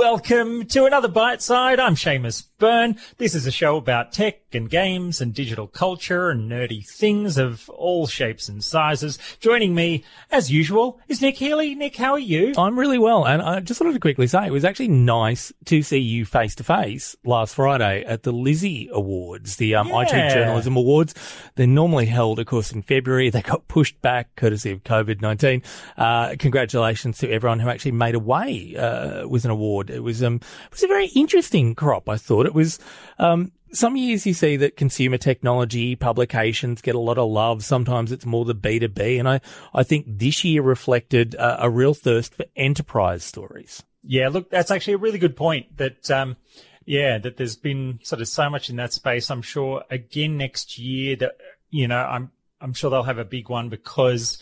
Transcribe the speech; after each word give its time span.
Welcome 0.00 0.66
to 0.66 0.84
another 0.84 1.08
Byteside. 1.08 1.78
I'm 1.78 1.94
Seamus 1.94 2.48
Byrne. 2.58 2.98
This 3.16 3.34
is 3.34 3.46
a 3.46 3.50
show 3.50 3.78
about 3.78 4.12
tech 4.12 4.40
and 4.52 4.68
games 4.68 5.22
and 5.22 5.32
digital 5.32 5.66
culture 5.66 6.28
and 6.28 6.50
nerdy 6.50 6.86
things 6.86 7.38
of 7.38 7.70
all 7.70 8.06
shapes 8.06 8.46
and 8.46 8.62
sizes. 8.62 9.18
Joining 9.40 9.74
me, 9.74 10.04
as 10.30 10.50
usual, 10.52 11.00
is 11.08 11.22
Nick 11.22 11.36
Healy. 11.38 11.74
Nick, 11.74 11.96
how 11.96 12.12
are 12.12 12.18
you? 12.18 12.52
I'm 12.58 12.78
really 12.78 12.98
well, 12.98 13.26
and 13.26 13.40
I 13.40 13.60
just 13.60 13.80
wanted 13.80 13.94
to 13.94 14.00
quickly 14.00 14.26
say 14.26 14.46
it 14.46 14.52
was 14.52 14.66
actually 14.66 14.88
nice 14.88 15.50
to 15.64 15.80
see 15.80 15.98
you 15.98 16.26
face 16.26 16.54
to 16.56 16.64
face 16.64 17.16
last 17.24 17.54
Friday 17.54 18.04
at 18.04 18.22
the 18.22 18.32
Lizzie 18.32 18.90
Awards, 18.92 19.56
the 19.56 19.76
um, 19.76 19.88
Yeah. 19.88 20.02
IT 20.02 20.30
Journalism 20.34 20.76
Awards. 20.76 21.14
They're 21.54 21.66
normally 21.66 22.04
held, 22.06 22.38
of 22.38 22.44
course, 22.44 22.70
in 22.70 22.82
February. 22.82 23.30
They 23.30 23.40
got 23.40 23.66
pushed 23.68 24.00
back 24.02 24.36
courtesy 24.36 24.72
of 24.72 24.84
COVID 24.84 25.22
nineteen. 25.22 25.62
Uh, 25.96 26.34
congratulations 26.38 27.16
to 27.18 27.30
everyone 27.30 27.60
who 27.60 27.70
actually 27.70 27.92
made 27.92 28.14
away 28.14 28.76
uh, 28.76 29.26
with 29.26 29.46
an 29.46 29.50
award. 29.50 29.85
It 29.90 30.02
was 30.02 30.22
um, 30.22 30.36
it 30.36 30.72
was 30.72 30.82
a 30.82 30.88
very 30.88 31.06
interesting 31.08 31.74
crop. 31.74 32.08
I 32.08 32.16
thought 32.16 32.46
it 32.46 32.54
was. 32.54 32.78
Um, 33.18 33.52
some 33.72 33.96
years 33.96 34.26
you 34.26 34.32
see 34.34 34.56
that 34.56 34.76
consumer 34.76 35.18
technology 35.18 35.96
publications 35.96 36.80
get 36.80 36.94
a 36.94 37.00
lot 37.00 37.18
of 37.18 37.30
love. 37.30 37.64
Sometimes 37.64 38.12
it's 38.12 38.24
more 38.24 38.44
the 38.44 38.54
B2B. 38.54 39.18
And 39.18 39.28
I, 39.28 39.40
I 39.74 39.82
think 39.82 40.06
this 40.06 40.44
year 40.44 40.62
reflected 40.62 41.34
uh, 41.34 41.58
a 41.60 41.70
real 41.70 41.94
thirst 41.94 42.34
for 42.34 42.46
enterprise 42.56 43.24
stories. 43.24 43.82
Yeah, 44.02 44.28
look, 44.28 44.50
that's 44.50 44.70
actually 44.70 44.94
a 44.94 44.98
really 44.98 45.18
good 45.18 45.36
point 45.36 45.76
that, 45.78 46.10
um, 46.10 46.36
yeah, 46.84 47.18
that 47.18 47.36
there's 47.36 47.56
been 47.56 47.98
sort 48.02 48.20
of 48.22 48.28
so 48.28 48.48
much 48.48 48.70
in 48.70 48.76
that 48.76 48.92
space. 48.92 49.30
I'm 49.30 49.42
sure 49.42 49.84
again 49.90 50.36
next 50.36 50.78
year 50.78 51.16
that, 51.16 51.32
you 51.70 51.88
know, 51.88 51.98
I'm, 51.98 52.30
I'm 52.60 52.72
sure 52.72 52.90
they'll 52.90 53.02
have 53.02 53.18
a 53.18 53.24
big 53.24 53.48
one 53.48 53.68
because 53.68 54.40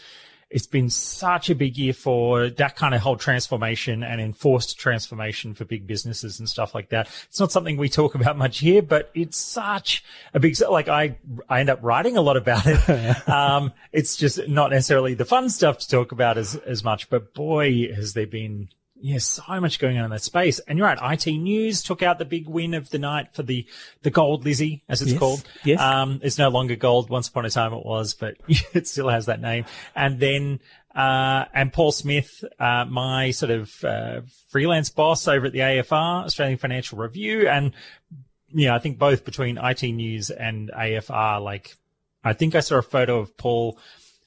it's 0.51 0.67
been 0.67 0.91
such 0.91 1.51
a 1.51 1.55
big 1.55 1.77
year 1.77 1.93
for 1.93 2.49
that 2.51 2.77
kind 2.77 2.95
of 2.95 3.01
whole 3.01 3.17
transformation 3.17 4.03
and 4.03 4.21
enforced 4.21 4.79
transformation 4.79 5.55
for 5.55 5.65
big 5.65 5.87
businesses 5.87 6.39
and 6.39 6.49
stuff 6.49 6.75
like 6.75 6.91
that. 6.91 7.09
It's 7.29 7.41
not 7.41 7.53
something 7.53 7.77
we 7.77 7.89
talk 7.89 8.15
about 8.15 8.37
much 8.37 8.59
here, 8.59 8.83
but 8.83 9.11
it's 9.15 9.37
such 9.37 10.05
a 10.33 10.41
big, 10.41 10.57
like 10.61 10.89
I, 10.89 11.19
I 11.49 11.61
end 11.61 11.71
up 11.71 11.81
writing 11.83 12.17
a 12.17 12.21
lot 12.21 12.37
about 12.37 12.67
it. 12.67 13.29
um, 13.29 13.73
it's 13.93 14.17
just 14.17 14.49
not 14.49 14.71
necessarily 14.71 15.15
the 15.15 15.25
fun 15.25 15.51
stuff 15.51 15.79
to 15.79 15.89
talk 15.89 16.13
about 16.13 16.39
as, 16.39 16.57
as 16.57 16.85
much, 16.85 17.11
but 17.11 17.35
boy, 17.35 17.93
has 17.93 18.13
there 18.15 18.27
been 18.27 18.69
yeah, 19.01 19.19
so 19.19 19.43
much 19.61 19.79
going 19.79 19.99
on 19.99 20.05
in 20.05 20.11
that 20.11 20.23
space. 20.23 20.61
And 20.61 20.79
you're 20.79 20.87
right. 20.87 20.99
iTnews 20.99 21.85
took 21.85 22.03
out 22.03 22.19
the 22.19 22.25
big 22.25 22.49
win 22.49 22.75
of 22.75 22.91
the 22.91 22.99
night 22.99 23.35
for 23.35 23.43
the, 23.43 23.67
the 24.03 24.11
gold 24.11 24.45
Lizzie, 24.45 24.83
as 24.89 25.03
it's 25.03 25.13
Yes, 25.13 25.19
called. 25.19 25.45
yes. 25.65 25.81
Um, 25.81 26.21
it's 26.23 26.39
no 26.39 26.49
longer 26.49 26.77
gold. 26.77 27.11
Once 27.11 27.29
upon 27.29 27.45
a 27.45 27.51
time 27.51 27.73
it 27.73 27.85
was, 27.85 28.15
but 28.15 28.37
it 28.49 28.87
still 28.87 29.09
has 29.09 29.27
that 29.27 29.41
name. 29.41 29.65
And 29.95 30.21
then, 30.21 30.61
uh, 30.95 31.45
and 31.53 31.73
Paul 31.73 31.93
Smith, 31.93 32.45
uh, 32.59 32.85
my 32.85 33.33
sort 33.33 33.51
of, 33.51 33.85
uh, 33.85 34.21
freelance 34.51 34.91
boss 34.91 35.27
over 35.27 35.47
at 35.47 35.53
the 35.53 35.59
AFR, 35.59 36.25
Australian 36.25 36.59
Financial 36.59 36.97
Review. 36.97 37.49
And, 37.49 37.73
yeah, 38.53 38.75
I 38.75 38.79
think 38.79 38.99
both 38.99 39.25
between 39.25 39.57
iTnews 39.57 40.31
and 40.31 40.71
AFR, 40.71 41.43
like, 41.43 41.77
I 42.23 42.33
think 42.33 42.55
I 42.55 42.61
saw 42.61 42.77
a 42.77 42.83
photo 42.83 43.19
of 43.19 43.37
Paul, 43.37 43.79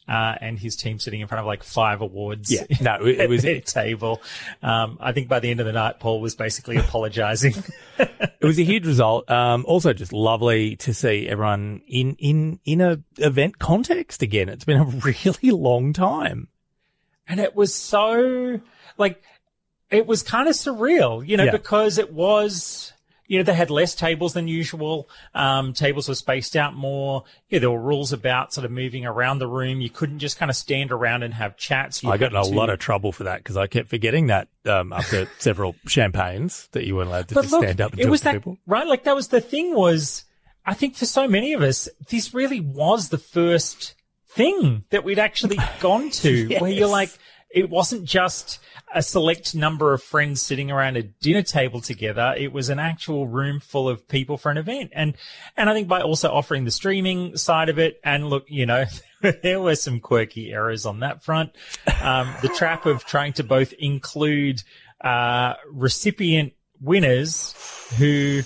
uh, 0.08 0.36
and 0.42 0.58
his 0.58 0.76
team 0.76 1.00
sitting 1.00 1.20
in 1.22 1.28
front 1.28 1.40
of 1.42 1.46
like 1.46 1.64
five 1.64 2.02
awards 2.02 2.52
Yeah. 2.52 2.64
No, 2.82 2.96
it, 3.06 3.20
it 3.20 3.30
was, 3.30 3.44
it, 3.46 3.66
table. 3.66 4.22
Um, 4.64 4.98
I 5.02 5.12
think 5.12 5.28
by 5.28 5.40
the 5.40 5.50
end 5.52 5.60
of 5.60 5.66
the 5.66 5.74
night, 5.74 6.00
Paul 6.00 6.22
was 6.22 6.36
basically 6.36 6.78
apologizing. 6.86 7.54
It 8.00 8.44
was 8.46 8.60
a 8.60 8.64
huge 8.64 8.86
result. 8.86 9.30
Um, 9.30 9.66
also 9.68 9.94
just 9.94 10.14
lovely 10.14 10.76
to 10.78 10.94
see 10.94 11.28
everyone 11.28 11.82
in, 11.88 12.16
in, 12.20 12.60
in 12.66 12.82
a 12.82 13.00
event 13.18 13.60
context 13.60 14.22
again. 14.22 14.50
It's 14.50 14.66
been 14.66 14.80
a 14.80 14.86
really 15.06 15.52
long 15.52 15.94
time. 15.94 16.48
and 17.28 17.40
it 17.40 17.56
was 17.56 17.74
so 17.76 18.62
like, 18.98 19.22
it 19.90 20.06
was 20.08 20.22
kind 20.24 20.48
of 20.50 20.56
surreal, 20.56 21.26
you 21.28 21.38
know, 21.38 21.46
Yeah. 21.46 21.52
because 21.52 21.98
it 21.98 22.12
was, 22.14 22.94
you 23.28 23.38
know, 23.38 23.44
they 23.44 23.54
had 23.54 23.70
less 23.70 23.94
tables 23.94 24.34
than 24.34 24.48
usual. 24.48 25.10
Um, 25.36 25.74
tables 25.74 26.08
were 26.10 26.16
spaced 26.16 26.56
out 26.56 26.74
more. 26.76 27.24
Yeah, 27.50 27.60
there 27.60 27.70
were 27.72 27.82
rules 27.82 28.14
about 28.14 28.54
sort 28.54 28.64
of 28.66 28.72
moving 28.72 29.06
around 29.06 29.40
the 29.40 29.48
room. 29.48 29.82
You 29.82 29.90
couldn't 29.90 30.20
just 30.20 30.38
kind 30.38 30.50
of 30.50 30.56
stand 30.56 30.92
around 30.92 31.24
and 31.24 31.34
have 31.34 31.58
chats. 31.58 32.04
You 32.04 32.10
I 32.10 32.18
got 32.18 32.32
in 32.32 32.38
a 32.38 32.44
to- 32.44 32.50
lot 32.50 32.70
of 32.70 32.80
trouble 32.80 33.12
for 33.12 33.26
that 33.26 33.40
because 33.40 33.58
I 33.58 33.68
kept 33.68 33.90
forgetting 33.90 34.28
that, 34.28 34.48
um, 34.66 34.94
after 34.94 35.28
several 35.40 35.76
champagnes 35.88 36.70
that 36.72 36.86
you 36.86 36.96
weren't 36.96 37.10
allowed 37.10 37.28
to 37.30 37.36
but 37.36 37.42
just 37.42 37.52
look, 37.54 37.64
stand 37.64 37.82
up 37.82 37.92
and 37.92 38.00
it 38.00 38.04
talk 38.04 38.12
was 38.12 38.22
to 38.22 38.24
that 38.26 38.34
people. 38.36 38.58
right. 38.66 38.88
Like 38.88 39.04
that 39.04 39.16
was 39.16 39.28
the 39.28 39.42
thing. 39.42 39.76
Was 39.76 40.24
I 40.66 40.74
think 40.74 40.96
for 40.96 41.06
so 41.06 41.28
many 41.28 41.54
of 41.54 41.62
us, 41.62 41.90
this 42.10 42.34
really 42.34 42.60
was 42.62 43.10
the 43.10 43.18
first 43.18 43.94
thing 44.30 44.84
that 44.92 45.04
we'd 45.04 45.20
actually 45.20 45.58
gone 45.80 46.10
to, 46.12 46.48
where 46.60 46.72
you're 46.72 46.88
like, 46.88 47.10
it 47.50 47.70
wasn't 47.70 48.06
just 48.06 48.60
a 48.94 49.02
select 49.02 49.56
number 49.56 49.94
of 49.94 50.04
friends 50.04 50.42
sitting 50.42 50.72
around 50.72 50.98
a 50.98 51.04
dinner 51.04 51.42
table 51.42 51.82
together. 51.82 52.34
It 52.38 52.52
was 52.52 52.70
an 52.70 52.80
actual 52.80 53.28
room 53.28 53.60
full 53.60 53.90
of 53.90 54.08
people 54.08 54.38
for 54.38 54.52
an 54.52 54.58
event. 54.58 54.92
And, 54.94 55.16
and 55.56 55.70
I 55.70 55.74
think 55.74 55.88
by 55.88 56.02
also 56.02 56.32
offering 56.32 56.66
the 56.66 56.72
streaming 56.72 57.38
side 57.38 57.70
of 57.70 57.80
it, 57.80 58.00
and 58.04 58.30
look, 58.30 58.46
you 58.48 58.66
know, 58.66 58.86
there 59.44 59.62
were 59.62 59.76
some 59.76 60.00
quirky 60.00 60.52
errors 60.52 60.86
on 60.86 61.02
that 61.02 61.24
front. 61.24 61.52
Um, 62.02 62.34
the 62.42 62.50
trap 62.50 62.86
of 62.86 63.06
trying 63.06 63.34
to 63.34 63.44
both 63.44 63.74
include, 63.74 64.62
uh, 65.02 65.54
recipient 65.72 66.54
winners 66.82 67.54
who, 67.98 68.42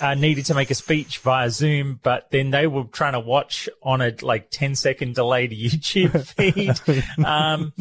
uh, 0.00 0.14
needed 0.14 0.44
to 0.46 0.54
make 0.54 0.70
a 0.70 0.74
speech 0.74 1.18
via 1.18 1.48
Zoom, 1.50 2.00
but 2.02 2.30
then 2.30 2.50
they 2.50 2.66
were 2.66 2.84
trying 2.84 3.12
to 3.12 3.20
watch 3.20 3.68
on 3.82 4.02
a 4.02 4.12
like 4.22 4.50
10 4.50 4.74
second 4.74 5.14
delayed 5.14 5.50
YouTube 5.52 6.26
feed. 6.26 7.24
um, 7.24 7.72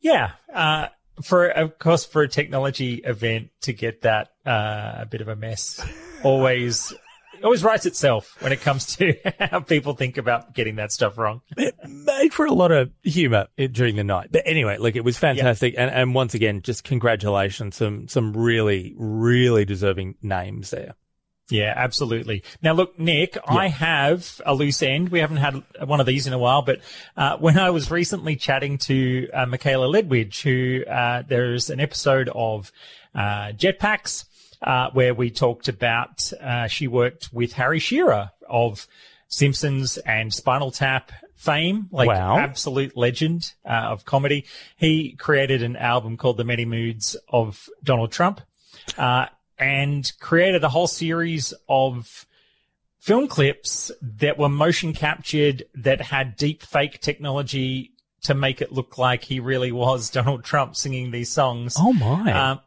yeah. 0.00 0.32
Uh, 0.52 0.88
for, 1.22 1.48
of 1.48 1.78
course, 1.78 2.04
for 2.04 2.22
a 2.22 2.28
technology 2.28 2.96
event 2.96 3.50
to 3.62 3.72
get 3.72 4.02
that, 4.02 4.32
uh, 4.46 4.96
a 4.98 5.06
bit 5.06 5.20
of 5.20 5.28
a 5.28 5.36
mess 5.36 5.84
always, 6.22 6.92
always 7.42 7.64
writes 7.64 7.86
itself 7.86 8.36
when 8.40 8.52
it 8.52 8.60
comes 8.60 8.96
to 8.96 9.14
how 9.40 9.60
people 9.60 9.94
think 9.94 10.16
about 10.16 10.54
getting 10.54 10.76
that 10.76 10.92
stuff 10.92 11.18
wrong. 11.18 11.42
it 11.56 11.74
made 11.88 12.32
for 12.32 12.46
a 12.46 12.52
lot 12.52 12.70
of 12.70 12.90
humor 13.02 13.48
during 13.72 13.96
the 13.96 14.04
night. 14.04 14.28
But 14.30 14.42
anyway, 14.46 14.78
look, 14.78 14.96
it 14.96 15.04
was 15.04 15.18
fantastic. 15.18 15.74
And, 15.76 15.90
and 15.90 16.14
once 16.14 16.34
again, 16.34 16.62
just 16.62 16.84
congratulations. 16.84 17.76
Some, 17.76 18.08
some 18.08 18.36
really, 18.36 18.94
really 18.96 19.64
deserving 19.64 20.16
names 20.22 20.70
there. 20.70 20.94
Yeah, 21.50 21.72
absolutely. 21.74 22.42
Now, 22.62 22.74
look, 22.74 22.98
Nick, 22.98 23.38
I 23.46 23.68
have 23.68 24.40
a 24.44 24.54
loose 24.54 24.82
end. 24.82 25.08
We 25.08 25.20
haven't 25.20 25.38
had 25.38 25.62
one 25.84 25.98
of 26.00 26.06
these 26.06 26.26
in 26.26 26.32
a 26.34 26.38
while, 26.38 26.60
but 26.62 26.80
uh, 27.16 27.38
when 27.38 27.58
I 27.58 27.70
was 27.70 27.90
recently 27.90 28.36
chatting 28.36 28.76
to 28.78 29.28
uh, 29.32 29.46
Michaela 29.46 29.86
Ledwidge, 29.86 30.42
who 30.42 30.84
uh, 30.84 31.22
there's 31.26 31.70
an 31.70 31.80
episode 31.80 32.28
of 32.34 32.70
uh, 33.14 33.52
Jetpacks 33.56 34.26
uh, 34.62 34.90
where 34.92 35.14
we 35.14 35.30
talked 35.30 35.68
about 35.68 36.30
uh, 36.40 36.66
she 36.66 36.86
worked 36.86 37.32
with 37.32 37.52
Harry 37.54 37.78
Shearer 37.78 38.32
of 38.46 38.86
Simpsons 39.28 39.96
and 39.98 40.32
Spinal 40.34 40.70
Tap 40.70 41.12
fame, 41.34 41.88
like 41.92 42.08
Wow. 42.08 42.36
absolute 42.38 42.96
legend 42.96 43.52
uh, 43.64 43.68
of 43.92 44.04
comedy. 44.04 44.44
He 44.76 45.12
created 45.12 45.62
an 45.62 45.76
album 45.76 46.16
called 46.16 46.36
The 46.36 46.44
Many 46.44 46.64
Moods 46.64 47.16
of 47.28 47.68
Donald 47.82 48.10
Trump. 48.12 48.40
Uh, 48.98 49.26
and 49.58 50.12
created 50.20 50.64
a 50.64 50.68
whole 50.68 50.86
series 50.86 51.54
of 51.68 52.26
film 52.98 53.28
clips 53.28 53.90
that 54.02 54.38
were 54.38 54.48
motion 54.48 54.92
captured 54.92 55.64
that 55.74 56.00
had 56.00 56.36
deep 56.36 56.62
fake 56.62 57.00
technology 57.00 57.92
to 58.22 58.34
make 58.34 58.60
it 58.60 58.72
look 58.72 58.98
like 58.98 59.24
he 59.24 59.40
really 59.40 59.72
was 59.72 60.10
Donald 60.18 60.44
Trump 60.44 60.76
singing 60.76 61.10
these 61.10 61.30
songs. 61.30 61.76
Oh 61.78 61.92
my. 61.92 62.50
Um, 62.50 62.60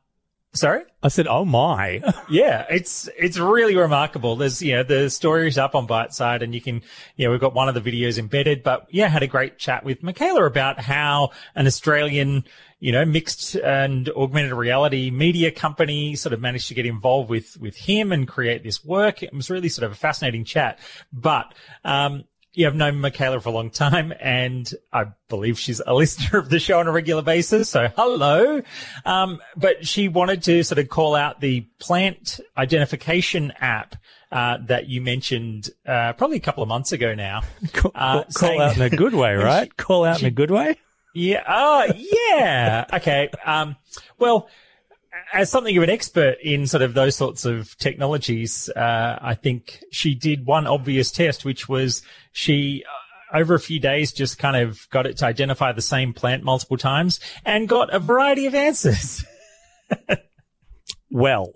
sorry? 0.54 0.84
I 1.04 1.08
said, 1.10 1.28
oh 1.28 1.46
my. 1.46 2.02
Yeah, 2.30 2.66
it's 2.70 3.10
it's 3.18 3.38
really 3.38 3.76
remarkable. 3.76 4.38
There's 4.38 4.62
you 4.62 4.74
know 4.74 4.84
the 4.84 5.10
story 5.10 5.50
is 5.50 5.58
up 5.58 5.76
on 5.76 5.86
Byteside, 5.86 6.42
and 6.42 6.56
you 6.56 6.62
can 6.62 6.82
yeah 7.18 7.28
we've 7.28 7.42
got 7.42 7.54
one 7.54 7.68
of 7.68 7.76
the 7.76 7.82
videos 7.82 8.18
embedded. 8.18 8.64
But 8.64 8.88
yeah, 8.90 9.10
had 9.10 9.22
a 9.22 9.28
great 9.28 9.58
chat 9.58 9.84
with 9.84 10.02
Michaela 10.02 10.46
about 10.46 10.80
how 10.80 11.32
an 11.56 11.68
Australian 11.68 12.46
you 12.82 12.92
know 12.92 13.06
mixed 13.06 13.56
and 13.56 14.10
augmented 14.10 14.52
reality 14.52 15.10
media 15.12 15.52
company 15.52 16.16
sort 16.16 16.34
of 16.34 16.42
managed 16.42 16.68
to 16.68 16.74
get 16.74 16.86
involved 16.86 17.30
with 17.30 17.56
with 17.62 17.78
him 17.78 18.12
and 18.12 18.28
create 18.28 18.64
this 18.64 18.84
work. 18.84 19.24
It 19.24 19.34
was 19.34 19.50
really 19.50 19.70
sort 19.70 19.86
of 19.86 19.94
a 19.94 19.96
fascinating 19.96 20.44
chat. 20.44 20.80
But 21.14 21.54
um, 21.86 22.26
yeah, 22.54 22.68
I've 22.68 22.76
known 22.76 23.00
Michaela 23.00 23.40
for 23.40 23.48
a 23.48 23.52
long 23.54 23.70
time 23.70 24.12
and 24.20 24.70
I 24.92 25.06
believe 25.30 25.58
she's 25.58 25.80
a 25.88 25.94
listener 26.02 26.40
of 26.40 26.50
the 26.50 26.60
show 26.60 26.80
on 26.80 26.88
a 26.88 26.92
regular 26.92 27.22
basis. 27.22 27.70
So 27.70 27.88
hello. 27.96 28.62
Um, 29.06 29.40
but 29.56 29.88
she 29.88 30.10
wanted 30.10 30.44
to 30.44 30.64
sort 30.64 30.80
of 30.80 30.90
call 30.90 31.16
out 31.16 31.40
the 31.40 31.62
plant 31.80 32.42
identification 32.58 33.54
app, 33.62 33.96
uh, 34.34 34.58
that 34.66 34.88
you 34.90 35.02
mentioned, 35.02 35.70
uh, 35.86 36.14
probably 36.14 36.38
a 36.38 36.42
couple 36.42 36.64
of 36.64 36.68
months 36.70 36.92
ago 36.94 37.14
now. 37.14 37.42
Call, 37.74 37.92
Uh, 37.94 38.24
call 38.24 38.32
saying- 38.32 38.62
out 38.62 38.76
in 38.76 38.82
a 38.82 38.90
good 38.90 39.14
way, 39.14 39.34
right? 39.36 39.76
Call 39.78 40.04
out 40.06 40.20
in 40.22 40.26
a 40.28 40.32
good 40.32 40.52
way. 40.52 40.78
Yeah. 41.14 41.44
Oh, 41.48 41.92
yeah. 41.96 42.86
Okay. 42.94 43.30
Um, 43.46 43.76
well, 44.18 44.50
as 45.34 45.50
something 45.50 45.76
of 45.76 45.84
an 45.84 45.90
expert 45.90 46.38
in 46.42 46.68
sort 46.68 46.84
of 46.84 46.94
those 46.94 47.16
sorts 47.16 47.46
of 47.46 47.78
technologies, 47.78 48.70
uh, 48.70 49.20
I 49.22 49.34
think 49.36 49.84
she 49.92 50.16
did 50.16 50.46
one 50.46 50.68
obvious 50.68 51.12
test, 51.12 51.44
which 51.46 51.68
was 51.68 52.02
she, 52.32 52.84
over 53.34 53.54
a 53.54 53.60
few 53.60 53.80
days, 53.80 54.12
just 54.14 54.38
kind 54.40 54.56
of 54.56 54.90
got 54.90 55.06
it 55.06 55.18
to 55.18 55.26
identify 55.26 55.72
the 55.72 55.82
same 55.82 56.14
plant 56.14 56.44
multiple 56.44 56.78
times 56.78 57.20
and 57.46 57.68
got 57.68 57.94
a 57.94 58.00
variety 58.00 58.46
of 58.46 58.56
answers. 58.56 59.26
well, 61.12 61.52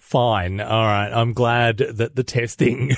fine. 0.00 0.60
All 0.60 0.84
right. 0.84 1.10
I'm 1.10 1.32
glad 1.32 1.78
that 1.78 2.14
the 2.14 2.24
testing 2.24 2.94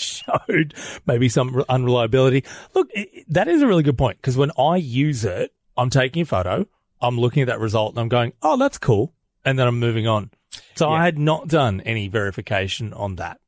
showed 0.00 0.74
maybe 1.06 1.28
some 1.28 1.64
unreliability. 1.68 2.44
Look, 2.74 2.90
that 3.28 3.48
is 3.48 3.62
a 3.62 3.66
really 3.66 3.82
good 3.82 3.98
point 3.98 4.18
because 4.18 4.36
when 4.36 4.50
I 4.58 4.76
use 4.76 5.24
it, 5.24 5.52
I'm 5.76 5.90
taking 5.90 6.22
a 6.22 6.26
photo, 6.26 6.66
I'm 7.00 7.18
looking 7.18 7.42
at 7.42 7.48
that 7.48 7.60
result 7.60 7.92
and 7.92 8.00
I'm 8.00 8.08
going, 8.08 8.32
oh, 8.42 8.56
that's 8.56 8.78
cool. 8.78 9.12
And 9.44 9.58
then 9.58 9.66
I'm 9.66 9.78
moving 9.78 10.06
on. 10.06 10.30
So 10.74 10.88
yeah. 10.88 10.94
I 10.94 11.04
had 11.04 11.18
not 11.18 11.48
done 11.48 11.80
any 11.82 12.08
verification 12.08 12.92
on 12.92 13.16
that. 13.16 13.40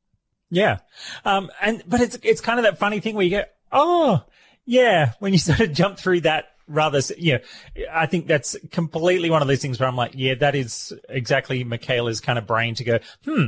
Yeah. 0.49 0.79
Um, 1.25 1.51
and, 1.61 1.83
but 1.85 2.01
it's, 2.01 2.17
it's 2.23 2.41
kind 2.41 2.59
of 2.59 2.63
that 2.63 2.77
funny 2.77 2.99
thing 2.99 3.15
where 3.15 3.25
you 3.25 3.31
go, 3.31 3.43
oh, 3.71 4.23
yeah, 4.65 5.11
when 5.19 5.33
you 5.33 5.39
sort 5.39 5.59
of 5.59 5.73
jump 5.73 5.97
through 5.97 6.21
that 6.21 6.52
rather, 6.73 6.99
you 7.17 7.33
know, 7.33 7.85
I 7.91 8.07
think 8.07 8.27
that's 8.27 8.57
completely 8.71 9.29
one 9.29 9.41
of 9.41 9.47
those 9.47 9.61
things 9.61 9.79
where 9.79 9.87
I'm 9.87 9.95
like, 9.95 10.13
yeah, 10.15 10.35
that 10.35 10.55
is 10.55 10.91
exactly 11.07 11.63
Michaela's 11.63 12.19
kind 12.19 12.39
of 12.39 12.47
brain 12.47 12.75
to 12.75 12.83
go, 12.83 12.99
hmm, 13.23 13.45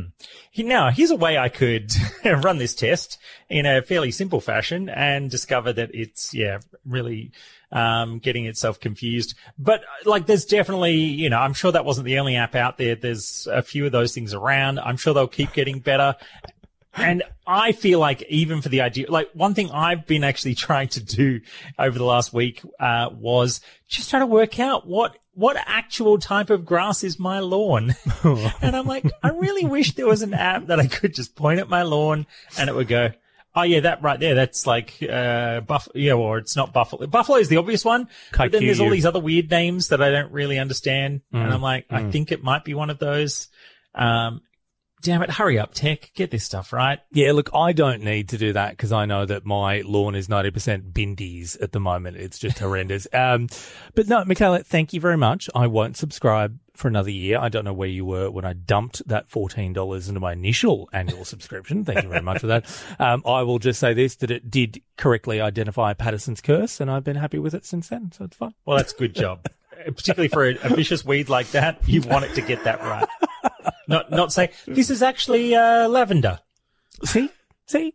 now 0.58 0.92
here's 0.92 1.12
a 1.12 1.16
way 1.16 1.38
I 1.38 1.50
could 1.50 1.92
run 2.26 2.58
this 2.58 2.76
test 2.76 3.18
in 3.50 3.66
a 3.66 3.82
fairly 3.82 4.12
simple 4.12 4.40
fashion 4.40 4.90
and 4.90 5.30
discover 5.30 5.74
that 5.74 5.90
it's, 5.94 6.34
yeah, 6.34 6.60
really, 6.86 7.32
um, 7.72 8.20
getting 8.20 8.46
itself 8.46 8.80
confused. 8.80 9.36
But 9.58 9.82
like, 10.06 10.28
there's 10.28 10.46
definitely, 10.46 10.96
you 10.96 11.30
know, 11.30 11.40
I'm 11.40 11.54
sure 11.54 11.72
that 11.72 11.84
wasn't 11.84 12.06
the 12.06 12.20
only 12.20 12.36
app 12.36 12.56
out 12.56 12.78
there. 12.78 12.96
There's 12.96 13.48
a 13.52 13.62
few 13.62 13.86
of 13.86 13.92
those 13.92 14.14
things 14.14 14.34
around. 14.34 14.80
I'm 14.80 14.98
sure 14.98 15.14
they'll 15.14 15.28
keep 15.28 15.54
getting 15.54 15.80
better. 15.80 16.16
And 16.96 17.24
I 17.46 17.72
feel 17.74 18.00
like 18.00 18.24
even 18.24 18.62
for 18.62 18.70
the 18.70 18.82
idea, 18.82 19.12
like 19.12 19.30
one 19.34 19.54
thing 19.54 19.70
I've 19.72 20.08
been 20.08 20.24
actually 20.24 20.56
trying 20.56 20.88
to 20.90 21.04
do 21.04 21.42
over 21.78 21.98
the 21.98 22.06
last 22.06 22.34
week, 22.34 22.62
uh, 22.80 23.10
was 23.14 23.62
just 23.88 24.10
try 24.10 24.20
to 24.20 24.26
work 24.26 24.60
out 24.60 24.88
what, 24.88 25.18
what 25.34 25.58
actual 25.66 26.18
type 26.18 26.50
of 26.50 26.66
grass 26.66 27.04
is 27.04 27.20
my 27.20 27.40
lawn. 27.40 27.96
and 28.24 28.76
I'm 28.76 28.88
like, 28.88 29.06
I 29.22 29.30
really 29.30 29.66
wish 29.66 29.94
there 29.94 30.08
was 30.08 30.22
an 30.22 30.34
app 30.34 30.68
that 30.68 30.80
I 30.80 30.88
could 30.88 31.14
just 31.14 31.36
point 31.36 31.60
at 31.60 31.70
my 31.70 31.84
lawn 31.84 32.26
and 32.58 32.70
it 32.70 32.76
would 32.76 32.88
go, 32.88 33.12
Oh 33.58 33.62
yeah, 33.62 33.80
that 33.82 34.02
right 34.02 34.20
there. 34.20 34.36
That's 34.36 34.68
like 34.68 35.02
uh, 35.02 35.62
buff. 35.62 35.88
Yeah, 35.96 36.14
or 36.14 36.40
it's 36.40 36.58
not 36.58 36.74
buffalo. 36.74 37.08
Buffalo 37.08 37.38
is 37.38 37.48
the 37.48 37.56
obvious 37.56 37.86
one. 37.86 38.10
But 38.36 38.52
then 38.52 38.66
there's 38.66 38.82
all 38.82 38.90
these 38.90 39.06
other 39.06 39.22
weird 39.22 39.50
names 39.50 39.88
that 39.90 40.02
I 40.02 40.12
don't 40.12 40.34
really 40.34 40.60
understand, 40.60 41.22
mm. 41.34 41.42
and 41.42 41.54
I'm 41.54 41.62
like, 41.62 41.88
mm. 41.88 41.96
I 41.96 42.12
think 42.12 42.34
it 42.34 42.44
might 42.44 42.66
be 42.66 42.74
one 42.74 42.90
of 42.90 43.00
those. 43.00 43.48
Um, 43.94 44.42
damn 45.06 45.22
it, 45.22 45.30
hurry 45.30 45.60
up, 45.60 45.72
tech, 45.72 46.12
get 46.16 46.32
this 46.32 46.44
stuff 46.44 46.74
right. 46.74 47.00
Yeah, 47.12 47.32
look, 47.34 47.52
I 47.54 47.74
don't 47.74 48.02
need 48.02 48.30
to 48.30 48.40
do 48.40 48.54
that 48.54 48.72
because 48.72 48.92
I 48.92 49.06
know 49.06 49.24
that 49.24 49.46
my 49.46 49.82
lawn 49.82 50.16
is 50.16 50.28
90% 50.28 50.94
bindies 50.94 51.62
at 51.62 51.74
the 51.74 51.80
moment. 51.80 52.18
It's 52.18 52.40
just 52.40 52.60
horrendous. 52.60 53.08
Um, 53.16 53.48
but 53.96 54.08
no, 54.08 54.24
Michaela, 54.26 54.64
thank 54.64 54.92
you 54.94 55.00
very 55.00 55.18
much. 55.18 55.50
I 55.56 55.68
won't 55.68 55.96
subscribe 55.96 56.60
for 56.74 56.90
another 56.90 57.10
year. 57.10 57.40
I 57.40 57.50
don't 57.50 57.64
know 57.64 57.74
where 57.74 57.88
you 57.88 58.04
were 58.04 58.30
when 58.30 58.46
I 58.46 58.54
dumped 58.54 59.08
that 59.08 59.30
$14 59.30 60.08
into 60.08 60.20
my 60.20 60.34
initial 60.34 60.90
annual 60.92 61.24
subscription. 61.24 61.86
Thank 61.86 62.04
you 62.04 62.10
very 62.10 62.22
much 62.22 62.42
for 62.42 62.48
that. 62.48 62.66
Um, 63.00 63.24
I 63.26 63.42
will 63.44 63.60
just 63.60 63.80
say 63.80 63.94
this, 63.94 64.16
that 64.18 64.32
it 64.32 64.50
did 64.50 64.82
correctly 64.98 65.42
identify 65.42 65.94
Paterson's 65.94 66.42
curse 66.42 66.80
and 66.80 66.90
I've 66.90 67.04
been 67.04 67.16
happy 67.16 67.40
with 67.40 67.54
it 67.54 67.66
since 67.66 67.90
then. 67.90 68.12
So 68.12 68.26
it's 68.26 68.38
fine. 68.38 68.54
Well, 68.66 68.78
that's 68.78 68.94
good 68.94 69.16
job. 69.16 69.46
Particularly 69.86 70.30
for 70.30 70.48
a, 70.48 70.56
a 70.64 70.76
vicious 70.76 71.06
weed 71.06 71.30
like 71.30 71.52
that, 71.52 71.88
you 71.88 72.02
want 72.02 72.26
it 72.26 72.36
to 72.36 72.42
get 72.42 72.64
that 72.64 72.82
right 72.82 73.08
not 73.88 74.12
not 74.12 74.34
say 74.34 74.52
this 74.68 74.90
is 74.90 75.02
actually 75.02 75.56
uh, 75.56 75.88
lavender. 75.88 76.40
See, 77.04 77.30
see, 77.68 77.94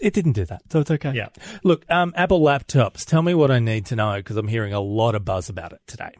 it 0.00 0.14
didn't 0.14 0.32
do 0.32 0.44
that, 0.46 0.62
so 0.70 0.80
it's 0.80 0.90
okay. 0.90 1.12
Yeah. 1.14 1.28
Look, 1.64 1.84
um, 1.90 2.12
Apple 2.16 2.40
laptops. 2.40 3.04
Tell 3.04 3.22
me 3.22 3.34
what 3.34 3.50
I 3.50 3.58
need 3.58 3.86
to 3.86 3.96
know 3.96 4.16
because 4.16 4.36
I'm 4.36 4.48
hearing 4.48 4.72
a 4.72 4.80
lot 4.80 5.14
of 5.14 5.24
buzz 5.24 5.48
about 5.48 5.72
it 5.72 5.80
today. 5.86 6.12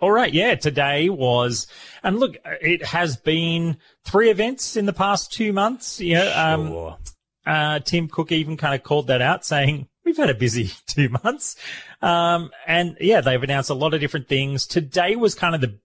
All 0.00 0.10
right, 0.10 0.32
yeah. 0.32 0.54
Today 0.56 1.08
was, 1.08 1.66
and 2.02 2.18
look, 2.18 2.36
it 2.44 2.84
has 2.84 3.16
been 3.16 3.78
three 4.04 4.30
events 4.30 4.76
in 4.76 4.86
the 4.86 4.92
past 4.92 5.32
two 5.32 5.52
months. 5.52 6.00
You 6.00 6.14
know, 6.16 6.32
um, 6.36 6.68
sure. 6.68 6.90
um, 6.90 6.98
uh, 7.46 7.78
Tim 7.78 8.08
Cook 8.08 8.32
even 8.32 8.56
kind 8.56 8.74
of 8.74 8.82
called 8.82 9.06
that 9.06 9.22
out, 9.22 9.46
saying 9.46 9.88
we've 10.04 10.16
had 10.16 10.30
a 10.30 10.34
busy 10.34 10.72
two 10.86 11.08
months. 11.08 11.56
Um, 12.02 12.50
and 12.66 12.96
yeah, 13.00 13.20
they've 13.20 13.42
announced 13.42 13.70
a 13.70 13.74
lot 13.74 13.94
of 13.94 14.00
different 14.00 14.28
things. 14.28 14.66
Today 14.66 15.16
was 15.16 15.34
kind 15.34 15.54
of 15.54 15.60
the 15.60 15.78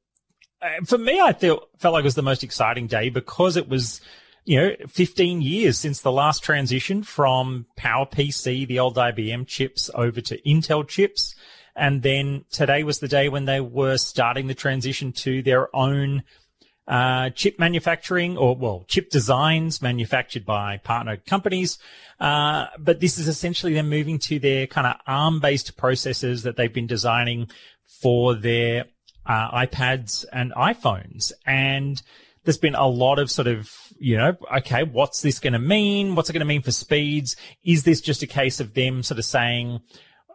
for 0.85 0.97
me, 0.97 1.19
I 1.19 1.33
felt 1.33 1.69
felt 1.77 1.94
like 1.94 2.01
it 2.01 2.06
was 2.06 2.15
the 2.15 2.21
most 2.21 2.44
exciting 2.44 2.88
day 2.88 3.09
because 3.09 3.57
it 3.57 3.69
was, 3.69 4.01
you 4.45 4.59
know, 4.59 4.75
15 4.88 5.41
years 5.41 5.77
since 5.77 6.01
the 6.01 6.11
last 6.11 6.44
transition 6.44 7.03
from 7.03 7.65
PowerPC, 7.77 8.67
the 8.67 8.79
old 8.79 8.95
IBM 8.97 9.47
chips, 9.47 9.89
over 9.94 10.21
to 10.21 10.41
Intel 10.41 10.88
chips. 10.88 11.35
And 11.75 12.01
then 12.01 12.44
today 12.51 12.83
was 12.83 13.00
the 13.00 13.07
day 13.07 13.29
when 13.29 13.45
they 13.45 13.61
were 13.61 13.97
starting 13.97 14.47
the 14.47 14.53
transition 14.53 15.13
to 15.13 15.41
their 15.41 15.73
own 15.73 16.23
uh, 16.89 17.29
chip 17.29 17.59
manufacturing 17.59 18.35
or, 18.35 18.56
well, 18.56 18.83
chip 18.88 19.09
designs 19.11 19.81
manufactured 19.81 20.45
by 20.45 20.77
partner 20.77 21.15
companies. 21.15 21.77
Uh, 22.19 22.65
but 22.77 23.00
this 23.00 23.17
is 23.17 23.27
essentially 23.27 23.75
them 23.75 23.89
moving 23.89 24.19
to 24.19 24.39
their 24.39 24.67
kind 24.67 24.88
of 24.88 24.95
ARM 25.07 25.39
based 25.39 25.77
processors 25.77 26.44
that 26.44 26.57
they've 26.57 26.73
been 26.73 26.88
designing 26.88 27.47
for 27.85 28.33
their 28.33 28.85
uh, 29.29 29.51
iPads 29.51 30.25
and 30.33 30.51
iPhones. 30.53 31.31
And 31.45 32.01
there's 32.43 32.57
been 32.57 32.75
a 32.75 32.87
lot 32.87 33.19
of 33.19 33.29
sort 33.29 33.47
of, 33.47 33.69
you 33.99 34.17
know, 34.17 34.35
okay, 34.57 34.83
what's 34.83 35.21
this 35.21 35.39
going 35.39 35.53
to 35.53 35.59
mean? 35.59 36.15
What's 36.15 36.29
it 36.29 36.33
going 36.33 36.41
to 36.41 36.45
mean 36.45 36.63
for 36.63 36.71
speeds? 36.71 37.35
Is 37.63 37.83
this 37.83 38.01
just 38.01 38.23
a 38.23 38.27
case 38.27 38.59
of 38.59 38.73
them 38.73 39.03
sort 39.03 39.19
of 39.19 39.25
saying, 39.25 39.81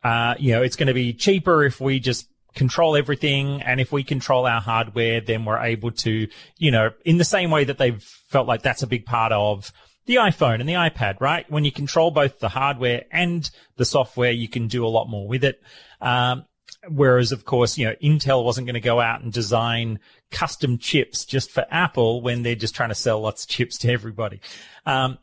uh, 0.05 0.37
you 0.39 0.53
know, 0.53 0.63
it's 0.63 0.77
going 0.77 0.87
to 0.87 0.95
be 0.95 1.13
cheaper 1.13 1.65
if 1.65 1.81
we 1.81 1.99
just 1.99 2.29
control 2.55 2.97
everything. 2.97 3.63
And 3.63 3.81
if 3.81 3.91
we 3.91 4.05
control 4.05 4.47
our 4.47 4.61
hardware, 4.61 5.21
then 5.21 5.45
we're 5.45 5.59
able 5.59 5.91
to, 5.91 6.29
you 6.57 6.71
know, 6.71 6.91
in 7.05 7.19
the 7.19 7.25
same 7.25 7.51
way 7.51 7.65
that 7.65 7.79
they've 7.79 8.03
felt 8.29 8.47
like 8.47 8.63
that's 8.63 8.85
a 8.85 8.87
big 8.87 9.07
part 9.07 9.33
of 9.33 9.73
the 10.07 10.17
iPhone 10.17 10.61
and 10.61 10.69
the 10.69 10.75
iPad, 10.75 11.21
right? 11.21 11.51
When 11.51 11.65
you 11.65 11.73
control 11.73 12.13
both 12.13 12.39
the 12.39 12.51
hardware 12.51 13.05
and 13.11 13.51
the 13.77 13.85
software, 13.85 14.31
you 14.31 14.49
can 14.49 14.69
do 14.69 14.87
a 14.87 14.89
lot 14.89 15.09
more 15.09 15.27
with 15.27 15.43
it. 15.43 15.61
Um, 16.01 16.45
Whereas, 16.89 17.33
of 17.33 17.45
course, 17.45 17.79
you 17.79 17.87
know, 17.87 17.95
Intel 18.03 18.45
wasn't 18.45 18.67
going 18.67 18.75
to 18.75 18.81
go 18.81 19.01
out 19.01 19.23
and 19.23 19.33
design 19.33 20.01
custom 20.31 20.79
chips 20.79 21.25
just 21.25 21.51
for 21.51 21.67
Apple 21.71 22.21
when 22.21 22.43
they're 22.43 22.55
just 22.55 22.75
trying 22.75 22.91
to 22.91 22.95
sell 22.95 23.21
lots 23.21 23.45
of 23.45 23.51
chips 23.51 23.79
to 23.79 23.93
everybody. 23.93 24.41
Um, 24.87 25.19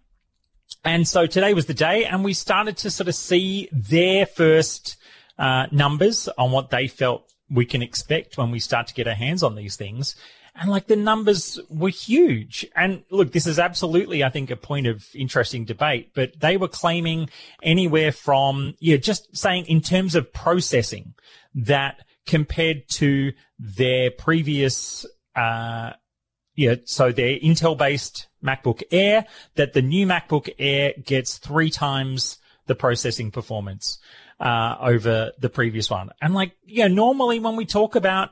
and 0.83 1.07
so 1.07 1.25
today 1.27 1.53
was 1.53 1.67
the 1.67 1.73
day, 1.73 2.05
and 2.05 2.23
we 2.23 2.33
started 2.33 2.77
to 2.77 2.89
sort 2.89 3.07
of 3.07 3.15
see 3.15 3.69
their 3.71 4.25
first 4.25 4.97
uh, 5.37 5.67
numbers 5.71 6.27
on 6.37 6.51
what 6.51 6.69
they 6.69 6.87
felt 6.87 7.31
we 7.49 7.65
can 7.65 7.81
expect 7.81 8.37
when 8.37 8.51
we 8.51 8.59
start 8.59 8.87
to 8.87 8.93
get 8.93 9.07
our 9.07 9.13
hands 9.13 9.43
on 9.43 9.55
these 9.55 9.75
things. 9.75 10.15
And 10.55 10.69
like 10.69 10.87
the 10.87 10.95
numbers 10.95 11.59
were 11.69 11.89
huge. 11.89 12.65
And 12.75 13.03
look, 13.09 13.31
this 13.31 13.47
is 13.47 13.57
absolutely, 13.57 14.23
I 14.23 14.29
think, 14.29 14.51
a 14.51 14.55
point 14.55 14.87
of 14.87 15.07
interesting 15.13 15.65
debate, 15.65 16.11
but 16.13 16.39
they 16.39 16.57
were 16.57 16.67
claiming 16.67 17.29
anywhere 17.63 18.11
from, 18.11 18.75
yeah, 18.79 18.97
just 18.97 19.35
saying 19.35 19.65
in 19.65 19.81
terms 19.81 20.13
of 20.13 20.33
processing 20.33 21.13
that 21.53 22.05
compared 22.25 22.87
to 22.87 23.33
their 23.59 24.11
previous, 24.11 25.05
uh, 25.35 25.91
yeah, 26.55 26.75
so 26.85 27.11
their 27.11 27.37
Intel 27.39 27.77
based 27.77 28.27
MacBook 28.43 28.83
Air, 28.91 29.25
that 29.55 29.73
the 29.73 29.81
new 29.81 30.05
MacBook 30.05 30.49
Air 30.59 30.93
gets 31.03 31.37
three 31.37 31.69
times 31.69 32.37
the 32.67 32.75
processing 32.75 33.31
performance, 33.31 33.99
uh, 34.39 34.75
over 34.79 35.31
the 35.39 35.49
previous 35.49 35.89
one. 35.89 36.09
And 36.21 36.33
like, 36.33 36.53
yeah, 36.65 36.87
normally 36.87 37.39
when 37.39 37.55
we 37.55 37.65
talk 37.65 37.95
about 37.95 38.29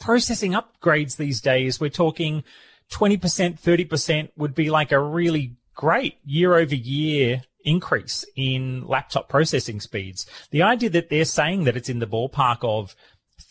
processing 0.00 0.52
upgrades 0.52 1.16
these 1.16 1.40
days, 1.40 1.80
we're 1.80 1.90
talking 1.90 2.44
20%, 2.90 3.60
30% 3.60 4.28
would 4.36 4.54
be 4.54 4.70
like 4.70 4.92
a 4.92 5.00
really 5.00 5.56
great 5.74 6.18
year 6.24 6.54
over 6.54 6.74
year 6.74 7.42
increase 7.64 8.24
in 8.36 8.86
laptop 8.86 9.28
processing 9.28 9.80
speeds. 9.80 10.26
The 10.50 10.62
idea 10.62 10.90
that 10.90 11.10
they're 11.10 11.24
saying 11.24 11.64
that 11.64 11.76
it's 11.76 11.88
in 11.88 11.98
the 11.98 12.06
ballpark 12.06 12.58
of 12.62 12.94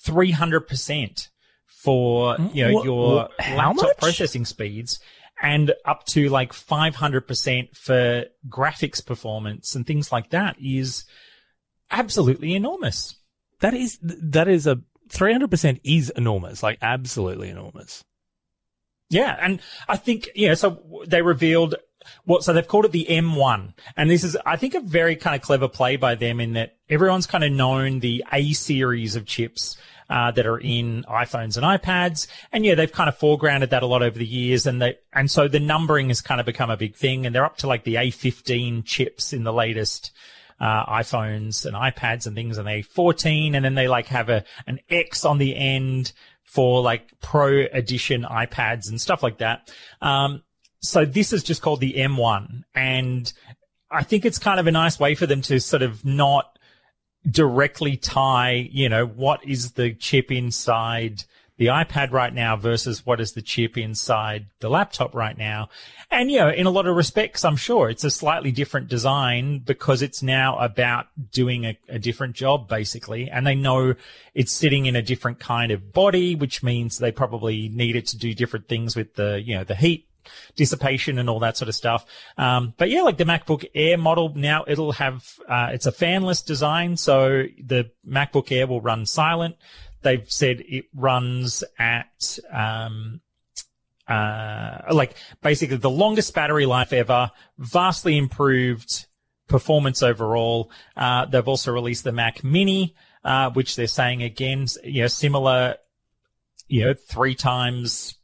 300% 0.06 1.30
for, 1.68 2.36
mm, 2.36 2.56
you 2.56 2.68
know, 2.68 2.74
what, 2.74 2.86
your 2.86 3.16
what, 3.16 3.32
laptop 3.40 3.76
much? 3.76 3.98
processing 3.98 4.46
speeds 4.46 5.00
and 5.42 5.74
up 5.86 6.06
to 6.06 6.30
like 6.30 6.54
500% 6.54 7.76
for 7.76 8.26
graphics 8.48 9.06
performance 9.06 9.76
and 9.76 9.86
things 9.88 10.12
like 10.12 10.30
that 10.30 10.56
is 10.62 11.06
absolutely 11.90 12.54
enormous. 12.54 13.16
That 13.62 13.74
is, 13.74 13.98
that 14.02 14.48
is 14.48 14.68
a 14.68 14.82
300% 15.10 15.80
is 15.84 16.10
enormous, 16.12 16.62
like 16.64 16.78
absolutely 16.82 17.50
enormous. 17.50 18.04
Yeah. 19.10 19.36
And 19.40 19.60
I 19.90 19.98
think, 19.98 20.30
yeah, 20.36 20.54
so 20.54 21.04
they 21.08 21.22
revealed 21.22 21.76
what, 22.26 22.44
so 22.44 22.54
they've 22.54 22.68
called 22.68 22.86
it 22.86 22.92
the 22.92 23.06
M1. 23.10 23.74
And 23.98 24.10
this 24.10 24.24
is, 24.24 24.38
I 24.46 24.56
think, 24.56 24.74
a 24.74 24.80
very 24.80 25.16
kind 25.16 25.36
of 25.36 25.42
clever 25.42 25.68
play 25.68 25.96
by 25.96 26.16
them 26.16 26.40
in 26.40 26.54
that 26.54 26.78
everyone's 26.90 27.28
kind 27.28 27.44
of 27.44 27.52
known 27.52 28.00
the 28.00 28.24
A 28.32 28.54
series 28.54 29.16
of 29.16 29.26
chips. 29.26 29.78
Uh, 30.10 30.30
that 30.30 30.46
are 30.46 30.58
in 30.58 31.06
iPhones 31.06 31.56
and 31.56 31.66
iPads. 31.66 32.28
And 32.52 32.66
yeah, 32.66 32.76
they've 32.76 32.92
kind 32.92 33.08
of 33.08 33.18
foregrounded 33.18 33.70
that 33.70 33.82
a 33.82 33.86
lot 33.86 34.04
over 34.04 34.20
the 34.20 34.26
years. 34.26 34.68
And 34.68 34.82
they, 34.82 34.98
and 35.14 35.32
so 35.32 35.48
the 35.48 35.62
numbering 35.62 36.10
has 36.10 36.20
kind 36.20 36.42
of 36.42 36.46
become 36.46 36.70
a 36.70 36.76
big 36.76 36.98
thing. 36.98 37.26
And 37.26 37.34
they're 37.34 37.46
up 37.46 37.56
to 37.60 37.68
like 37.68 37.86
the 37.86 37.96
A15 37.96 38.84
chips 38.84 39.32
in 39.32 39.46
the 39.46 39.54
latest, 39.54 40.12
uh, 40.62 40.86
iPhones 40.86 41.66
and 41.66 41.76
iPads 41.76 42.28
and 42.28 42.36
things, 42.36 42.58
and 42.58 42.68
they 42.68 42.84
14, 42.84 43.56
and 43.56 43.66
then 43.66 43.74
they 43.74 43.88
like 43.88 44.08
have 44.08 44.30
a 44.30 44.46
an 44.68 44.80
X 44.90 45.26
on 45.26 45.40
the 45.40 45.56
end 45.56 46.14
for 46.44 46.82
like 46.82 47.20
Pro 47.20 47.66
Edition 47.74 48.24
iPads 48.24 48.88
and 48.90 49.02
stuff 49.02 49.24
like 49.24 49.40
that. 49.40 49.74
Um, 50.02 50.44
so 50.82 51.06
this 51.06 51.34
is 51.34 51.44
just 51.44 51.62
called 51.62 51.80
the 51.80 51.94
M1, 51.94 52.64
and 52.74 53.32
I 53.90 54.04
think 54.04 54.26
it's 54.26 54.40
kind 54.40 54.60
of 54.60 54.68
a 54.68 54.72
nice 54.72 55.00
way 55.00 55.16
for 55.16 55.26
them 55.26 55.42
to 55.44 55.60
sort 55.60 55.82
of 55.82 56.06
not 56.06 56.58
directly 57.30 57.98
tie, 57.98 58.70
you 58.72 58.90
know, 58.90 59.06
what 59.06 59.46
is 59.46 59.74
the 59.74 59.94
chip 59.94 60.32
inside 60.32 61.24
the 61.58 61.68
iPad 61.68 62.12
right 62.12 62.34
now 62.34 62.56
versus 62.56 63.06
what 63.06 63.22
is 63.22 63.34
the 63.34 63.42
chip 63.42 63.78
inside 63.78 64.48
the 64.62 64.70
laptop 64.70 65.14
right 65.14 65.38
now. 65.38 65.70
And, 66.10 66.32
you 66.32 66.40
know, 66.40 66.50
in 66.50 66.66
a 66.66 66.72
lot 66.72 66.88
of 66.88 66.96
respects, 66.96 67.46
I'm 67.46 67.56
sure 67.56 67.88
it's 67.88 68.04
a 68.04 68.10
slightly 68.10 68.52
different 68.52 68.88
design 68.88 69.60
because 69.60 70.02
it's 70.02 70.24
now 70.24 70.58
about 70.58 71.06
doing 71.32 71.66
a, 71.66 71.78
a 71.88 72.00
different 72.00 72.36
job, 72.36 72.68
basically. 72.68 73.30
And 73.30 73.46
they 73.46 73.54
know 73.54 73.94
it's 74.34 74.52
sitting 74.52 74.88
in 74.88 74.96
a 74.96 75.04
different 75.04 75.40
kind 75.40 75.72
of 75.72 75.94
body, 75.94 76.34
which 76.34 76.64
means 76.64 76.98
they 76.98 77.12
probably 77.12 77.70
need 77.70 77.96
it 77.96 78.08
to 78.08 78.18
do 78.18 78.34
different 78.34 78.68
things 78.68 78.96
with 78.96 79.14
the, 79.14 79.40
you 79.46 79.56
know, 79.56 79.64
the 79.64 79.76
heat 79.76 80.08
dissipation 80.56 81.18
and 81.18 81.30
all 81.30 81.40
that 81.40 81.58
sort 81.58 81.70
of 81.70 81.76
stuff. 81.76 82.06
Um, 82.38 82.74
but 82.78 82.90
yeah, 82.90 83.02
like 83.02 83.18
the 83.18 83.26
MacBook 83.26 83.66
Air 83.74 83.98
model 83.98 84.34
now, 84.36 84.64
it'll 84.68 84.94
have, 84.94 85.28
uh, 85.48 85.70
it's 85.72 85.86
a 85.86 85.92
fanless 85.92 86.46
design. 86.46 86.98
So 86.98 87.44
the 87.64 87.92
MacBook 88.08 88.52
Air 88.52 88.68
will 88.68 88.82
run 88.82 89.06
silent. 89.06 89.56
They've 90.02 90.30
said 90.32 90.62
it 90.62 90.86
runs 90.96 91.64
at, 91.78 92.40
um, 92.52 93.22
uh, 94.08 94.80
like 94.92 95.16
basically 95.42 95.78
the 95.78 95.90
longest 95.90 96.34
battery 96.34 96.66
life 96.66 96.92
ever, 96.92 97.32
vastly 97.58 98.18
improved 98.18 99.06
performance 99.48 100.02
overall. 100.02 100.72
Uh, 100.98 101.26
they've 101.26 101.48
also 101.48 101.72
released 101.72 102.04
the 102.04 102.12
Mac 102.12 102.44
Mini, 102.44 102.96
uh, 103.24 103.52
which 103.52 103.76
they're 103.76 103.88
saying 103.88 104.24
again, 104.24 104.66
you 104.84 105.02
know, 105.02 105.08
similar, 105.08 105.76
you 106.68 106.86
know, 106.86 106.94
three 106.94 107.36
times 107.36 108.16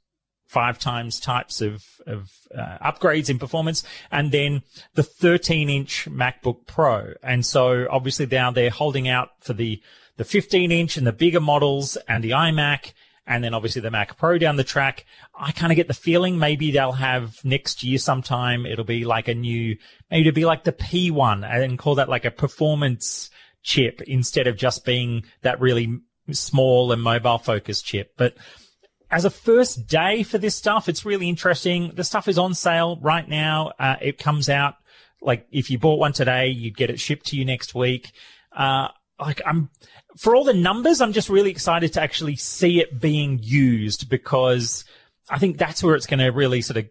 five 0.48 0.80
times 0.80 1.20
types 1.20 1.62
of, 1.62 1.86
of 2.06 2.32
uh, 2.58 2.78
upgrades 2.82 3.30
in 3.30 3.38
performance, 3.38 3.84
and 4.12 4.32
then 4.32 4.64
the 4.96 5.04
13 5.04 5.70
inch 5.70 6.08
MacBook 6.10 6.66
Pro. 6.66 7.14
And 7.22 7.46
so 7.46 7.88
obviously 7.90 8.26
now 8.26 8.52
they're 8.52 8.70
holding 8.70 9.08
out 9.08 9.32
for 9.42 9.54
the, 9.54 9.82
the 10.16 10.24
15 10.24 10.72
inch 10.72 10.98
and 10.98 11.06
the 11.06 11.12
bigger 11.12 11.42
models 11.42 11.98
and 12.08 12.24
the 12.24 12.32
iMac. 12.32 12.94
And 13.30 13.44
then 13.44 13.54
obviously 13.54 13.82
the 13.82 13.92
Mac 13.92 14.18
Pro 14.18 14.38
down 14.38 14.56
the 14.56 14.64
track. 14.64 15.06
I 15.38 15.52
kind 15.52 15.72
of 15.72 15.76
get 15.76 15.90
the 15.90 15.94
feeling 15.94 16.40
maybe 16.40 16.72
they'll 16.72 16.94
have 16.94 17.44
next 17.44 17.84
year 17.84 17.98
sometime. 17.98 18.66
It'll 18.66 18.86
be 18.86 19.04
like 19.04 19.28
a 19.28 19.36
new, 19.36 19.78
maybe 20.10 20.30
it'll 20.30 20.36
be 20.36 20.46
like 20.46 20.64
the 20.64 20.72
P1 20.72 21.44
and 21.46 21.78
call 21.78 21.96
that 21.96 22.08
like 22.08 22.24
a 22.24 22.32
performance 22.32 23.30
chip 23.64 24.02
instead 24.04 24.48
of 24.48 24.56
just 24.56 24.86
being 24.86 25.26
that 25.42 25.60
really 25.60 26.00
small 26.32 26.94
and 26.94 27.02
mobile 27.02 27.38
focused 27.38 27.86
chip. 27.86 28.14
But 28.16 28.36
as 29.10 29.26
a 29.26 29.30
first 29.30 29.88
day 29.88 30.24
for 30.24 30.38
this 30.38 30.56
stuff, 30.56 30.90
it's 30.90 31.06
really 31.06 31.30
interesting. 31.30 31.92
The 31.96 32.04
stuff 32.04 32.28
is 32.28 32.38
on 32.38 32.54
sale 32.54 32.98
right 33.02 33.28
now. 33.28 33.72
Uh, 33.80 33.96
it 34.02 34.18
comes 34.18 34.50
out 34.50 34.76
like 35.22 35.48
if 35.52 35.72
you 35.72 35.80
bought 35.80 36.00
one 36.00 36.14
today, 36.14 36.48
you'd 36.48 36.78
get 36.78 36.90
it 36.90 37.00
shipped 37.00 37.28
to 37.28 37.38
you 37.38 37.46
next 37.46 37.74
week. 37.74 38.12
Uh, 38.56 38.90
like 39.20 39.42
I'm 39.46 39.70
for 40.18 40.36
all 40.36 40.44
the 40.44 40.54
numbers, 40.54 41.02
I'm 41.02 41.14
just 41.14 41.30
really 41.30 41.52
excited 41.52 41.94
to 41.94 42.02
actually 42.02 42.36
see 42.36 42.80
it 42.80 43.00
being 43.00 43.40
used 43.42 44.10
because 44.10 44.84
I 45.30 45.38
think 45.38 45.58
that's 45.58 45.84
where 45.84 45.96
it's 45.96 46.08
going 46.08 46.20
to 46.20 46.30
really 46.30 46.62
sort 46.62 46.78
of 46.78 46.86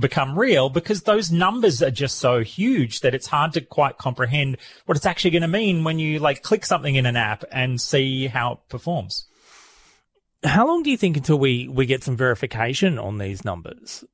become 0.00 0.38
real 0.38 0.68
because 0.68 1.02
those 1.02 1.30
numbers 1.30 1.82
are 1.82 1.92
just 1.92 2.18
so 2.18 2.40
huge 2.40 3.00
that 3.00 3.14
it's 3.14 3.28
hard 3.28 3.52
to 3.52 3.60
quite 3.60 3.98
comprehend 3.98 4.56
what 4.86 4.96
it's 4.96 5.06
actually 5.06 5.30
going 5.30 5.42
to 5.42 5.48
mean 5.48 5.84
when 5.84 5.98
you 5.98 6.18
like 6.18 6.42
click 6.42 6.66
something 6.66 6.96
in 6.96 7.06
an 7.06 7.16
app 7.16 7.44
and 7.52 7.80
see 7.80 8.26
how 8.26 8.52
it 8.52 8.58
performs. 8.68 9.26
How 10.44 10.66
long 10.66 10.82
do 10.82 10.90
you 10.90 10.96
think 10.96 11.16
until 11.16 11.38
we, 11.38 11.68
we 11.68 11.86
get 11.86 12.04
some 12.04 12.16
verification 12.16 12.98
on 12.98 13.18
these 13.18 13.44
numbers? 13.44 14.04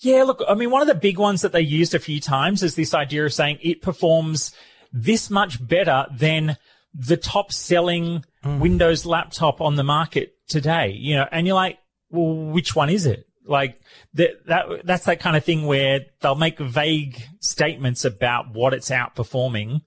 Yeah, 0.00 0.22
look, 0.22 0.42
I 0.48 0.54
mean, 0.54 0.70
one 0.70 0.80
of 0.80 0.88
the 0.88 0.94
big 0.94 1.18
ones 1.18 1.42
that 1.42 1.52
they 1.52 1.60
used 1.60 1.94
a 1.94 1.98
few 1.98 2.20
times 2.20 2.62
is 2.62 2.74
this 2.74 2.94
idea 2.94 3.24
of 3.26 3.34
saying 3.34 3.58
it 3.60 3.82
performs 3.82 4.52
this 4.92 5.28
much 5.28 5.64
better 5.66 6.06
than 6.10 6.56
the 6.94 7.18
top 7.18 7.52
selling 7.52 8.24
mm. 8.42 8.60
Windows 8.60 9.04
laptop 9.04 9.60
on 9.60 9.76
the 9.76 9.84
market 9.84 10.34
today, 10.48 10.90
you 10.90 11.16
know, 11.16 11.28
and 11.30 11.46
you're 11.46 11.54
like, 11.54 11.78
well, 12.08 12.34
which 12.34 12.74
one 12.74 12.88
is 12.88 13.06
it? 13.06 13.26
Like 13.46 13.80
that, 14.14 14.46
that, 14.46 14.66
that's 14.84 15.04
that 15.04 15.20
kind 15.20 15.36
of 15.36 15.44
thing 15.44 15.66
where 15.66 16.00
they'll 16.20 16.34
make 16.34 16.58
vague 16.58 17.22
statements 17.40 18.04
about 18.04 18.52
what 18.52 18.74
it's 18.74 18.90
outperforming. 18.90 19.82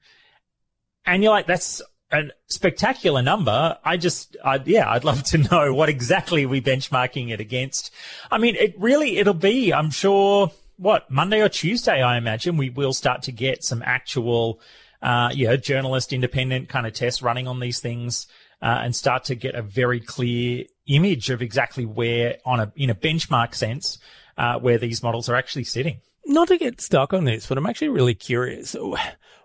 And 1.06 1.24
you're 1.24 1.32
like, 1.32 1.48
that's 1.48 1.82
a 2.13 2.32
spectacular 2.48 3.22
number. 3.22 3.77
I 3.84 3.98
just, 3.98 4.38
I, 4.43 4.62
yeah, 4.65 4.89
I'd 4.89 5.03
love 5.03 5.24
to 5.24 5.38
know 5.51 5.74
what 5.74 5.89
exactly 5.89 6.46
we 6.46 6.62
benchmarking 6.62 7.32
it 7.32 7.39
against. 7.39 7.91
I 8.32 8.38
mean, 8.38 8.55
it 8.55 8.75
really, 8.79 9.17
it'll 9.17 9.34
be, 9.34 9.74
I'm 9.74 9.89
sure, 9.89 10.51
what, 10.77 11.10
Monday 11.10 11.41
or 11.41 11.50
Tuesday, 11.50 12.01
I 12.01 12.17
imagine 12.17 12.58
we 12.58 12.70
will 12.70 12.93
start 12.93 13.24
to 13.24 13.32
get 13.32 13.63
some 13.63 13.82
actual, 13.86 14.60
uh, 15.01 15.32
yeah, 15.34 15.55
journalist 15.55 16.13
independent 16.13 16.70
kind 16.70 16.88
of 16.88 16.93
tests 16.93 17.22
running 17.22 17.48
on 17.48 17.60
these 17.60 17.79
things, 17.79 18.27
uh, 18.62 18.79
and 18.82 18.96
start 18.96 19.25
to 19.25 19.36
get 19.36 19.55
a 19.55 19.62
very 19.62 20.00
clear 20.00 20.65
image 20.88 21.29
of 21.29 21.41
exactly 21.41 21.86
where 21.86 22.38
on 22.46 22.60
a, 22.60 22.72
in 22.75 22.89
a 22.89 22.96
benchmark 22.96 23.53
sense, 23.53 24.00
uh, 24.38 24.58
where 24.60 24.77
these 24.77 25.03
models 25.03 25.29
are 25.29 25.36
actually 25.36 25.63
sitting. 25.63 26.00
Not 26.25 26.48
to 26.48 26.58
get 26.58 26.79
stuck 26.79 27.13
on 27.13 27.25
this, 27.25 27.48
but 27.48 27.58
I'm 27.58 27.65
actually 27.65 27.89
really 27.89 28.15
curious. 28.15 28.75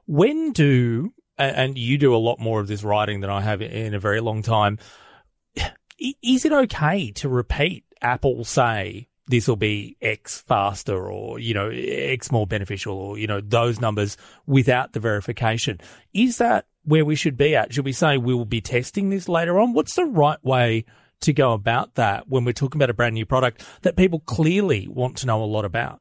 When 0.07 0.53
do 0.53 1.13
and 1.39 1.79
you 1.79 1.99
do 1.99 2.15
a 2.15 2.19
lot 2.19 2.39
more 2.39 2.61
of 2.61 2.67
this 2.67 2.83
writing 2.83 3.21
than 3.21 3.31
I 3.31 3.41
have 3.41 3.63
in 3.63 3.95
a 3.95 4.01
very 4.01 4.21
long 4.21 4.43
time. 4.43 4.79
Is 5.99 6.45
it 6.45 6.53
okay 6.53 7.11
to 7.13 7.29
repeat 7.29 7.85
Apple 8.01 8.45
say 8.45 9.09
this 9.27 9.47
will 9.47 9.57
be 9.57 9.97
X 10.01 10.41
faster 10.41 11.11
or, 11.11 11.39
you 11.39 11.55
know, 11.55 11.71
X 11.71 12.33
more 12.33 12.47
beneficial 12.47 12.95
or, 12.95 13.19
you 13.19 13.27
know, 13.27 13.41
those 13.41 13.81
numbers 13.81 14.17
without 14.47 14.93
the 14.93 15.01
verification? 15.01 15.81
Is 16.15 16.39
that 16.39 16.67
where 16.85 17.05
we 17.05 17.15
should 17.15 17.37
be 17.37 17.55
at? 17.55 17.73
Should 17.73 17.85
we 17.85 17.93
say 17.93 18.17
we 18.17 18.35
will 18.35 18.45
be 18.45 18.61
testing 18.61 19.11
this 19.11 19.29
later 19.29 19.59
on? 19.61 19.75
What's 19.75 19.95
the 19.95 20.07
right 20.07 20.43
way 20.45 20.85
to 21.21 21.33
go 21.33 21.53
about 21.53 21.97
that 21.97 22.29
when 22.29 22.45
we're 22.45 22.53
talking 22.53 22.79
about 22.79 22.91
a 22.91 22.95
brand 22.95 23.15
new 23.15 23.27
product 23.27 23.65
that 23.83 23.97
people 23.97 24.21
clearly 24.21 24.89
want 24.89 25.19
to 25.19 25.27
know 25.27 25.43
a 25.43 25.45
lot 25.45 25.65
about? 25.65 26.01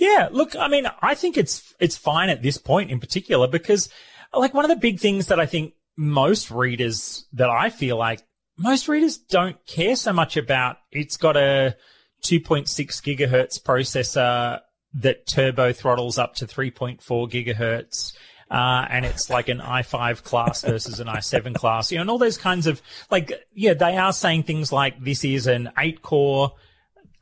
Yeah, 0.00 0.30
look, 0.32 0.56
I 0.56 0.68
mean, 0.68 0.86
I 1.02 1.14
think 1.14 1.36
it's 1.36 1.74
it's 1.78 1.98
fine 1.98 2.30
at 2.30 2.42
this 2.42 2.56
point 2.56 2.90
in 2.90 3.00
particular 3.00 3.46
because 3.46 3.90
like 4.32 4.54
one 4.54 4.64
of 4.64 4.70
the 4.70 4.76
big 4.76 4.98
things 4.98 5.26
that 5.26 5.38
I 5.38 5.44
think 5.44 5.74
most 5.94 6.50
readers 6.50 7.26
that 7.34 7.50
I 7.50 7.68
feel 7.68 7.98
like 7.98 8.22
most 8.56 8.88
readers 8.88 9.18
don't 9.18 9.58
care 9.66 9.96
so 9.96 10.14
much 10.14 10.38
about 10.38 10.78
it's 10.90 11.18
got 11.18 11.36
a 11.36 11.76
2.6 12.24 12.66
gigahertz 12.66 13.62
processor 13.62 14.60
that 14.94 15.26
turbo 15.26 15.70
throttles 15.70 16.16
up 16.16 16.34
to 16.36 16.46
3.4 16.46 16.98
gigahertz. 17.30 18.14
Uh, 18.50 18.86
and 18.90 19.04
it's 19.04 19.28
like 19.28 19.48
an 19.48 19.60
i5 19.60 20.24
class 20.24 20.62
versus 20.66 20.98
an 20.98 21.08
i7 21.08 21.54
class, 21.54 21.92
you 21.92 21.98
know, 21.98 22.00
and 22.00 22.10
all 22.10 22.18
those 22.18 22.38
kinds 22.38 22.66
of 22.66 22.80
like, 23.10 23.32
yeah, 23.52 23.74
they 23.74 23.98
are 23.98 24.14
saying 24.14 24.44
things 24.44 24.72
like 24.72 24.98
this 25.04 25.24
is 25.24 25.46
an 25.46 25.70
eight 25.78 26.00
core, 26.00 26.54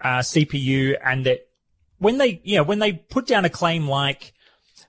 uh, 0.00 0.18
CPU 0.18 0.96
and 1.04 1.26
that 1.26 1.47
when 1.98 2.18
they, 2.18 2.40
you 2.44 2.56
know, 2.56 2.62
when 2.62 2.78
they 2.78 2.92
put 2.92 3.26
down 3.26 3.44
a 3.44 3.50
claim 3.50 3.88
like 3.88 4.32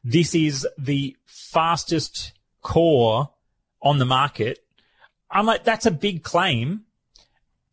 this 0.04 0.34
is 0.34 0.68
the 0.78 1.16
fastest 1.26 2.34
core 2.62 3.30
on 3.82 3.98
the 3.98 4.06
market. 4.06 4.60
I'm 5.32 5.46
like, 5.46 5.64
that's 5.64 5.86
a 5.86 5.92
big 5.92 6.24
claim. 6.24 6.86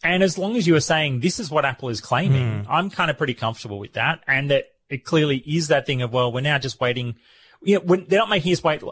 And 0.03 0.23
as 0.23 0.39
long 0.39 0.57
as 0.57 0.67
you 0.67 0.77
are 0.77 0.81
saying 0.81 1.21
this 1.21 1.41
is 1.41 1.51
what 1.51 1.65
Apple 1.65 1.89
is 1.89 2.01
claiming, 2.01 2.65
mm. 2.65 2.67
I'm 2.69 2.91
kind 2.91 3.11
of 3.11 3.19
pretty 3.19 3.35
comfortable 3.35 3.79
with 3.79 3.95
that. 3.95 4.21
And 4.27 4.51
that 4.51 4.65
it 4.89 5.05
clearly 5.05 5.39
is 5.39 5.69
that 5.69 5.87
thing 5.87 6.03
of, 6.03 6.13
well, 6.13 6.33
we're 6.33 6.43
now 6.43 6.59
just 6.59 6.81
waiting. 6.81 7.17
You 7.63 7.81
know, 7.81 7.97
they're 7.97 8.21
not 8.21 8.29
making 8.29 8.53
us 8.53 8.63
wait, 8.63 8.83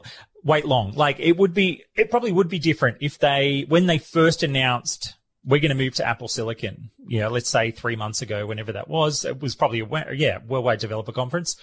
wait 0.42 0.64
long. 0.64 0.92
Like 0.92 1.20
it 1.20 1.36
would 1.36 1.54
be, 1.54 1.84
it 1.94 2.10
probably 2.10 2.32
would 2.32 2.48
be 2.48 2.58
different 2.58 2.98
if 3.00 3.18
they, 3.18 3.64
when 3.68 3.86
they 3.86 3.98
first 3.98 4.42
announced 4.42 5.14
we're 5.44 5.60
going 5.60 5.76
to 5.76 5.84
move 5.84 5.94
to 5.96 6.06
Apple 6.06 6.28
Silicon, 6.28 6.90
you 7.06 7.20
know, 7.20 7.28
let's 7.28 7.50
say 7.50 7.70
three 7.70 7.96
months 7.96 8.22
ago, 8.22 8.46
whenever 8.46 8.72
that 8.72 8.88
was, 8.88 9.24
it 9.24 9.40
was 9.40 9.54
probably 9.54 9.80
a, 9.80 10.14
yeah, 10.14 10.38
Worldwide 10.46 10.78
Developer 10.78 11.12
Conference. 11.12 11.56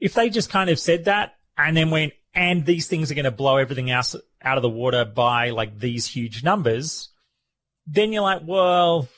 If 0.00 0.14
they 0.14 0.30
just 0.30 0.48
kind 0.48 0.70
of 0.70 0.78
said 0.78 1.04
that 1.04 1.34
and 1.58 1.76
then 1.76 1.90
went, 1.90 2.14
and 2.34 2.64
these 2.64 2.86
things 2.86 3.10
are 3.10 3.14
going 3.14 3.24
to 3.24 3.30
blow 3.30 3.56
everything 3.56 3.90
else 3.90 4.16
out 4.40 4.56
of 4.56 4.62
the 4.62 4.70
water 4.70 5.04
by 5.04 5.50
like 5.50 5.78
these 5.78 6.06
huge 6.06 6.42
numbers, 6.42 7.10
then 7.86 8.12
you're 8.12 8.22
like, 8.22 8.42
well, 8.46 9.08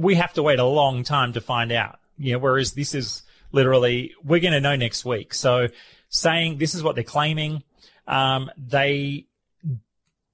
we 0.00 0.14
have 0.16 0.32
to 0.32 0.42
wait 0.42 0.58
a 0.58 0.64
long 0.64 1.04
time 1.04 1.34
to 1.34 1.40
find 1.40 1.70
out. 1.70 1.98
You 2.16 2.32
know, 2.32 2.38
whereas 2.38 2.72
this 2.72 2.94
is 2.94 3.22
literally, 3.52 4.14
we're 4.24 4.40
going 4.40 4.54
to 4.54 4.60
know 4.60 4.74
next 4.74 5.04
week. 5.04 5.34
So 5.34 5.68
saying 6.08 6.58
this 6.58 6.74
is 6.74 6.82
what 6.82 6.94
they're 6.94 7.04
claiming, 7.04 7.62
um, 8.08 8.50
they, 8.56 9.26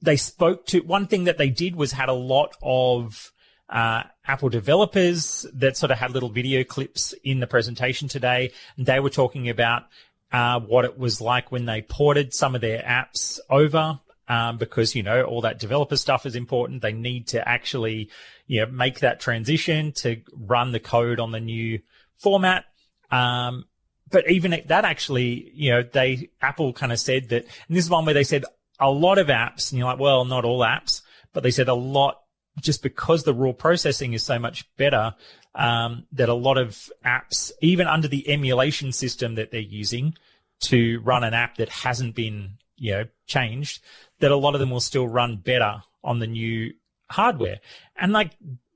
they 0.02 0.16
spoke 0.16 0.66
to 0.66 0.80
one 0.80 1.06
thing 1.06 1.24
that 1.24 1.38
they 1.38 1.50
did 1.50 1.76
was 1.76 1.92
had 1.92 2.08
a 2.08 2.14
lot 2.14 2.56
of, 2.62 3.32
uh, 3.68 4.02
Apple 4.26 4.48
developers 4.48 5.46
that 5.52 5.76
sort 5.76 5.92
of 5.92 5.98
had 5.98 6.10
little 6.10 6.28
video 6.28 6.64
clips 6.64 7.14
in 7.24 7.40
the 7.40 7.46
presentation 7.46 8.08
today. 8.08 8.52
And 8.76 8.86
they 8.86 9.00
were 9.00 9.10
talking 9.10 9.48
about 9.48 9.84
uh, 10.32 10.60
what 10.60 10.84
it 10.84 10.98
was 10.98 11.20
like 11.20 11.50
when 11.50 11.66
they 11.66 11.82
ported 11.82 12.34
some 12.34 12.54
of 12.54 12.60
their 12.60 12.82
apps 12.82 13.38
over. 13.48 14.00
Um, 14.28 14.58
because 14.58 14.94
you 14.94 15.02
know 15.02 15.24
all 15.24 15.40
that 15.40 15.58
developer 15.58 15.96
stuff 15.96 16.24
is 16.24 16.36
important. 16.36 16.82
They 16.82 16.92
need 16.92 17.26
to 17.28 17.48
actually, 17.48 18.10
you 18.46 18.60
know, 18.60 18.70
make 18.70 19.00
that 19.00 19.18
transition 19.18 19.90
to 20.02 20.22
run 20.32 20.70
the 20.70 20.78
code 20.78 21.18
on 21.18 21.32
the 21.32 21.40
new 21.40 21.80
format. 22.16 22.66
Um, 23.10 23.64
but 24.08 24.30
even 24.30 24.52
that 24.66 24.84
actually, 24.84 25.50
you 25.52 25.72
know, 25.72 25.82
they 25.82 26.30
Apple 26.40 26.72
kind 26.72 26.92
of 26.92 27.00
said 27.00 27.30
that, 27.30 27.42
and 27.42 27.76
this 27.76 27.84
is 27.84 27.90
one 27.90 28.04
where 28.04 28.14
they 28.14 28.22
said 28.22 28.44
a 28.80 28.90
lot 28.90 29.18
of 29.18 29.28
apps, 29.28 29.70
and 29.70 29.78
you're 29.78 29.88
like, 29.88 30.00
well, 30.00 30.24
not 30.24 30.44
all 30.44 30.60
apps, 30.60 31.02
but 31.32 31.42
they 31.42 31.50
said 31.50 31.68
a 31.68 31.74
lot 31.74 32.20
just 32.60 32.82
because 32.82 33.22
the 33.24 33.34
raw 33.34 33.52
processing 33.52 34.12
is 34.12 34.24
so 34.24 34.38
much 34.38 34.68
better. 34.76 35.14
Um, 35.52 36.06
that 36.12 36.28
a 36.28 36.34
lot 36.34 36.58
of 36.58 36.90
apps, 37.04 37.50
even 37.60 37.88
under 37.88 38.06
the 38.06 38.28
emulation 38.28 38.92
system 38.92 39.34
that 39.34 39.50
they're 39.50 39.60
using 39.60 40.14
to 40.60 41.00
run 41.00 41.24
an 41.24 41.34
app 41.34 41.56
that 41.56 41.68
hasn't 41.68 42.14
been, 42.14 42.52
you 42.76 42.92
know, 42.92 43.04
changed, 43.26 43.82
that 44.20 44.30
a 44.30 44.36
lot 44.36 44.54
of 44.54 44.60
them 44.60 44.70
will 44.70 44.78
still 44.78 45.08
run 45.08 45.38
better 45.38 45.82
on 46.04 46.20
the 46.20 46.28
new 46.28 46.72
hardware. 47.10 47.58
And 47.96 48.12
like, 48.12 48.30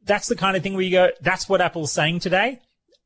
that's 0.05 0.27
the 0.27 0.35
kind 0.35 0.57
of 0.57 0.65
thing 0.65 0.75
where 0.75 0.83
you 0.83 0.91
go, 0.91 1.11
that's 1.21 1.49
what 1.49 1.61
Apple's 1.61 1.93
saying 1.93 2.19
today. 2.19 2.59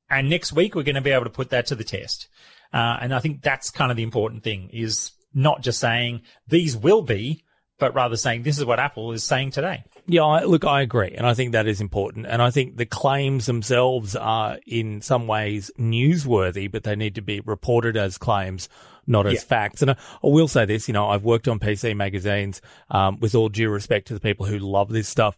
And 0.09 0.31
next 0.31 0.55
week, 0.55 0.75
we're 0.75 0.83
going 0.83 0.95
to 0.95 1.03
be 1.03 1.11
able 1.11 1.25
to 1.25 1.31
put 1.31 1.51
that 1.51 1.67
to 1.67 1.75
the 1.75 1.85
test. 1.85 2.29
Uh, 2.73 2.97
and 3.03 3.15
I 3.15 3.19
think 3.19 3.43
that's 3.43 3.71
kind 3.71 3.91
of 3.91 3.99
the 3.99 4.03
important 4.03 4.45
thing 4.45 4.71
is 4.73 5.13
not 5.35 5.63
just 5.63 5.81
saying 5.81 6.23
these 6.47 6.77
will 6.77 7.03
be, 7.03 7.45
but 7.79 7.95
rather 7.95 8.17
saying 8.17 8.43
this 8.43 8.59
is 8.59 8.65
what 8.65 8.81
Apple 8.81 9.13
is 9.13 9.25
saying 9.25 9.53
today. 9.53 9.85
Yeah, 10.07 10.25
I, 10.25 10.45
look, 10.45 10.65
I 10.65 10.83
agree. 10.83 11.15
And 11.17 11.27
I 11.27 11.35
think 11.35 11.53
that 11.53 11.67
is 11.67 11.81
important. 11.81 12.27
And 12.27 12.43
I 12.43 12.51
think 12.51 12.77
the 12.77 12.87
claims 12.87 13.47
themselves 13.47 14.17
are 14.17 14.59
in 14.67 15.01
some 15.01 15.27
ways 15.27 15.71
newsworthy, 15.79 16.71
but 16.71 16.83
they 16.83 16.97
need 16.97 17.15
to 17.17 17.23
be 17.23 17.41
reported 17.41 17.97
as 17.97 18.19
claims, 18.19 18.69
not 19.07 19.27
as 19.27 19.35
yeah. 19.35 19.41
facts. 19.41 19.83
And 19.83 19.93
I, 19.93 19.97
I, 20.25 20.27
will 20.27 20.49
say 20.49 20.65
this, 20.65 20.89
you 20.89 20.95
know, 20.95 21.09
I've 21.09 21.25
worked 21.25 21.47
on 21.47 21.61
PC 21.61 21.95
magazines, 21.95 22.61
um, 22.91 23.21
with 23.21 23.35
all 23.35 23.49
due 23.49 23.71
respect 23.71 24.09
to 24.09 24.15
the 24.15 24.21
people 24.21 24.47
who 24.47 24.59
love 24.59 24.89
this 24.89 25.09
stuff. 25.09 25.37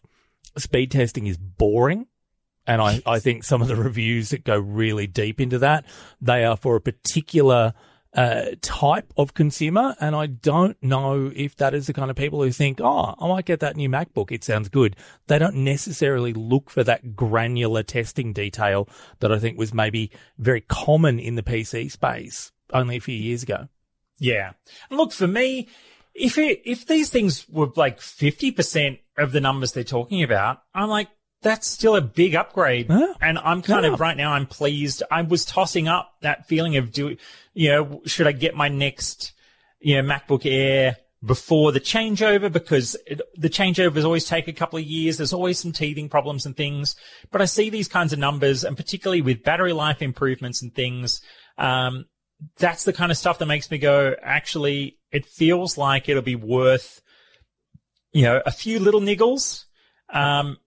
Speed 0.57 0.91
testing 0.91 1.27
is 1.27 1.37
boring. 1.37 2.07
And 2.65 2.81
I, 2.81 3.01
I 3.05 3.19
think 3.19 3.43
some 3.43 3.61
of 3.61 3.67
the 3.67 3.75
reviews 3.75 4.29
that 4.29 4.43
go 4.43 4.57
really 4.57 5.07
deep 5.07 5.41
into 5.41 5.59
that, 5.59 5.85
they 6.21 6.45
are 6.45 6.55
for 6.55 6.75
a 6.75 6.81
particular, 6.81 7.73
uh, 8.13 8.45
type 8.61 9.11
of 9.17 9.33
consumer. 9.33 9.95
And 9.99 10.15
I 10.15 10.27
don't 10.27 10.81
know 10.81 11.31
if 11.33 11.55
that 11.57 11.73
is 11.73 11.87
the 11.87 11.93
kind 11.93 12.09
of 12.09 12.17
people 12.17 12.41
who 12.41 12.51
think, 12.51 12.79
oh, 12.81 13.15
I 13.17 13.27
might 13.27 13.45
get 13.45 13.59
that 13.61 13.75
new 13.75 13.89
MacBook. 13.89 14.31
It 14.31 14.43
sounds 14.43 14.69
good. 14.69 14.95
They 15.27 15.39
don't 15.39 15.57
necessarily 15.57 16.33
look 16.33 16.69
for 16.69 16.83
that 16.83 17.15
granular 17.15 17.83
testing 17.83 18.33
detail 18.33 18.89
that 19.19 19.31
I 19.31 19.39
think 19.39 19.57
was 19.57 19.73
maybe 19.73 20.11
very 20.37 20.61
common 20.61 21.19
in 21.19 21.35
the 21.35 21.43
PC 21.43 21.91
space 21.91 22.51
only 22.73 22.97
a 22.97 23.01
few 23.01 23.15
years 23.15 23.43
ago. 23.43 23.67
Yeah. 24.19 24.51
And 24.89 24.97
look, 24.97 25.13
for 25.13 25.27
me, 25.27 25.69
if 26.13 26.37
it, 26.37 26.61
if 26.65 26.85
these 26.85 27.09
things 27.09 27.47
were 27.49 27.69
like 27.75 27.99
50% 27.99 28.99
of 29.17 29.31
the 29.31 29.41
numbers 29.41 29.71
they're 29.71 29.83
talking 29.83 30.23
about, 30.23 30.61
I'm 30.73 30.89
like, 30.89 31.07
that's 31.41 31.67
still 31.67 31.95
a 31.95 32.01
big 32.01 32.35
upgrade. 32.35 32.87
Huh? 32.87 33.13
And 33.19 33.37
I'm 33.39 33.61
kind 33.61 33.85
yeah. 33.85 33.93
of 33.93 33.99
right 33.99 34.15
now, 34.15 34.33
I'm 34.33 34.45
pleased. 34.45 35.03
I 35.09 35.23
was 35.23 35.45
tossing 35.45 35.87
up 35.87 36.13
that 36.21 36.47
feeling 36.47 36.77
of 36.77 36.91
do, 36.91 37.17
you 37.53 37.69
know, 37.69 38.01
should 38.05 38.27
I 38.27 38.31
get 38.31 38.55
my 38.55 38.67
next, 38.67 39.33
you 39.79 39.99
know, 40.01 40.07
MacBook 40.07 40.45
Air 40.45 40.97
before 41.23 41.71
the 41.71 41.79
changeover? 41.79 42.51
Because 42.51 42.95
it, 43.07 43.21
the 43.35 43.49
changeovers 43.49 44.05
always 44.05 44.25
take 44.25 44.47
a 44.47 44.53
couple 44.53 44.77
of 44.77 44.85
years. 44.85 45.17
There's 45.17 45.33
always 45.33 45.57
some 45.57 45.71
teething 45.71 46.09
problems 46.09 46.45
and 46.45 46.55
things. 46.55 46.95
But 47.31 47.41
I 47.41 47.45
see 47.45 47.69
these 47.69 47.87
kinds 47.87 48.13
of 48.13 48.19
numbers 48.19 48.63
and 48.63 48.77
particularly 48.77 49.21
with 49.21 49.43
battery 49.43 49.73
life 49.73 50.01
improvements 50.01 50.61
and 50.61 50.73
things, 50.73 51.21
um, 51.57 52.05
that's 52.57 52.83
the 52.83 52.93
kind 52.93 53.11
of 53.11 53.17
stuff 53.17 53.39
that 53.39 53.45
makes 53.45 53.69
me 53.69 53.77
go, 53.77 54.15
actually, 54.21 54.97
it 55.11 55.25
feels 55.25 55.77
like 55.77 56.09
it'll 56.09 56.21
be 56.21 56.35
worth, 56.35 57.01
you 58.13 58.23
know, 58.23 58.41
a 58.45 58.51
few 58.51 58.79
little 58.79 59.01
niggles. 59.01 59.65
Um, 60.09 60.57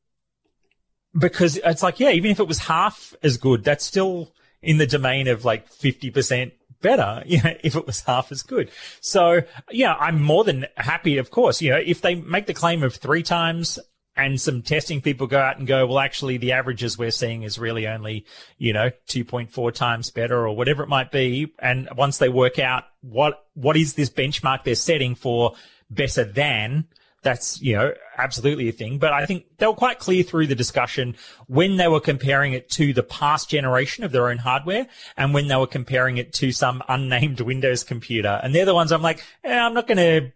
because 1.17 1.57
it's 1.57 1.83
like, 1.83 2.01
yeah, 2.01 2.11
even 2.11 2.31
if 2.31 2.41
it 2.41 2.49
was 2.49 2.59
half 2.59 3.15
as 3.23 3.37
good, 3.37 3.65
that's 3.65 3.85
still 3.85 4.33
in 4.63 4.79
the 4.79 4.87
domain 4.87 5.29
of 5.29 5.45
like 5.45 5.71
50% 5.71 6.53
better, 6.81 7.23
you 7.27 7.43
know, 7.43 7.55
if 7.63 7.77
it 7.77 7.87
was 7.87 8.01
half 8.03 8.33
as 8.33 8.43
good. 8.43 8.71
So 9.01 9.43
yeah, 9.71 9.95
I'm 9.95 10.21
more 10.21 10.45
than 10.45 10.67
happy, 10.77 11.19
of 11.19 11.31
course, 11.31 11.63
you 11.63 11.71
know, 11.71 11.81
if 11.85 12.01
they 12.01 12.15
make 12.15 12.47
the 12.47 12.55
claim 12.55 12.83
of 12.83 12.95
three 12.95 13.23
times 13.23 13.79
and 14.17 14.41
some 14.41 14.63
testing 14.63 15.01
people 15.01 15.27
go 15.27 15.41
out 15.41 15.59
and 15.59 15.67
go, 15.67 15.87
well, 15.87 15.99
actually 15.99 16.37
the 16.37 16.53
averages 16.53 16.97
we're 16.97 17.11
seeing 17.11 17.43
is 17.43 17.59
really 17.59 17.89
only, 17.89 18.25
you 18.59 18.73
know, 18.73 18.91
2.4 19.09 19.73
times 19.75 20.11
better 20.11 20.47
or 20.47 20.55
whatever 20.55 20.85
it 20.85 20.89
might 20.89 21.11
be. 21.11 21.53
And 21.59 21.89
once 21.97 22.19
they 22.19 22.29
work 22.29 22.59
out 22.59 22.85
what, 23.01 23.45
what 23.55 23.77
is 23.77 23.95
this 23.95 24.11
benchmark 24.11 24.63
they're 24.63 24.77
setting 24.77 25.17
for 25.17 25.55
better 25.91 26.25
than, 26.25 26.87
that's, 27.25 27.61
you 27.61 27.75
know, 27.75 27.93
absolutely 28.17 28.69
a 28.69 28.73
thing. 28.73 28.99
But 28.99 29.13
I 29.13 29.27
think 29.27 29.47
they 29.59 29.67
were 29.67 29.75
quite 29.75 29.99
clear 29.99 30.23
through 30.23 30.47
the 30.47 30.55
discussion 30.55 31.17
when 31.49 31.77
they 31.77 31.89
were 31.89 32.01
comparing 32.01 32.53
it 32.53 32.71
to 32.71 32.93
the 32.93 33.03
past 33.03 33.51
generation 33.51 34.05
of 34.05 34.13
their 34.13 34.29
own 34.29 34.39
hardware 34.39 34.87
and 35.17 35.35
when 35.35 35.49
they 35.49 35.57
were 35.57 35.67
comparing 35.67 36.19
it 36.19 36.33
to 36.35 36.53
some 36.53 36.83
unnamed 36.89 37.41
Windows 37.55 37.83
computer. 37.83 38.41
And 38.43 38.55
they're 38.55 38.65
the 38.65 38.75
ones 38.75 38.93
I'm 38.93 39.03
like, 39.03 39.25
eh, 39.43 39.59
I'm 39.59 39.75
not 39.75 39.89
going 39.89 39.99
to 39.99 40.33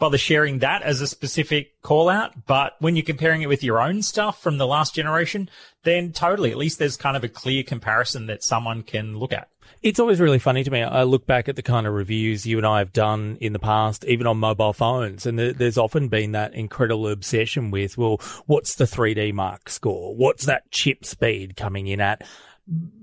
bother 0.00 0.18
sharing 0.18 0.58
that 0.58 0.82
as 0.82 1.00
a 1.00 1.06
specific 1.06 1.80
call 1.82 2.08
out. 2.08 2.46
But 2.46 2.74
when 2.80 2.96
you're 2.96 3.04
comparing 3.04 3.42
it 3.42 3.48
with 3.48 3.62
your 3.62 3.80
own 3.80 4.02
stuff 4.02 4.42
from 4.42 4.58
the 4.58 4.66
last 4.66 4.94
generation, 4.94 5.48
then 5.84 6.12
totally, 6.12 6.50
at 6.50 6.56
least 6.56 6.80
there's 6.80 6.96
kind 6.96 7.16
of 7.16 7.22
a 7.22 7.28
clear 7.28 7.62
comparison 7.62 8.26
that 8.26 8.42
someone 8.42 8.82
can 8.82 9.16
look 9.16 9.32
at. 9.32 9.48
It's 9.82 10.00
always 10.00 10.20
really 10.20 10.38
funny 10.38 10.62
to 10.62 10.70
me. 10.70 10.82
I 10.82 11.04
look 11.04 11.26
back 11.26 11.48
at 11.48 11.56
the 11.56 11.62
kind 11.62 11.86
of 11.86 11.94
reviews 11.94 12.44
you 12.44 12.58
and 12.58 12.66
I 12.66 12.80
have 12.80 12.92
done 12.92 13.38
in 13.40 13.54
the 13.54 13.58
past, 13.58 14.04
even 14.04 14.26
on 14.26 14.36
mobile 14.36 14.74
phones, 14.74 15.24
and 15.24 15.38
there's 15.38 15.78
often 15.78 16.08
been 16.08 16.32
that 16.32 16.52
incredible 16.54 17.08
obsession 17.08 17.70
with, 17.70 17.96
well, 17.96 18.20
what's 18.46 18.74
the 18.74 18.84
3DMark 18.84 19.70
score? 19.70 20.14
What's 20.14 20.44
that 20.46 20.70
chip 20.70 21.06
speed 21.06 21.56
coming 21.56 21.86
in 21.86 22.00
at? 22.00 22.26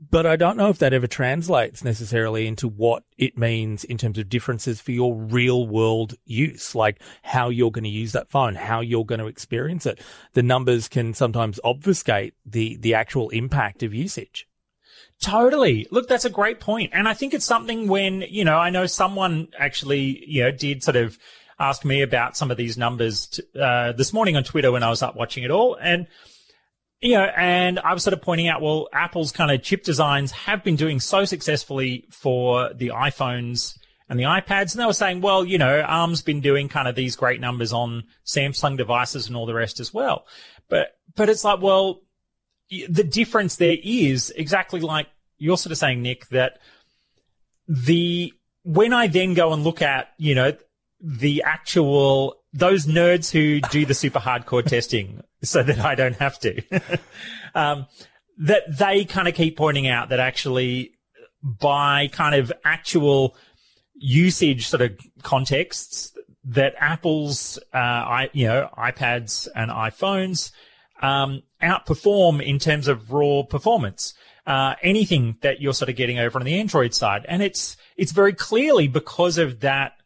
But 0.10 0.26
I 0.26 0.36
don't 0.36 0.58
know 0.58 0.70
if 0.70 0.80
that 0.80 0.94
ever 0.94 1.08
translates 1.08 1.84
necessarily 1.84 2.48
into 2.48 2.68
what 2.68 3.04
it 3.18 3.38
means 3.38 3.84
in 3.84 3.98
terms 3.98 4.18
of 4.18 4.30
differences 4.30 4.80
for 4.80 4.92
your 4.92 5.16
real 5.16 5.68
world 5.68 6.16
use, 6.24 6.76
like 6.76 7.02
how 7.24 7.50
you're 7.50 7.72
going 7.72 7.84
to 7.84 7.90
use 7.90 8.14
that 8.14 8.30
phone, 8.30 8.56
how 8.56 8.80
you're 8.80 9.06
going 9.06 9.20
to 9.20 9.28
experience 9.28 9.86
it. 9.86 10.00
The 10.34 10.44
numbers 10.44 10.88
can 10.88 11.14
sometimes 11.14 11.60
obfuscate 11.64 12.36
the, 12.46 12.78
the 12.78 12.94
actual 12.94 13.30
impact 13.30 13.84
of 13.84 13.94
usage. 13.94 14.48
Totally. 15.20 15.88
Look, 15.92 16.08
that's 16.08 16.26
a 16.26 16.30
great 16.30 16.60
point. 16.60 16.92
And 16.94 17.08
I 17.08 17.14
think 17.14 17.34
it's 17.34 17.46
something 17.46 17.88
when, 17.88 18.22
you 18.22 18.46
know, 18.46 18.58
I 18.58 18.70
know 18.70 18.86
someone 18.86 19.50
actually, 19.58 20.24
you 20.28 20.44
know, 20.44 20.52
did 20.52 20.84
sort 20.84 20.96
of 20.96 21.18
ask 21.60 21.84
me 21.84 22.02
about 22.02 22.38
some 22.38 22.52
of 22.52 22.58
these 22.58 22.78
numbers 22.78 23.42
uh, 23.60 23.92
this 23.94 24.14
morning 24.14 24.38
on 24.38 24.44
Twitter 24.44 24.72
when 24.72 24.84
I 24.84 24.90
was 24.90 25.02
up 25.02 25.16
watching 25.16 25.44
it 25.44 25.52
all. 25.52 25.76
And, 25.76 26.08
you 27.02 27.14
know, 27.14 27.26
and 27.36 27.80
I 27.80 27.94
was 27.94 28.04
sort 28.04 28.14
of 28.14 28.22
pointing 28.22 28.48
out, 28.48 28.62
well, 28.62 28.88
Apple's 28.92 29.32
kind 29.32 29.52
of 29.52 29.62
chip 29.62 29.84
designs 29.84 30.32
have 30.32 30.64
been 30.64 30.76
doing 30.76 31.00
so 31.00 31.26
successfully 31.26 32.08
for 32.10 32.74
the 32.74 32.90
iPhones 32.90 33.78
and 34.10 34.20
the 34.20 34.24
iPads. 34.24 34.74
And 34.74 34.82
they 34.82 34.86
were 34.86 34.94
saying, 34.94 35.22
well, 35.22 35.46
you 35.46 35.58
know, 35.58 35.82
ARM's 35.82 36.22
been 36.22 36.42
doing 36.42 36.70
kind 36.70 36.88
of 36.88 36.96
these 36.96 37.16
great 37.16 37.40
numbers 37.40 37.72
on 37.72 38.06
Samsung 38.26 38.78
devices 38.78 39.28
and 39.28 39.36
all 39.36 39.46
the 39.46 39.54
rest 39.54 39.80
as 39.80 39.94
well. 39.94 40.26
But, 40.70 40.96
but 41.16 41.30
it's 41.30 41.44
like, 41.44 41.62
well, 41.62 42.02
the 42.70 43.04
difference 43.04 43.58
there 43.58 43.78
is 43.84 44.34
exactly 44.36 44.82
like 44.82 45.08
you're 45.38 45.58
sort 45.58 45.72
of 45.72 45.78
saying, 45.78 46.02
Nick, 46.02 46.28
that 46.30 46.60
the 47.68 48.34
when 48.64 48.92
I 48.92 49.08
then 49.08 49.34
go 49.34 49.54
and 49.54 49.64
look 49.64 49.82
at, 49.82 50.10
you 50.18 50.36
know, 50.36 50.54
the 51.00 51.44
actual 51.44 52.36
those 52.58 52.86
nerds 52.86 53.32
who 53.32 53.62
do 53.70 53.86
the 53.86 53.94
super 53.94 54.20
hardcore 54.20 54.66
testing 54.66 55.22
so 55.44 55.62
that 55.64 55.80
I 55.80 55.96
don't 55.96 56.16
have 56.16 56.40
to, 56.40 56.62
um, 57.56 57.88
that 58.40 58.64
they 58.78 59.06
kind 59.06 59.28
of 59.28 59.36
keep 59.36 59.58
pointing 59.58 59.88
out 59.88 60.10
that 60.10 60.20
actually 60.20 60.92
by 61.44 62.08
kind 62.08 62.36
of 62.36 62.52
actual 62.66 63.36
usage 63.94 64.68
sort 64.68 64.82
of 64.82 64.98
contexts 65.24 66.14
that 66.44 66.74
Apple's, 66.80 67.60
uh, 67.74 67.78
I, 67.78 68.30
you 68.34 68.48
know, 68.48 68.70
iPads 68.78 69.48
and 69.56 69.70
iPhones 69.70 70.52
um, 71.02 71.44
outperform 71.62 72.42
in 72.42 72.58
terms 72.58 72.88
of 72.88 73.12
raw 73.12 73.44
performance. 73.44 74.14
Uh, 74.46 74.76
anything 74.82 75.36
that 75.42 75.60
you're 75.60 75.74
sort 75.74 75.90
of 75.90 75.98
getting 75.98 76.20
over 76.20 76.40
on 76.40 76.46
the 76.46 76.58
Android 76.58 76.94
side. 76.94 77.26
And 77.28 77.44
it's, 77.44 77.76
it's 77.98 78.14
very 78.14 78.32
clearly 78.32 78.88
because 78.88 79.38
of 79.38 79.60
that 79.60 79.97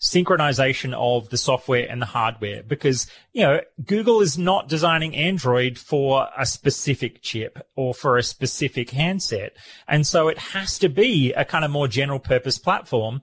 synchronization 0.00 0.94
of 0.94 1.28
the 1.30 1.36
software 1.36 1.86
and 1.88 2.00
the 2.00 2.06
hardware 2.06 2.62
because, 2.62 3.10
you 3.32 3.42
know, 3.42 3.60
Google 3.84 4.20
is 4.20 4.38
not 4.38 4.68
designing 4.68 5.16
Android 5.16 5.76
for 5.76 6.28
a 6.36 6.46
specific 6.46 7.20
chip 7.20 7.58
or 7.74 7.92
for 7.92 8.16
a 8.16 8.22
specific 8.22 8.90
handset. 8.90 9.56
And 9.88 10.06
so 10.06 10.28
it 10.28 10.38
has 10.38 10.78
to 10.78 10.88
be 10.88 11.32
a 11.32 11.44
kind 11.44 11.64
of 11.64 11.70
more 11.70 11.88
general 11.88 12.20
purpose 12.20 12.58
platform, 12.58 13.22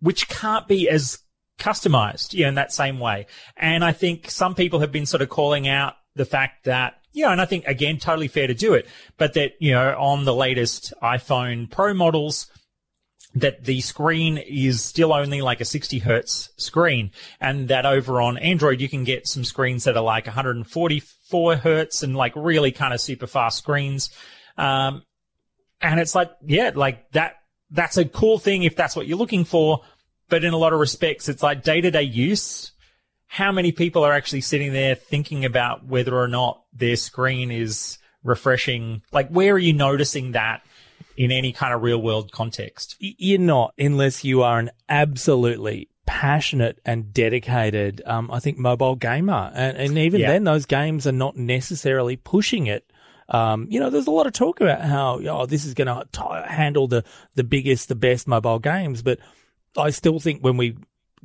which 0.00 0.28
can't 0.28 0.66
be 0.66 0.88
as 0.88 1.20
customized, 1.58 2.34
you 2.34 2.42
know, 2.42 2.48
in 2.48 2.54
that 2.54 2.72
same 2.72 2.98
way. 2.98 3.26
And 3.56 3.84
I 3.84 3.92
think 3.92 4.30
some 4.30 4.54
people 4.54 4.80
have 4.80 4.92
been 4.92 5.06
sort 5.06 5.22
of 5.22 5.28
calling 5.28 5.68
out 5.68 5.94
the 6.16 6.24
fact 6.24 6.64
that 6.64 6.94
yeah, 7.12 7.32
and 7.32 7.40
I 7.40 7.46
think 7.46 7.66
again, 7.66 7.98
totally 7.98 8.28
fair 8.28 8.46
to 8.46 8.54
do 8.54 8.74
it, 8.74 8.86
but 9.16 9.34
that 9.34 9.52
you 9.60 9.72
know, 9.72 9.96
on 9.98 10.24
the 10.24 10.34
latest 10.34 10.92
iPhone 11.02 11.70
Pro 11.70 11.94
models, 11.94 12.48
that 13.34 13.64
the 13.64 13.80
screen 13.80 14.38
is 14.38 14.82
still 14.82 15.12
only 15.12 15.42
like 15.42 15.60
a 15.60 15.64
60 15.64 15.98
hertz 15.98 16.50
screen 16.56 17.10
and 17.40 17.68
that 17.68 17.84
over 17.84 18.20
on 18.20 18.38
Android 18.38 18.80
you 18.80 18.88
can 18.88 19.04
get 19.04 19.28
some 19.28 19.44
screens 19.44 19.84
that 19.84 19.96
are 19.96 20.02
like 20.02 20.26
144 20.26 21.56
hertz 21.56 22.02
and 22.02 22.16
like 22.16 22.32
really 22.34 22.72
kind 22.72 22.94
of 22.94 23.00
super 23.00 23.26
fast 23.26 23.58
screens. 23.58 24.10
Um, 24.56 25.02
and 25.80 26.00
it's 26.00 26.14
like, 26.14 26.30
yeah, 26.44 26.72
like 26.74 27.10
that, 27.12 27.34
that's 27.70 27.96
a 27.96 28.04
cool 28.04 28.38
thing 28.38 28.62
if 28.62 28.74
that's 28.74 28.96
what 28.96 29.06
you're 29.06 29.18
looking 29.18 29.44
for. 29.44 29.82
But 30.28 30.44
in 30.44 30.52
a 30.52 30.58
lot 30.58 30.72
of 30.72 30.80
respects, 30.80 31.28
it's 31.28 31.42
like 31.42 31.62
day 31.62 31.80
to 31.80 31.90
day 31.90 32.02
use. 32.02 32.72
How 33.26 33.52
many 33.52 33.72
people 33.72 34.04
are 34.04 34.12
actually 34.12 34.40
sitting 34.40 34.72
there 34.72 34.94
thinking 34.94 35.44
about 35.44 35.86
whether 35.86 36.16
or 36.16 36.28
not 36.28 36.62
their 36.72 36.96
screen 36.96 37.50
is 37.50 37.98
refreshing? 38.24 39.02
Like, 39.12 39.28
where 39.28 39.54
are 39.54 39.58
you 39.58 39.74
noticing 39.74 40.32
that 40.32 40.62
in 41.18 41.30
any 41.32 41.52
kind 41.52 41.74
of 41.74 41.82
real 41.82 42.00
world 42.00 42.32
context? 42.32 42.96
You're 42.98 43.38
not, 43.38 43.74
unless 43.78 44.24
you 44.24 44.42
are 44.42 44.58
an 44.58 44.70
absolutely 44.88 45.88
passionate 46.06 46.80
and 46.86 47.12
dedicated, 47.12 48.00
um, 48.06 48.30
I 48.30 48.38
think, 48.38 48.56
mobile 48.56 48.96
gamer. 48.96 49.50
And, 49.54 49.76
and 49.76 49.98
even 49.98 50.20
yeah. 50.20 50.32
then, 50.32 50.44
those 50.44 50.64
games 50.64 51.06
are 51.06 51.12
not 51.12 51.36
necessarily 51.36 52.16
pushing 52.16 52.66
it 52.66 52.90
um, 53.30 53.66
you 53.68 53.78
know, 53.78 53.90
there's 53.90 54.06
a 54.06 54.10
lot 54.10 54.26
of 54.26 54.32
talk 54.32 54.60
about 54.60 54.80
how, 54.80 55.20
oh, 55.20 55.46
this 55.46 55.64
is 55.64 55.74
going 55.74 55.86
to 55.86 56.44
handle 56.46 56.88
the, 56.88 57.04
the 57.34 57.44
biggest, 57.44 57.88
the 57.88 57.94
best 57.94 58.26
mobile 58.26 58.58
games. 58.58 59.02
But 59.02 59.18
I 59.76 59.90
still 59.90 60.18
think 60.18 60.42
when 60.42 60.56
we 60.56 60.76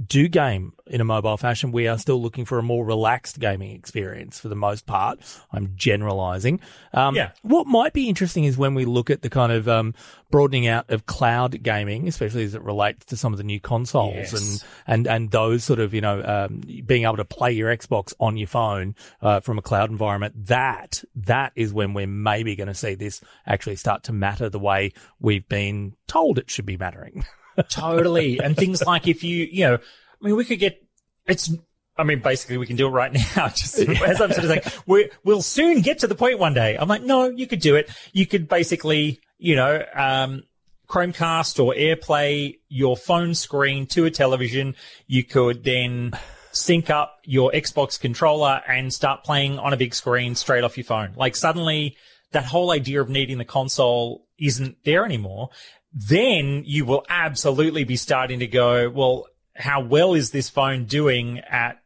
do 0.05 0.27
game 0.27 0.73
in 0.85 1.01
a 1.01 1.05
mobile 1.05 1.37
fashion, 1.37 1.71
we 1.71 1.87
are 1.87 1.97
still 1.97 2.21
looking 2.21 2.45
for 2.45 2.59
a 2.59 2.63
more 2.63 2.85
relaxed 2.85 3.39
gaming 3.39 3.71
experience 3.71 4.39
for 4.39 4.49
the 4.49 4.55
most 4.55 4.85
part. 4.85 5.19
I'm 5.51 5.73
generalizing. 5.75 6.59
Um, 6.93 7.15
yeah. 7.15 7.31
What 7.41 7.67
might 7.67 7.93
be 7.93 8.09
interesting 8.09 8.43
is 8.43 8.57
when 8.57 8.75
we 8.75 8.85
look 8.85 9.09
at 9.09 9.21
the 9.21 9.29
kind 9.29 9.51
of 9.51 9.67
um, 9.67 9.93
broadening 10.29 10.67
out 10.67 10.89
of 10.89 11.05
cloud 11.05 11.61
gaming, 11.63 12.07
especially 12.07 12.43
as 12.43 12.53
it 12.53 12.61
relates 12.61 13.05
to 13.05 13.17
some 13.17 13.33
of 13.33 13.37
the 13.37 13.43
new 13.43 13.59
consoles 13.59 14.15
yes. 14.15 14.33
and, 14.33 14.63
and, 14.87 15.07
and 15.07 15.31
those 15.31 15.63
sort 15.63 15.79
of, 15.79 15.93
you 15.93 16.01
know, 16.01 16.21
um, 16.23 16.61
being 16.85 17.03
able 17.03 17.17
to 17.17 17.25
play 17.25 17.51
your 17.51 17.75
Xbox 17.75 18.13
on 18.19 18.35
your 18.35 18.47
phone 18.47 18.95
uh, 19.21 19.39
from 19.39 19.57
a 19.57 19.61
cloud 19.61 19.89
environment. 19.89 20.47
That, 20.47 21.03
that 21.15 21.53
is 21.55 21.73
when 21.73 21.93
we're 21.93 22.07
maybe 22.07 22.55
going 22.55 22.67
to 22.67 22.75
see 22.75 22.95
this 22.95 23.21
actually 23.45 23.77
start 23.77 24.03
to 24.03 24.13
matter 24.13 24.49
the 24.49 24.59
way 24.59 24.93
we've 25.19 25.47
been 25.47 25.95
told 26.07 26.37
it 26.37 26.49
should 26.49 26.65
be 26.65 26.77
mattering. 26.77 27.25
totally. 27.69 28.39
And 28.39 28.55
things 28.55 28.83
like 28.83 29.07
if 29.07 29.23
you, 29.23 29.47
you 29.51 29.65
know, 29.65 29.75
I 29.75 30.25
mean, 30.25 30.35
we 30.35 30.45
could 30.45 30.59
get, 30.59 30.81
it's, 31.25 31.53
I 31.97 32.03
mean, 32.03 32.19
basically 32.19 32.57
we 32.57 32.65
can 32.65 32.75
do 32.75 32.87
it 32.87 32.91
right 32.91 33.13
now. 33.35 33.49
Just 33.49 33.79
as 33.79 34.21
I'm 34.21 34.31
sort 34.31 34.45
of 34.45 34.45
saying, 34.45 34.61
we 34.85 35.09
will 35.23 35.41
soon 35.41 35.81
get 35.81 35.99
to 35.99 36.07
the 36.07 36.15
point 36.15 36.39
one 36.39 36.53
day. 36.53 36.75
I'm 36.75 36.87
like, 36.87 37.03
no, 37.03 37.29
you 37.29 37.47
could 37.47 37.61
do 37.61 37.75
it. 37.75 37.89
You 38.11 38.25
could 38.25 38.47
basically, 38.47 39.19
you 39.37 39.55
know, 39.55 39.83
um, 39.95 40.43
Chromecast 40.87 41.63
or 41.63 41.73
AirPlay 41.73 42.59
your 42.69 42.97
phone 42.97 43.35
screen 43.35 43.87
to 43.87 44.05
a 44.05 44.11
television. 44.11 44.75
You 45.07 45.23
could 45.23 45.63
then 45.63 46.13
sync 46.51 46.89
up 46.89 47.19
your 47.23 47.51
Xbox 47.51 47.99
controller 47.99 48.61
and 48.67 48.93
start 48.93 49.23
playing 49.23 49.57
on 49.57 49.73
a 49.73 49.77
big 49.77 49.95
screen 49.95 50.35
straight 50.35 50.63
off 50.63 50.77
your 50.77 50.83
phone. 50.83 51.13
Like 51.15 51.35
suddenly 51.35 51.97
that 52.31 52.45
whole 52.45 52.71
idea 52.71 53.01
of 53.01 53.09
needing 53.09 53.37
the 53.37 53.45
console 53.45 54.27
isn't 54.39 54.77
there 54.83 55.05
anymore 55.05 55.49
then 55.93 56.63
you 56.65 56.85
will 56.85 57.05
absolutely 57.07 57.83
be 57.83 57.95
starting 57.95 58.39
to 58.39 58.47
go, 58.47 58.89
well, 58.89 59.27
how 59.55 59.81
well 59.81 60.15
is 60.15 60.31
this 60.31 60.49
phone 60.49 60.85
doing 60.85 61.39
at 61.39 61.79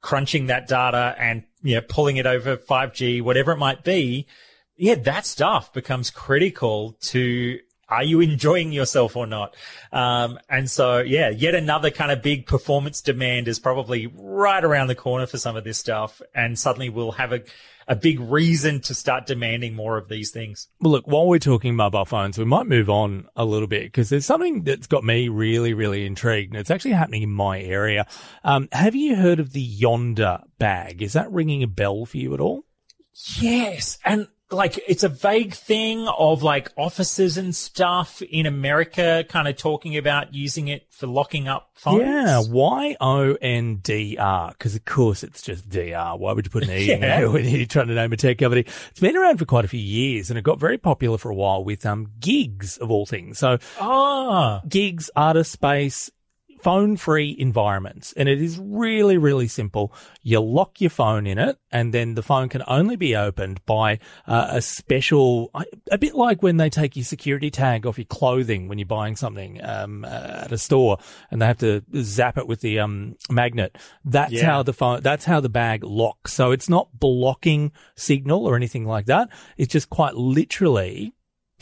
crunching 0.00 0.46
that 0.46 0.68
data 0.68 1.16
and, 1.18 1.42
you 1.62 1.74
know, 1.74 1.80
pulling 1.80 2.16
it 2.16 2.26
over 2.26 2.56
5G, 2.56 3.20
whatever 3.22 3.52
it 3.52 3.58
might 3.58 3.82
be? 3.82 4.26
Yeah, 4.76 4.94
that 4.94 5.26
stuff 5.26 5.72
becomes 5.72 6.10
critical 6.10 6.96
to 7.02 7.58
are 7.92 8.04
you 8.04 8.20
enjoying 8.20 8.72
yourself 8.72 9.16
or 9.16 9.26
not? 9.26 9.54
Um, 9.92 10.38
and 10.48 10.70
so, 10.70 11.00
yeah, 11.00 11.28
yet 11.28 11.54
another 11.54 11.90
kind 11.90 12.10
of 12.10 12.22
big 12.22 12.46
performance 12.46 13.00
demand 13.02 13.48
is 13.48 13.58
probably 13.58 14.06
right 14.14 14.64
around 14.64 14.86
the 14.86 14.94
corner 14.94 15.26
for 15.26 15.38
some 15.38 15.56
of 15.56 15.64
this 15.64 15.78
stuff. 15.78 16.22
And 16.34 16.58
suddenly 16.58 16.88
we'll 16.88 17.12
have 17.12 17.32
a, 17.32 17.42
a 17.86 17.94
big 17.94 18.18
reason 18.18 18.80
to 18.82 18.94
start 18.94 19.26
demanding 19.26 19.74
more 19.74 19.98
of 19.98 20.08
these 20.08 20.30
things. 20.30 20.68
Well, 20.80 20.92
look, 20.92 21.06
while 21.06 21.26
we're 21.26 21.38
talking 21.38 21.76
mobile 21.76 22.06
phones, 22.06 22.38
we 22.38 22.46
might 22.46 22.66
move 22.66 22.88
on 22.88 23.28
a 23.36 23.44
little 23.44 23.68
bit 23.68 23.84
because 23.84 24.08
there's 24.08 24.26
something 24.26 24.62
that's 24.62 24.86
got 24.86 25.04
me 25.04 25.28
really, 25.28 25.74
really 25.74 26.06
intrigued, 26.06 26.54
and 26.54 26.60
it's 26.60 26.70
actually 26.70 26.92
happening 26.92 27.22
in 27.22 27.30
my 27.30 27.60
area. 27.60 28.06
Um, 28.42 28.68
have 28.72 28.94
you 28.94 29.16
heard 29.16 29.40
of 29.40 29.52
the 29.52 29.78
Yondr 29.80 30.42
bag? 30.58 31.02
Is 31.02 31.12
that 31.12 31.30
ringing 31.30 31.62
a 31.62 31.68
bell 31.68 32.06
for 32.06 32.16
you 32.16 32.32
at 32.32 32.40
all? 32.40 32.64
Yes, 33.38 33.98
and 34.04 34.28
like 34.52 34.78
it's 34.86 35.02
a 35.02 35.08
vague 35.08 35.54
thing 35.54 36.06
of 36.06 36.42
like 36.42 36.70
offices 36.76 37.36
and 37.36 37.54
stuff 37.54 38.22
in 38.22 38.46
America 38.46 39.24
kind 39.28 39.48
of 39.48 39.56
talking 39.56 39.96
about 39.96 40.34
using 40.34 40.68
it 40.68 40.86
for 40.90 41.06
locking 41.06 41.48
up 41.48 41.70
phones. 41.74 42.02
Yeah, 42.02 42.42
Y 42.48 42.96
O 43.00 43.36
N 43.40 43.76
D 43.76 44.16
R, 44.18 44.50
because 44.50 44.74
of 44.74 44.84
course 44.84 45.22
it's 45.22 45.42
just 45.42 45.68
D 45.68 45.92
R. 45.92 46.16
Why 46.16 46.32
would 46.32 46.46
you 46.46 46.50
put 46.50 46.64
an 46.64 46.70
E 46.70 46.84
yeah. 46.86 46.94
in 46.94 47.00
there 47.00 47.30
when 47.32 47.44
you're 47.44 47.66
trying 47.66 47.88
to 47.88 47.94
name 47.94 48.12
a 48.12 48.16
tech 48.16 48.38
company? 48.38 48.62
It's 48.90 49.00
been 49.00 49.16
around 49.16 49.38
for 49.38 49.44
quite 49.44 49.64
a 49.64 49.68
few 49.68 49.80
years 49.80 50.30
and 50.30 50.38
it 50.38 50.42
got 50.42 50.58
very 50.58 50.78
popular 50.78 51.18
for 51.18 51.30
a 51.30 51.34
while 51.34 51.64
with 51.64 51.84
um 51.86 52.08
gigs 52.20 52.76
of 52.78 52.90
all 52.90 53.06
things. 53.06 53.38
So 53.38 53.58
ah. 53.80 54.60
gigs, 54.68 55.10
artist 55.16 55.52
space, 55.52 56.10
phone 56.62 56.96
free 56.96 57.34
environments. 57.38 58.12
And 58.12 58.28
it 58.28 58.40
is 58.40 58.58
really, 58.58 59.18
really 59.18 59.48
simple. 59.48 59.92
You 60.22 60.40
lock 60.40 60.80
your 60.80 60.90
phone 60.90 61.26
in 61.26 61.36
it 61.36 61.58
and 61.72 61.92
then 61.92 62.14
the 62.14 62.22
phone 62.22 62.48
can 62.48 62.62
only 62.68 62.94
be 62.94 63.16
opened 63.16 63.64
by 63.66 63.98
uh, 64.28 64.48
a 64.50 64.62
special, 64.62 65.50
a 65.90 65.98
bit 65.98 66.14
like 66.14 66.40
when 66.40 66.58
they 66.58 66.70
take 66.70 66.94
your 66.94 67.04
security 67.04 67.50
tag 67.50 67.84
off 67.84 67.98
your 67.98 68.04
clothing 68.04 68.68
when 68.68 68.78
you're 68.78 68.86
buying 68.86 69.16
something 69.16 69.62
um, 69.64 70.04
at 70.04 70.52
a 70.52 70.58
store 70.58 70.98
and 71.32 71.42
they 71.42 71.46
have 71.46 71.58
to 71.58 71.82
zap 71.96 72.38
it 72.38 72.46
with 72.46 72.60
the 72.60 72.78
um, 72.78 73.16
magnet. 73.28 73.76
That's 74.04 74.32
yeah. 74.32 74.46
how 74.46 74.62
the 74.62 74.72
phone, 74.72 75.00
that's 75.00 75.24
how 75.24 75.40
the 75.40 75.48
bag 75.48 75.82
locks. 75.82 76.32
So 76.32 76.52
it's 76.52 76.68
not 76.68 76.88
blocking 76.98 77.72
signal 77.96 78.46
or 78.46 78.54
anything 78.54 78.86
like 78.86 79.06
that. 79.06 79.30
It's 79.56 79.72
just 79.72 79.90
quite 79.90 80.14
literally 80.14 81.12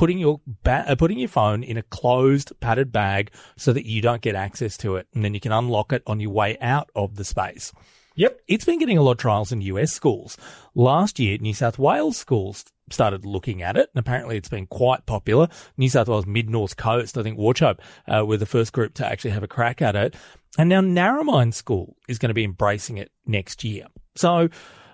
putting 0.01 0.19
your 0.19 0.41
ba- 0.65 0.87
uh, 0.89 0.95
putting 0.95 1.19
your 1.19 1.29
phone 1.29 1.63
in 1.63 1.77
a 1.77 1.83
closed 1.83 2.59
padded 2.61 2.91
bag 2.91 3.31
so 3.59 3.71
that 3.71 3.85
you 3.85 4.01
don't 4.01 4.23
get 4.23 4.35
access 4.35 4.79
to 4.79 4.97
it, 4.97 5.07
and 5.15 5.23
then 5.23 5.35
you 5.35 5.41
can 5.41 5.53
unlock 5.53 5.93
it 5.93 6.03
on 6.07 6.19
your 6.19 6.31
way 6.31 6.57
out 6.63 6.89
of 6.97 7.17
the 7.17 7.25
space. 7.25 7.71
Yep, 8.15 8.41
it's 8.49 8.65
been 8.65 8.79
getting 8.79 8.97
a 8.97 9.03
lot 9.03 9.13
of 9.13 9.19
trials 9.19 9.53
in 9.53 9.61
US 9.61 9.93
schools. 9.93 10.39
Last 10.75 11.19
year, 11.19 11.37
New 11.37 11.53
South 11.53 11.79
Wales 11.79 12.17
schools 12.17 12.65
started 12.89 13.27
looking 13.27 13.61
at 13.61 13.77
it, 13.77 13.91
and 13.95 14.01
apparently 14.01 14.39
it's 14.39 14.49
been 14.49 14.67
quite 14.67 15.05
popular. 15.05 15.49
New 15.77 15.91
South 15.91 16.09
Wales 16.09 16.27
Mid 16.27 16.49
North 16.49 16.79
Coast, 16.79 17.19
I 17.19 17.23
think 17.23 17.39
Wauchope 17.39 17.81
uh, 18.09 18.25
were 18.25 18.39
the 18.39 18.47
first 18.47 18.73
group 18.73 18.95
to 18.95 19.07
actually 19.07 19.33
have 19.33 19.43
a 19.43 19.49
crack 19.49 19.83
at 19.83 19.97
it, 19.97 20.17
and 20.57 20.71
now 20.71 20.81
Narromine 20.81 21.53
School 21.53 21.95
is 22.09 22.19
going 22.19 22.31
to 22.31 22.35
be 22.35 22.45
embracing 22.45 22.97
it 22.97 23.13
next 23.27 23.65
year. 23.65 23.85
So 24.17 24.49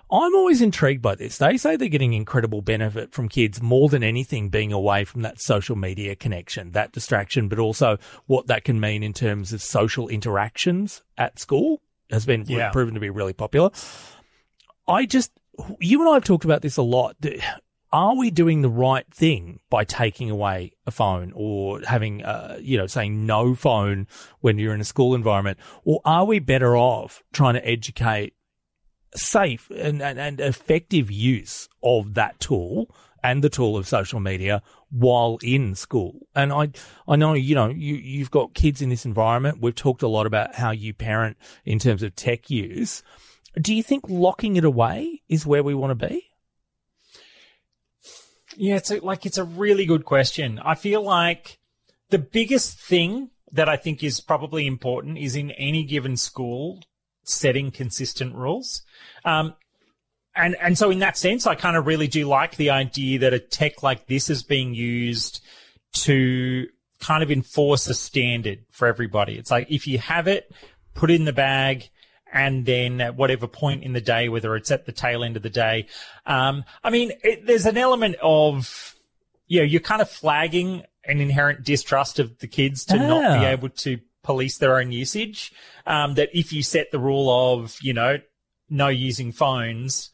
I'm 0.09 0.35
always 0.35 0.61
intrigued 0.61 1.01
by 1.01 1.15
this. 1.15 1.37
They 1.37 1.57
say 1.57 1.75
they're 1.75 1.89
getting 1.89 2.13
incredible 2.13 2.61
benefit 2.61 3.11
from 3.11 3.27
kids 3.27 3.61
more 3.61 3.89
than 3.89 4.03
anything 4.03 4.47
being 4.49 4.71
away 4.71 5.03
from 5.03 5.21
that 5.23 5.41
social 5.41 5.75
media 5.75 6.15
connection, 6.15 6.71
that 6.71 6.93
distraction, 6.93 7.49
but 7.49 7.59
also 7.59 7.97
what 8.25 8.47
that 8.47 8.63
can 8.63 8.79
mean 8.79 9.03
in 9.03 9.11
terms 9.11 9.51
of 9.51 9.61
social 9.61 10.07
interactions 10.07 11.03
at 11.17 11.39
school 11.39 11.81
has 12.09 12.25
been 12.25 12.45
yeah. 12.47 12.71
proven 12.71 12.93
to 12.93 13.01
be 13.01 13.09
really 13.09 13.33
popular. 13.33 13.69
I 14.87 15.05
just, 15.05 15.31
you 15.81 15.99
and 15.99 16.09
I 16.09 16.13
have 16.13 16.23
talked 16.23 16.45
about 16.45 16.61
this 16.61 16.77
a 16.77 16.83
lot. 16.83 17.17
Are 17.91 18.15
we 18.15 18.31
doing 18.31 18.61
the 18.61 18.69
right 18.69 19.05
thing 19.13 19.59
by 19.69 19.83
taking 19.83 20.29
away 20.29 20.71
a 20.85 20.91
phone 20.91 21.33
or 21.35 21.81
having, 21.81 22.23
uh, 22.23 22.57
you 22.61 22.77
know, 22.77 22.87
saying 22.87 23.25
no 23.25 23.55
phone 23.55 24.07
when 24.39 24.57
you're 24.57 24.73
in 24.73 24.79
a 24.79 24.85
school 24.85 25.15
environment? 25.15 25.57
Or 25.83 25.99
are 26.05 26.23
we 26.23 26.39
better 26.39 26.77
off 26.77 27.23
trying 27.33 27.55
to 27.55 27.67
educate 27.67 28.35
safe 29.15 29.69
and, 29.69 30.01
and, 30.01 30.19
and 30.19 30.39
effective 30.39 31.09
use 31.09 31.69
of 31.81 32.13
that 32.15 32.39
tool 32.39 32.93
and 33.23 33.43
the 33.43 33.49
tool 33.49 33.75
of 33.75 33.87
social 33.87 34.19
media 34.19 34.61
while 34.89 35.37
in 35.41 35.75
school. 35.75 36.27
And 36.35 36.53
I, 36.53 36.69
I 37.07 37.15
know, 37.15 37.33
you 37.33 37.55
know, 37.55 37.67
you, 37.67 37.95
you've 37.95 38.31
got 38.31 38.53
kids 38.53 38.81
in 38.81 38.89
this 38.89 39.05
environment. 39.05 39.59
We've 39.61 39.75
talked 39.75 40.03
a 40.03 40.07
lot 40.07 40.25
about 40.25 40.55
how 40.55 40.71
you 40.71 40.93
parent 40.93 41.37
in 41.65 41.79
terms 41.79 42.03
of 42.03 42.15
tech 42.15 42.49
use. 42.49 43.03
Do 43.59 43.73
you 43.73 43.83
think 43.83 44.05
locking 44.07 44.55
it 44.55 44.63
away 44.63 45.23
is 45.27 45.45
where 45.45 45.63
we 45.63 45.73
want 45.73 45.99
to 45.99 46.07
be? 46.07 46.23
Yeah, 48.55 48.75
it's 48.75 48.91
a, 48.91 48.99
like, 48.99 49.25
it's 49.25 49.37
a 49.37 49.43
really 49.43 49.85
good 49.85 50.05
question. 50.05 50.59
I 50.63 50.75
feel 50.75 51.01
like 51.01 51.59
the 52.09 52.17
biggest 52.19 52.79
thing 52.79 53.31
that 53.51 53.69
I 53.69 53.77
think 53.77 54.03
is 54.03 54.19
probably 54.19 54.67
important 54.67 55.17
is 55.17 55.35
in 55.35 55.51
any 55.51 55.83
given 55.83 56.17
school 56.17 56.81
setting 57.29 57.71
consistent 57.71 58.35
rules. 58.35 58.81
Um, 59.25 59.55
and 60.35 60.55
and 60.61 60.77
so 60.77 60.89
in 60.91 60.99
that 60.99 61.17
sense, 61.17 61.47
I 61.47 61.55
kind 61.55 61.75
of 61.77 61.87
really 61.87 62.07
do 62.07 62.25
like 62.27 62.55
the 62.57 62.69
idea 62.69 63.19
that 63.19 63.33
a 63.33 63.39
tech 63.39 63.81
like 63.83 64.07
this 64.07 64.29
is 64.29 64.43
being 64.43 64.73
used 64.75 65.41
to 65.93 66.67
kind 66.99 67.23
of 67.23 67.31
enforce 67.31 67.87
a 67.87 67.93
standard 67.93 68.59
for 68.71 68.87
everybody. 68.87 69.37
It's 69.37 69.51
like 69.51 69.71
if 69.71 69.87
you 69.87 69.97
have 69.97 70.27
it, 70.27 70.51
put 70.93 71.09
it 71.11 71.15
in 71.15 71.25
the 71.25 71.33
bag, 71.33 71.89
and 72.31 72.65
then 72.65 73.01
at 73.01 73.15
whatever 73.15 73.47
point 73.47 73.83
in 73.83 73.93
the 73.93 74.01
day, 74.01 74.29
whether 74.29 74.55
it's 74.55 74.69
at 74.71 74.85
the 74.85 74.91
tail 74.91 75.23
end 75.23 75.37
of 75.37 75.43
the 75.43 75.49
day. 75.49 75.87
Um, 76.25 76.63
I 76.83 76.89
mean, 76.91 77.13
it, 77.23 77.45
there's 77.47 77.65
an 77.65 77.77
element 77.77 78.15
of 78.21 78.93
you 79.47 79.59
know, 79.59 79.65
you're 79.65 79.81
kind 79.81 80.01
of 80.01 80.09
flagging 80.09 80.83
an 81.05 81.21
inherent 81.21 81.63
distrust 81.63 82.19
of 82.19 82.37
the 82.39 82.47
kids 82.47 82.83
to 82.85 82.97
not 82.97 83.39
be 83.39 83.45
Ah. 83.45 83.49
able 83.49 83.69
to 83.69 83.97
police 84.27 84.57
their 84.57 84.77
own 84.77 84.91
usage. 84.91 85.51
Um, 85.87 86.13
that 86.15 86.29
if 86.33 86.53
you 86.53 86.61
set 86.61 86.91
the 86.91 86.99
rule 86.99 87.31
of, 87.31 87.77
you 87.81 87.93
know, 87.93 88.17
no 88.69 88.89
using 88.89 89.31
phones, 89.31 90.11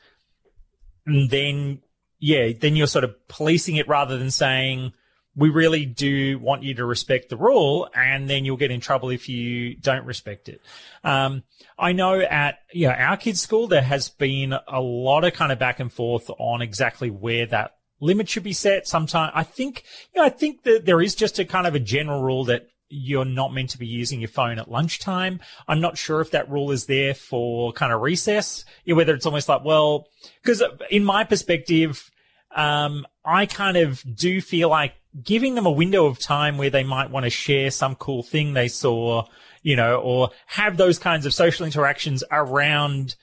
then 1.06 1.82
yeah, 2.20 2.52
then 2.58 2.78
you're 2.78 2.88
sort 2.88 3.04
of 3.04 3.28
policing 3.28 3.76
it 3.76 3.88
rather 3.90 4.18
than 4.18 4.32
saying, 4.32 4.94
we 5.36 5.50
really 5.50 5.86
do 5.86 6.38
want 6.38 6.62
you 6.62 6.76
to 6.76 6.86
respect 6.86 7.30
the 7.30 7.36
rule 7.36 7.90
and 7.96 8.30
then 8.30 8.46
you'll 8.46 8.56
get 8.56 8.70
in 8.70 8.80
trouble 8.80 9.10
if 9.10 9.28
you 9.28 9.76
don't 9.76 10.06
respect 10.06 10.48
it. 10.48 10.62
Um, 11.04 11.44
I 11.78 11.92
know 11.92 12.20
at, 12.22 12.60
you 12.72 12.88
know, 12.88 12.94
our 12.94 13.18
kids' 13.18 13.42
school, 13.42 13.68
there 13.68 13.82
has 13.82 14.10
been 14.10 14.54
a 14.54 14.80
lot 14.80 15.24
of 15.24 15.34
kind 15.34 15.52
of 15.52 15.58
back 15.58 15.80
and 15.80 15.92
forth 15.92 16.30
on 16.38 16.62
exactly 16.62 17.10
where 17.10 17.48
that 17.48 17.78
limit 18.00 18.30
should 18.30 18.44
be 18.44 18.54
set. 18.54 18.88
Sometimes 18.88 19.32
I 19.34 19.44
think, 19.44 19.84
you 20.14 20.22
know, 20.22 20.28
I 20.28 20.30
think 20.30 20.64
that 20.64 20.86
there 20.86 21.02
is 21.02 21.16
just 21.16 21.40
a 21.40 21.46
kind 21.46 21.66
of 21.66 21.74
a 21.74 21.80
general 21.80 22.22
rule 22.22 22.46
that 22.46 22.68
you're 22.94 23.26
not 23.26 23.54
meant 23.54 23.72
to 23.72 23.78
be 23.78 23.88
using 23.88 24.22
your 24.22 24.30
phone 24.30 24.60
at 24.60 24.70
lunchtime. 24.70 25.40
I'm 25.68 25.82
not 25.82 25.98
sure 25.98 26.22
if 26.22 26.32
that 26.32 26.50
rule 26.50 26.72
is 26.72 26.86
there 26.86 27.14
for 27.14 27.74
kind 27.74 27.92
of 27.92 28.02
recess, 28.02 28.66
whether 28.86 29.14
it's 29.16 29.26
almost 29.26 29.50
like, 29.50 29.66
well, 29.66 30.08
because 30.42 30.64
in 30.92 31.04
my 31.04 31.24
perspective, 31.24 32.12
um, 32.56 33.06
I 33.26 33.48
kind 33.48 33.78
of 33.78 34.04
do 34.16 34.42
feel 34.42 34.70
like 34.70 34.94
giving 35.24 35.56
them 35.56 35.66
a 35.66 35.72
window 35.72 36.06
of 36.06 36.20
time 36.20 36.58
where 36.58 36.70
they 36.70 36.84
might 36.84 37.10
want 37.10 37.26
to 37.26 37.30
share 37.30 37.72
some 37.72 37.96
cool 37.96 38.22
thing 38.22 38.54
they 38.54 38.68
saw, 38.68 39.26
you 39.64 39.76
know, 39.76 39.98
or 39.98 40.30
have 40.48 40.78
those 40.78 41.00
kinds 41.00 41.26
of 41.26 41.34
social 41.34 41.66
interactions 41.66 42.24
around 42.32 43.16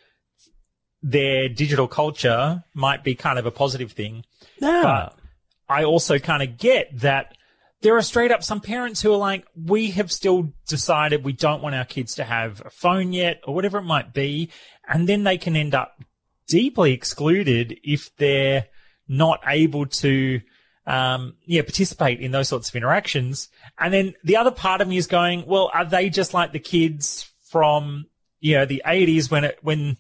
their 1.02 1.48
digital 1.48 1.88
culture 1.88 2.64
might 2.74 3.04
be 3.04 3.14
kind 3.14 3.38
of 3.38 3.46
a 3.46 3.50
positive 3.50 3.92
thing. 3.92 4.24
Yeah. 4.60 4.82
But 4.82 5.18
I 5.68 5.84
also 5.84 6.18
kind 6.18 6.42
of 6.42 6.58
get 6.58 7.00
that 7.00 7.36
there 7.82 7.96
are 7.96 8.02
straight 8.02 8.30
up 8.30 8.42
some 8.42 8.60
parents 8.60 9.00
who 9.00 9.12
are 9.12 9.18
like, 9.18 9.46
we 9.54 9.90
have 9.92 10.12
still 10.12 10.52
decided 10.68 11.24
we 11.24 11.32
don't 11.32 11.62
want 11.62 11.74
our 11.74 11.84
kids 11.84 12.14
to 12.16 12.24
have 12.24 12.62
a 12.64 12.70
phone 12.70 13.12
yet 13.12 13.40
or 13.44 13.54
whatever 13.54 13.78
it 13.78 13.84
might 13.84 14.12
be. 14.12 14.50
And 14.86 15.08
then 15.08 15.24
they 15.24 15.38
can 15.38 15.56
end 15.56 15.74
up 15.74 15.98
deeply 16.46 16.92
excluded 16.92 17.78
if 17.82 18.14
they're 18.16 18.66
not 19.08 19.40
able 19.46 19.86
to, 19.86 20.40
um, 20.86 21.36
yeah, 21.46 21.62
participate 21.62 22.20
in 22.20 22.32
those 22.32 22.48
sorts 22.48 22.68
of 22.68 22.76
interactions. 22.76 23.48
And 23.78 23.94
then 23.94 24.14
the 24.24 24.36
other 24.36 24.50
part 24.50 24.80
of 24.80 24.88
me 24.88 24.96
is 24.96 25.06
going, 25.06 25.46
well, 25.46 25.70
are 25.72 25.84
they 25.84 26.10
just 26.10 26.34
like 26.34 26.52
the 26.52 26.58
kids 26.58 27.30
from, 27.48 28.06
you 28.40 28.56
know, 28.56 28.66
the 28.66 28.82
eighties 28.84 29.30
when 29.30 29.44
it, 29.44 29.58
when 29.62 29.96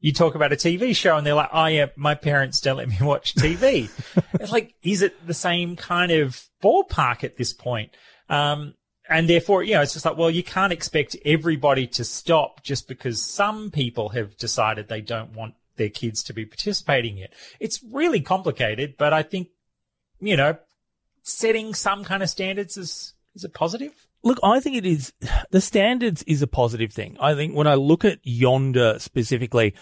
you 0.00 0.12
talk 0.12 0.34
about 0.34 0.52
a 0.52 0.56
TV 0.56 0.94
show 0.94 1.16
and 1.16 1.26
they're 1.26 1.34
like, 1.34 1.50
oh 1.52 1.66
yeah, 1.66 1.86
my 1.96 2.14
parents 2.14 2.60
don't 2.60 2.76
let 2.76 2.88
me 2.88 2.96
watch 3.00 3.34
TV. 3.34 3.90
it's 4.34 4.52
like, 4.52 4.74
is 4.82 5.02
it 5.02 5.26
the 5.26 5.34
same 5.34 5.76
kind 5.76 6.12
of 6.12 6.40
ballpark 6.62 7.24
at 7.24 7.36
this 7.36 7.52
point? 7.52 7.90
Um, 8.28 8.74
and 9.08 9.28
therefore, 9.28 9.62
you 9.62 9.74
know, 9.74 9.82
it's 9.82 9.94
just 9.94 10.04
like, 10.04 10.18
well, 10.18 10.30
you 10.30 10.42
can't 10.42 10.72
expect 10.72 11.16
everybody 11.24 11.86
to 11.88 12.04
stop 12.04 12.62
just 12.62 12.86
because 12.88 13.22
some 13.22 13.70
people 13.70 14.10
have 14.10 14.36
decided 14.36 14.88
they 14.88 15.00
don't 15.00 15.34
want 15.34 15.54
their 15.76 15.88
kids 15.88 16.22
to 16.24 16.34
be 16.34 16.44
participating 16.44 17.16
yet. 17.16 17.32
It's 17.58 17.82
really 17.82 18.20
complicated, 18.20 18.96
but 18.98 19.12
I 19.14 19.22
think, 19.22 19.48
you 20.20 20.36
know, 20.36 20.58
setting 21.22 21.72
some 21.72 22.04
kind 22.04 22.22
of 22.22 22.28
standards 22.28 22.76
is, 22.76 23.14
is 23.34 23.44
a 23.44 23.48
positive. 23.48 24.07
Look, 24.28 24.38
I 24.42 24.60
think 24.60 24.76
it 24.76 24.84
is 24.86 25.12
the 25.50 25.60
standards 25.60 26.22
is 26.24 26.42
a 26.42 26.46
positive 26.46 26.92
thing. 26.92 27.16
I 27.18 27.34
think 27.34 27.54
when 27.54 27.66
I 27.66 27.74
look 27.74 28.04
at 28.04 28.22
Yondr 28.24 29.00
specifically, 29.00 29.74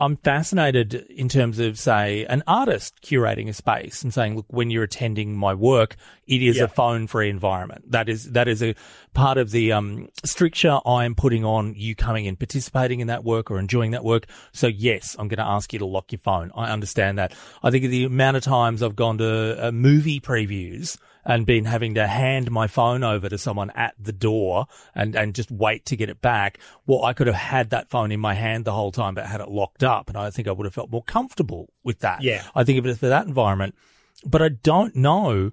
I'm 0.00 0.16
fascinated 0.16 0.94
in 0.94 1.28
terms 1.28 1.60
of, 1.60 1.78
say, 1.78 2.24
an 2.24 2.42
artist 2.48 2.94
curating 3.04 3.48
a 3.48 3.52
space 3.52 4.02
and 4.02 4.12
saying, 4.12 4.34
look, 4.34 4.46
when 4.48 4.68
you're 4.68 4.82
attending 4.82 5.36
my 5.36 5.54
work, 5.54 5.94
it 6.26 6.42
is 6.42 6.56
Yeah. 6.56 6.64
a 6.64 6.68
phone 6.68 7.06
free 7.06 7.30
environment. 7.30 7.92
That 7.92 8.08
is, 8.08 8.32
that 8.32 8.48
is 8.48 8.64
a 8.64 8.74
part 9.14 9.38
of 9.38 9.52
the, 9.52 9.70
um, 9.70 10.08
stricture 10.24 10.80
I'm 10.84 11.14
putting 11.14 11.44
on 11.44 11.74
you 11.76 11.94
coming 11.94 12.26
and 12.26 12.36
participating 12.36 12.98
in 12.98 13.06
that 13.06 13.22
work 13.22 13.48
or 13.48 13.60
enjoying 13.60 13.92
that 13.92 14.02
work. 14.02 14.26
So 14.50 14.66
yes, 14.66 15.14
I'm 15.20 15.28
going 15.28 15.38
to 15.38 15.46
ask 15.46 15.72
you 15.72 15.78
to 15.78 15.86
lock 15.86 16.10
your 16.10 16.18
phone. 16.18 16.50
I 16.56 16.72
understand 16.72 17.18
that. 17.18 17.32
I 17.62 17.70
think 17.70 17.84
the 17.84 18.02
amount 18.04 18.36
of 18.38 18.42
times 18.42 18.82
I've 18.82 18.96
gone 18.96 19.18
to 19.18 19.68
uh, 19.68 19.70
movie 19.70 20.18
previews 20.18 20.98
and 21.24 21.46
been 21.46 21.64
having 21.64 21.94
to 21.94 22.06
hand 22.06 22.50
my 22.50 22.66
phone 22.66 23.04
over 23.04 23.28
to 23.28 23.38
someone 23.38 23.70
at 23.70 23.94
the 23.98 24.12
door 24.12 24.66
and, 24.94 25.14
and 25.14 25.34
just 25.34 25.50
wait 25.50 25.86
to 25.86 25.96
get 25.96 26.08
it 26.10 26.20
back. 26.20 26.58
Well, 26.86 27.04
I 27.04 27.12
could 27.12 27.26
have 27.26 27.36
had 27.36 27.70
that 27.70 27.90
phone 27.90 28.12
in 28.12 28.20
my 28.20 28.34
hand 28.34 28.64
the 28.64 28.72
whole 28.72 28.92
time, 28.92 29.14
but 29.14 29.26
had 29.26 29.40
it 29.40 29.48
locked 29.48 29.84
up. 29.84 30.08
And 30.08 30.18
I 30.18 30.30
think 30.30 30.48
I 30.48 30.52
would 30.52 30.64
have 30.64 30.74
felt 30.74 30.90
more 30.90 31.04
comfortable 31.04 31.68
with 31.84 32.00
that. 32.00 32.22
Yeah. 32.22 32.44
I 32.54 32.64
think 32.64 32.78
of 32.78 32.86
it 32.86 32.98
for 32.98 33.08
that 33.08 33.26
environment. 33.26 33.74
But 34.24 34.42
I 34.42 34.48
don't 34.48 34.96
know 34.96 35.52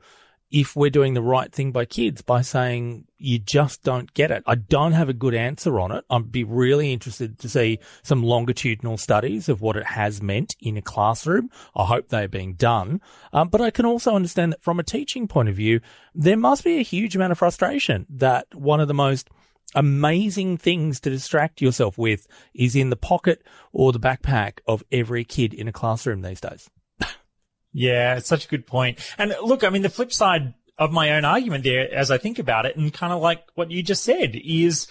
if 0.52 0.76
we're 0.76 0.90
doing 0.90 1.14
the 1.14 1.22
right 1.22 1.52
thing 1.52 1.72
by 1.72 1.86
kids 1.86 2.22
by 2.22 2.42
saying 2.42 3.06
you 3.18 3.38
just 3.38 3.84
don't 3.84 4.14
get 4.14 4.32
it. 4.32 4.44
I 4.48 4.56
don't 4.56 4.94
have 4.94 5.10
a 5.10 5.14
good 5.14 5.36
answer 5.36 5.80
on 5.80 5.92
it. 5.92 6.04
I'd 6.10 6.32
be 6.32 6.44
really 6.44 6.92
interested 6.92 7.38
to 7.40 7.50
see 7.50 7.80
some 8.02 8.24
longitudinal 8.24 8.98
studies 8.98 9.48
of 9.48 9.62
what 9.62 9.78
it 9.78 9.86
has 9.86 10.22
meant 10.22 10.56
in 10.60 10.78
a 10.78 10.82
classroom. 10.82 11.50
I 11.76 11.86
hope 11.86 12.10
they're 12.10 12.28
being 12.28 12.54
done. 12.54 13.02
Um, 13.32 13.50
but 13.50 13.62
I 13.62 13.70
can 13.70 13.86
also 13.86 14.16
understand 14.16 14.54
that 14.54 14.64
from 14.64 14.80
a 14.80 14.84
teaching 14.84 15.28
point 15.28 15.50
of 15.50 15.56
view, 15.56 15.82
there 16.16 16.38
must 16.38 16.64
be 16.64 16.80
a 16.80 16.84
huge 16.84 17.16
amount 17.16 17.32
of 17.32 17.38
frustration 17.38 18.08
that 18.10 18.48
one 18.56 18.80
of 18.80 18.88
the 18.88 18.94
most 18.94 19.30
amazing 19.76 20.58
things 20.58 21.00
to 21.00 21.12
distract 21.12 21.62
yourself 21.62 21.96
with 21.98 22.28
is 22.56 22.76
in 22.76 22.90
the 22.90 22.96
pocket 22.96 23.44
or 23.72 23.92
the 23.92 24.00
backpack 24.00 24.60
of 24.68 24.84
every 24.92 25.24
kid 25.24 25.54
in 25.54 25.68
a 25.68 25.72
classroom 25.72 26.22
these 26.22 26.42
days. 26.42 26.72
Yeah, 27.74 28.18
it's 28.18 28.28
such 28.28 28.46
a 28.46 28.50
good 28.50 28.66
point. 28.66 29.00
And 29.18 29.34
look, 29.44 29.64
I 29.64 29.70
mean, 29.70 29.82
the 29.82 29.90
flip 29.90 30.12
side 30.12 30.54
of 30.78 30.92
my 30.92 31.12
own 31.12 31.26
argument 31.26 31.64
there, 31.64 31.94
as 31.94 32.10
I 32.10 32.18
think 32.18 32.40
about 32.40 32.66
it, 32.66 32.76
and 32.78 32.94
kind 32.94 33.14
of 33.14 33.22
like 33.22 33.44
what 33.56 33.70
you 33.70 33.84
just 33.84 34.04
said, 34.04 34.36
is 34.36 34.88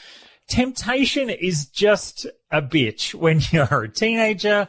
temptation 0.48 1.30
is 1.30 1.66
just 1.66 2.26
a 2.50 2.62
bitch 2.62 3.14
when 3.14 3.40
you're 3.50 3.84
a 3.84 3.88
teenager. 3.88 4.68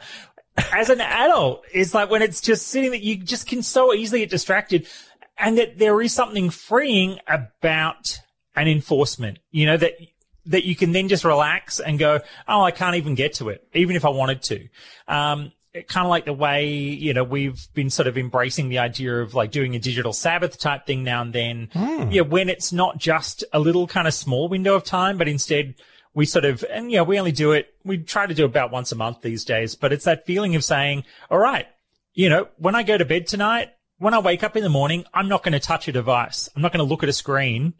As 0.72 0.90
an 0.90 1.00
adult, 1.00 1.64
it's 1.72 1.94
like 1.94 2.10
when 2.10 2.22
it's 2.22 2.40
just 2.40 2.68
sitting 2.68 2.90
that 2.90 3.02
you 3.02 3.16
just 3.16 3.46
can 3.46 3.62
so 3.62 3.94
easily 3.94 4.20
get 4.20 4.30
distracted 4.30 4.86
and 5.38 5.56
that 5.58 5.78
there 5.78 6.00
is 6.02 6.12
something 6.12 6.50
freeing 6.50 7.18
about 7.26 8.20
an 8.56 8.68
enforcement, 8.68 9.38
you 9.50 9.64
know, 9.64 9.76
that 9.76 9.94
that 10.46 10.64
you 10.64 10.74
can 10.74 10.92
then 10.92 11.08
just 11.08 11.24
relax 11.24 11.80
and 11.80 11.98
go, 11.98 12.20
oh, 12.48 12.62
I 12.62 12.70
can't 12.70 12.96
even 12.96 13.14
get 13.14 13.34
to 13.34 13.50
it, 13.50 13.66
even 13.72 13.94
if 13.94 14.04
I 14.04 14.08
wanted 14.08 14.42
to. 14.44 14.68
Um, 15.06 15.52
kind 15.72 16.04
of 16.04 16.10
like 16.10 16.24
the 16.24 16.32
way, 16.32 16.68
you 16.68 17.14
know, 17.14 17.22
we've 17.22 17.68
been 17.74 17.90
sort 17.90 18.08
of 18.08 18.18
embracing 18.18 18.68
the 18.68 18.78
idea 18.78 19.20
of 19.20 19.34
like 19.34 19.52
doing 19.52 19.76
a 19.76 19.78
digital 19.78 20.12
Sabbath 20.12 20.58
type 20.58 20.86
thing 20.86 21.04
now 21.04 21.22
and 21.22 21.32
then. 21.32 21.68
Hmm. 21.72 22.10
Yeah, 22.10 22.22
when 22.22 22.48
it's 22.48 22.72
not 22.72 22.98
just 22.98 23.44
a 23.52 23.60
little 23.60 23.86
kind 23.86 24.08
of 24.08 24.14
small 24.14 24.48
window 24.48 24.74
of 24.74 24.84
time, 24.84 25.16
but 25.16 25.28
instead 25.28 25.74
we 26.12 26.26
sort 26.26 26.44
of, 26.44 26.64
and 26.70 26.90
yeah, 26.90 26.94
you 26.94 26.96
know, 26.98 27.04
we 27.04 27.18
only 27.18 27.32
do 27.32 27.52
it, 27.52 27.68
we 27.84 27.98
try 27.98 28.26
to 28.26 28.34
do 28.34 28.44
about 28.44 28.72
once 28.72 28.90
a 28.90 28.96
month 28.96 29.22
these 29.22 29.44
days, 29.44 29.76
but 29.76 29.92
it's 29.92 30.04
that 30.06 30.26
feeling 30.26 30.56
of 30.56 30.64
saying, 30.64 31.04
all 31.30 31.38
right, 31.38 31.66
you 32.14 32.28
know, 32.28 32.48
when 32.56 32.74
I 32.74 32.82
go 32.82 32.98
to 32.98 33.04
bed 33.04 33.28
tonight, 33.28 33.70
when 33.98 34.14
I 34.14 34.18
wake 34.18 34.42
up 34.42 34.56
in 34.56 34.64
the 34.64 34.68
morning, 34.68 35.04
I'm 35.14 35.28
not 35.28 35.44
going 35.44 35.52
to 35.52 35.60
touch 35.60 35.86
a 35.86 35.92
device. 35.92 36.48
I'm 36.56 36.62
not 36.62 36.72
going 36.72 36.84
to 36.84 36.90
look 36.90 37.02
at 37.02 37.08
a 37.08 37.12
screen. 37.12 37.74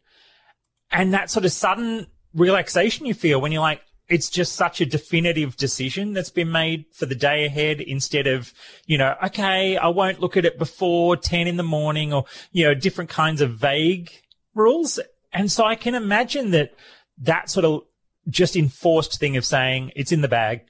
And 0.92 1.14
that 1.14 1.31
sort 1.31 1.44
of 1.44 1.53
sudden 1.53 2.07
relaxation 2.35 3.07
you 3.07 3.14
feel 3.14 3.40
when 3.40 3.53
you're 3.53 3.62
like, 3.62 3.83
it's 4.11 4.29
just 4.29 4.55
such 4.55 4.81
a 4.81 4.87
definitive 4.87 5.57
decision 5.57 6.12
that's 6.12 6.31
been 6.31 6.51
made 6.51 6.85
for 6.92 7.07
the 7.07 7.14
day 7.14 7.46
ahead 7.46 7.81
instead 7.81 8.27
of, 8.27 8.53
you 8.85 8.99
know, 8.99 9.14
okay, 9.25 9.77
I 9.77 9.87
won't 9.87 10.20
look 10.20 10.37
at 10.37 10.44
it 10.44 10.59
before 10.59 11.16
10 11.16 11.46
in 11.46 11.57
the 11.57 11.62
morning 11.62 12.12
or, 12.12 12.25
you 12.51 12.64
know, 12.64 12.75
different 12.75 13.09
kinds 13.09 13.40
of 13.40 13.53
vague 13.53 14.11
rules. 14.53 14.99
And 15.33 15.51
so 15.51 15.64
I 15.64 15.77
can 15.77 15.94
imagine 15.94 16.51
that 16.51 16.75
that 17.18 17.49
sort 17.51 17.64
of 17.64 17.83
just 18.29 18.57
enforced 18.57 19.20
thing 19.20 19.37
of 19.37 19.44
saying 19.44 19.92
it's 19.94 20.12
in 20.12 20.23
the 20.23 20.29
bag. 20.29 20.62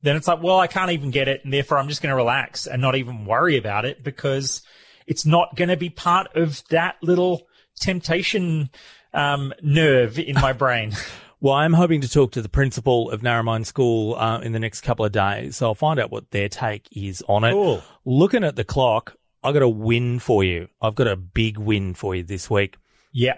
Then 0.00 0.16
it's 0.16 0.26
like, 0.26 0.42
well, 0.42 0.58
I 0.58 0.66
can't 0.66 0.92
even 0.92 1.10
get 1.10 1.28
it. 1.28 1.44
And 1.44 1.52
therefore 1.52 1.76
I'm 1.76 1.88
just 1.88 2.00
going 2.00 2.12
to 2.12 2.16
relax 2.16 2.66
and 2.66 2.80
not 2.80 2.96
even 2.96 3.26
worry 3.26 3.58
about 3.58 3.84
it 3.84 4.02
because 4.02 4.62
it's 5.06 5.26
not 5.26 5.56
going 5.56 5.68
to 5.68 5.76
be 5.76 5.90
part 5.90 6.34
of 6.34 6.62
that 6.70 6.96
little 7.02 7.46
temptation, 7.78 8.70
um, 9.12 9.52
nerve 9.60 10.18
in 10.18 10.34
my 10.36 10.54
brain. 10.54 10.96
Well, 11.40 11.54
I'm 11.54 11.72
hoping 11.72 12.00
to 12.00 12.08
talk 12.08 12.32
to 12.32 12.42
the 12.42 12.48
principal 12.48 13.10
of 13.10 13.20
Narromine 13.20 13.64
School 13.64 14.16
uh, 14.16 14.40
in 14.40 14.52
the 14.52 14.58
next 14.58 14.80
couple 14.80 15.04
of 15.04 15.12
days, 15.12 15.56
so 15.56 15.66
I'll 15.66 15.74
find 15.74 16.00
out 16.00 16.10
what 16.10 16.30
their 16.32 16.48
take 16.48 16.88
is 16.90 17.22
on 17.28 17.44
it. 17.44 17.52
Cool. 17.52 17.82
Looking 18.04 18.42
at 18.42 18.56
the 18.56 18.64
clock, 18.64 19.14
I've 19.44 19.54
got 19.54 19.62
a 19.62 19.68
win 19.68 20.18
for 20.18 20.42
you. 20.42 20.68
I've 20.82 20.96
got 20.96 21.06
a 21.06 21.14
big 21.16 21.56
win 21.58 21.94
for 21.94 22.14
you 22.14 22.22
this 22.24 22.50
week. 22.50 22.76
yeah. 23.12 23.34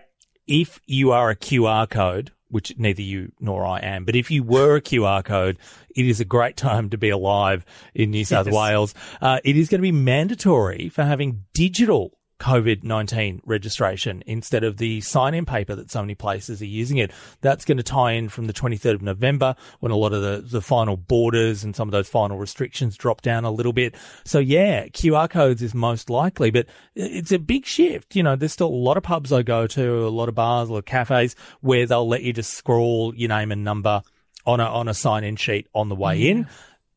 If 0.47 0.81
you 0.87 1.13
are 1.13 1.31
a 1.31 1.37
QR 1.37 1.89
code, 1.89 2.33
which 2.49 2.77
neither 2.77 3.03
you 3.03 3.31
nor 3.39 3.65
I 3.65 3.79
am, 3.81 4.05
but 4.05 4.17
if 4.17 4.33
you 4.33 4.43
were 4.43 4.75
a 4.77 4.81
QR 4.81 5.23
code, 5.25 5.59
it 5.95 6.07
is 6.07 6.19
a 6.19 6.25
great 6.25 6.57
time 6.57 6.91
to 6.91 6.99
be 6.99 7.09
alive 7.11 7.65
in 7.95 8.11
New 8.11 8.25
South 8.25 8.47
Yes. 8.47 8.55
Wales. 8.57 8.95
Uh, 9.21 9.39
it 9.45 9.57
is 9.57 9.69
going 9.69 9.79
to 9.79 9.83
be 9.83 9.93
mandatory 9.93 10.89
for 10.89 11.05
having 11.05 11.45
digital 11.53 12.19
COVID 12.41 12.83
19 12.83 13.43
registration 13.45 14.23
instead 14.27 14.65
of 14.65 14.79
the 14.79 15.01
sign 15.03 15.35
in 15.35 15.45
paper 15.45 15.77
that 15.77 15.91
so 15.91 16.01
many 16.01 16.15
places 16.15 16.61
are 16.61 16.67
using 16.67 16.97
it. 16.97 17.13
That's 17.43 17.65
going 17.65 17.77
to 17.77 17.85
tie 17.85 18.13
in 18.13 18.29
from 18.29 18.47
the 18.47 18.53
23rd 18.53 18.95
of 18.95 19.03
November 19.03 19.55
when 19.81 19.93
a 19.93 19.97
lot 19.97 20.13
of 20.13 20.23
the, 20.23 20.43
the 20.45 20.63
final 20.63 20.97
borders 20.97 21.63
and 21.63 21.77
some 21.77 21.87
of 21.87 21.93
those 21.93 22.09
final 22.09 22.39
restrictions 22.39 22.97
drop 22.97 23.21
down 23.21 23.45
a 23.45 23.51
little 23.51 23.73
bit. 23.73 23.95
So 24.25 24.39
yeah, 24.39 24.87
QR 24.87 25.29
codes 25.29 25.63
is 25.63 25.75
most 25.75 26.11
likely, 26.11 26.51
but 26.51 26.67
it's 26.95 27.33
a 27.33 27.39
big 27.39 27.67
shift. 27.67 28.17
You 28.17 28.23
know, 28.23 28.35
there's 28.35 28.53
still 28.53 28.69
a 28.69 28.71
lot 28.71 28.97
of 28.97 29.03
pubs 29.03 29.33
I 29.33 29.43
go 29.43 29.67
to, 29.67 30.07
a 30.07 30.09
lot 30.09 30.29
of 30.29 30.35
bars, 30.35 30.69
a 30.69 30.73
lot 30.73 30.79
of 30.79 30.85
cafes 30.87 31.37
where 31.61 31.87
they'll 31.87 32.09
let 32.09 32.23
you 32.23 32.33
just 32.33 32.55
scroll 32.55 33.15
your 33.15 33.29
name 33.29 33.53
and 33.53 33.63
number 33.63 34.03
on 34.47 34.61
a, 34.61 34.65
on 34.65 34.89
a 34.89 34.95
sign 34.95 35.25
in 35.25 35.37
sheet 35.37 35.69
on 35.75 35.91
the 35.91 35.95
way 35.95 36.29
in 36.29 36.49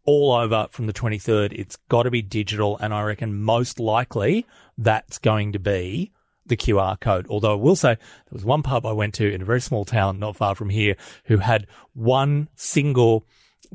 all 0.05 0.33
over 0.33 0.67
from 0.71 0.87
the 0.87 0.93
23rd. 0.93 1.53
It's 1.53 1.77
got 1.89 2.03
to 2.03 2.11
be 2.11 2.21
digital. 2.21 2.77
And 2.77 2.93
I 2.93 3.03
reckon 3.03 3.41
most 3.41 3.79
likely 3.79 4.45
that's 4.77 5.17
going 5.17 5.53
to 5.53 5.59
be 5.59 6.11
the 6.45 6.57
QR 6.57 6.99
code. 6.99 7.27
Although 7.29 7.53
I 7.53 7.61
will 7.61 7.75
say 7.75 7.93
there 7.93 8.33
was 8.33 8.45
one 8.45 8.63
pub 8.63 8.85
I 8.85 8.91
went 8.91 9.13
to 9.15 9.31
in 9.31 9.41
a 9.41 9.45
very 9.45 9.61
small 9.61 9.85
town 9.85 10.19
not 10.19 10.35
far 10.35 10.55
from 10.55 10.69
here 10.69 10.95
who 11.25 11.37
had 11.37 11.67
one 11.93 12.49
single 12.55 13.25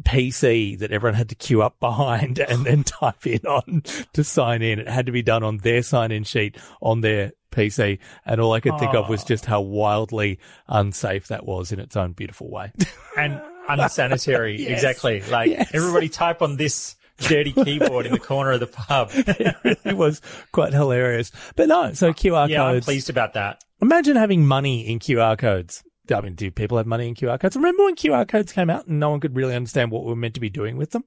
PC 0.02 0.78
that 0.78 0.92
everyone 0.92 1.14
had 1.14 1.28
to 1.30 1.34
queue 1.34 1.62
up 1.62 1.80
behind 1.80 2.38
and 2.48 2.64
then 2.64 2.84
type 2.84 3.26
in 3.26 3.44
on 3.46 3.82
to 4.12 4.24
sign 4.24 4.62
in. 4.62 4.78
It 4.78 4.88
had 4.88 5.06
to 5.06 5.12
be 5.12 5.22
done 5.22 5.42
on 5.42 5.58
their 5.58 5.82
sign 5.82 6.12
in 6.12 6.24
sheet 6.24 6.56
on 6.80 7.00
their 7.00 7.32
PC. 7.50 7.98
And 8.24 8.40
all 8.40 8.52
I 8.52 8.60
could 8.60 8.78
think 8.78 8.94
of 8.94 9.08
was 9.08 9.24
just 9.24 9.46
how 9.46 9.60
wildly 9.60 10.38
unsafe 10.68 11.28
that 11.28 11.46
was 11.46 11.72
in 11.72 11.80
its 11.80 11.96
own 11.96 12.12
beautiful 12.12 12.50
way. 12.50 12.72
And 13.16 13.40
unsanitary. 13.68 14.56
yes. 14.60 14.70
Exactly. 14.70 15.22
Like 15.22 15.50
yes. 15.50 15.70
everybody 15.72 16.08
type 16.08 16.42
on 16.42 16.56
this 16.56 16.96
dirty 17.18 17.52
keyboard 17.52 18.06
in 18.06 18.12
the 18.12 18.18
corner 18.18 18.52
of 18.52 18.60
the 18.60 18.66
pub. 18.66 19.10
it 19.14 19.56
really 19.64 19.94
was 19.94 20.20
quite 20.52 20.72
hilarious. 20.72 21.30
But 21.56 21.68
no, 21.68 21.92
so 21.92 22.12
QR 22.12 22.48
yeah, 22.48 22.58
codes. 22.58 22.86
I'm 22.88 22.92
pleased 22.92 23.10
about 23.10 23.34
that. 23.34 23.62
Imagine 23.80 24.16
having 24.16 24.46
money 24.46 24.88
in 24.88 24.98
QR 24.98 25.38
codes. 25.38 25.82
I 26.12 26.20
mean, 26.20 26.34
do 26.34 26.50
people 26.50 26.78
have 26.78 26.86
money 26.86 27.08
in 27.08 27.14
QR 27.14 27.38
codes? 27.38 27.54
Remember 27.56 27.84
when 27.84 27.94
QR 27.94 28.26
codes 28.26 28.52
came 28.52 28.70
out 28.70 28.86
and 28.86 28.98
no 28.98 29.10
one 29.10 29.20
could 29.20 29.36
really 29.36 29.54
understand 29.54 29.90
what 29.90 30.04
we 30.04 30.10
were 30.10 30.16
meant 30.16 30.34
to 30.34 30.40
be 30.40 30.50
doing 30.50 30.76
with 30.76 30.92
them? 30.92 31.04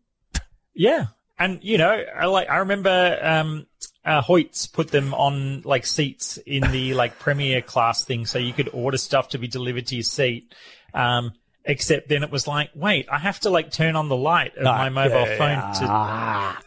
Yeah. 0.73 1.07
And, 1.39 1.59
you 1.63 1.77
know, 1.79 2.03
I 2.15 2.25
like, 2.27 2.49
I 2.49 2.57
remember, 2.57 3.17
um, 3.21 3.65
uh, 4.05 4.21
Hoyts 4.21 4.71
put 4.71 4.89
them 4.89 5.13
on 5.13 5.61
like 5.61 5.85
seats 5.85 6.37
in 6.37 6.71
the 6.71 6.93
like 6.93 7.19
premier 7.19 7.61
class 7.61 8.03
thing. 8.03 8.25
So 8.25 8.39
you 8.39 8.53
could 8.53 8.69
order 8.73 8.97
stuff 8.97 9.29
to 9.29 9.37
be 9.37 9.47
delivered 9.47 9.87
to 9.87 9.95
your 9.95 10.03
seat. 10.03 10.53
Um, 10.93 11.33
Except 11.63 12.09
then 12.09 12.23
it 12.23 12.31
was 12.31 12.47
like, 12.47 12.71
wait, 12.73 13.07
I 13.11 13.19
have 13.19 13.39
to 13.41 13.51
like 13.51 13.71
turn 13.71 13.95
on 13.95 14.09
the 14.09 14.15
light 14.15 14.57
of 14.57 14.63
my 14.63 14.89
mobile 14.89 15.27
yeah, 15.27 15.37
phone 15.37 15.81
to. 15.81 15.93
Ah. 15.93 16.61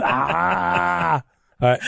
ah. 0.00 1.22
All 1.60 1.68
right. 1.70 1.80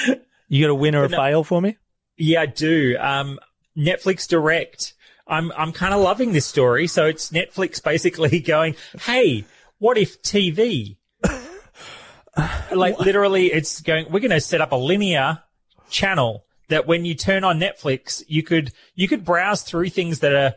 You 0.48 0.64
got 0.64 0.70
a 0.70 0.74
win 0.74 0.96
or 0.96 1.04
a 1.04 1.08
no, 1.08 1.16
fail 1.16 1.44
for 1.44 1.60
me? 1.60 1.76
Yeah, 2.16 2.42
I 2.42 2.46
do. 2.46 2.96
Um, 2.98 3.38
Netflix 3.76 4.26
Direct. 4.26 4.94
I'm 5.26 5.52
I'm 5.56 5.72
kind 5.72 5.94
of 5.94 6.00
loving 6.00 6.32
this 6.32 6.46
story. 6.46 6.88
So 6.88 7.06
it's 7.06 7.30
Netflix 7.30 7.82
basically 7.82 8.40
going, 8.40 8.74
hey, 9.02 9.44
what 9.78 9.96
if 9.96 10.20
TV? 10.22 10.96
like 12.72 12.98
literally, 12.98 13.46
it's 13.46 13.80
going. 13.80 14.06
We're 14.10 14.20
going 14.20 14.30
to 14.30 14.40
set 14.40 14.60
up 14.60 14.72
a 14.72 14.76
linear 14.76 15.42
channel 15.88 16.44
that 16.68 16.86
when 16.86 17.04
you 17.04 17.14
turn 17.14 17.44
on 17.44 17.60
Netflix, 17.60 18.24
you 18.26 18.42
could 18.42 18.72
you 18.94 19.06
could 19.06 19.24
browse 19.24 19.62
through 19.62 19.90
things 19.90 20.20
that 20.20 20.32
are 20.32 20.54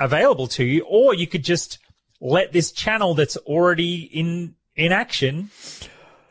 available 0.00 0.48
to 0.48 0.64
you, 0.64 0.84
or 0.88 1.14
you 1.14 1.26
could 1.26 1.44
just 1.44 1.78
let 2.20 2.52
this 2.52 2.72
channel 2.72 3.14
that's 3.14 3.36
already 3.38 4.02
in 4.02 4.54
in 4.74 4.92
action 4.92 5.50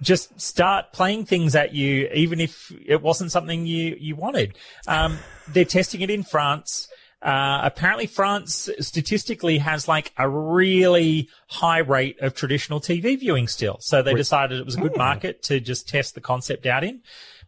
just 0.02 0.40
start 0.40 0.92
playing 0.94 1.26
things 1.26 1.56
at 1.56 1.74
you, 1.74 2.10
even 2.14 2.40
if 2.40 2.72
it 2.86 3.02
wasn't 3.02 3.32
something 3.32 3.66
you 3.66 3.96
you 4.00 4.16
wanted. 4.16 4.58
Um, 4.88 5.20
they're 5.48 5.66
testing 5.66 6.02
it 6.02 6.10
in 6.10 6.24
France. 6.24 6.88
Uh, 7.22 7.60
apparently 7.64 8.08
France 8.08 8.70
statistically 8.80 9.58
has 9.58 9.90
like 9.90 10.14
a 10.18 10.30
really 10.30 11.28
high 11.50 11.80
rate 11.80 12.18
of 12.22 12.34
traditional 12.34 12.80
TV 12.80 13.20
viewing 13.20 13.46
still. 13.46 13.76
So 13.82 14.02
they 14.02 14.14
decided 14.14 14.58
it 14.58 14.66
was 14.66 14.78
a 14.78 14.82
good 14.82 14.94
hmm. 14.94 15.00
market 15.00 15.44
to 15.44 15.60
just 15.60 15.90
test 15.90 16.16
the 16.16 16.22
concept 16.22 16.66
out 16.66 16.86
in. 16.86 17.02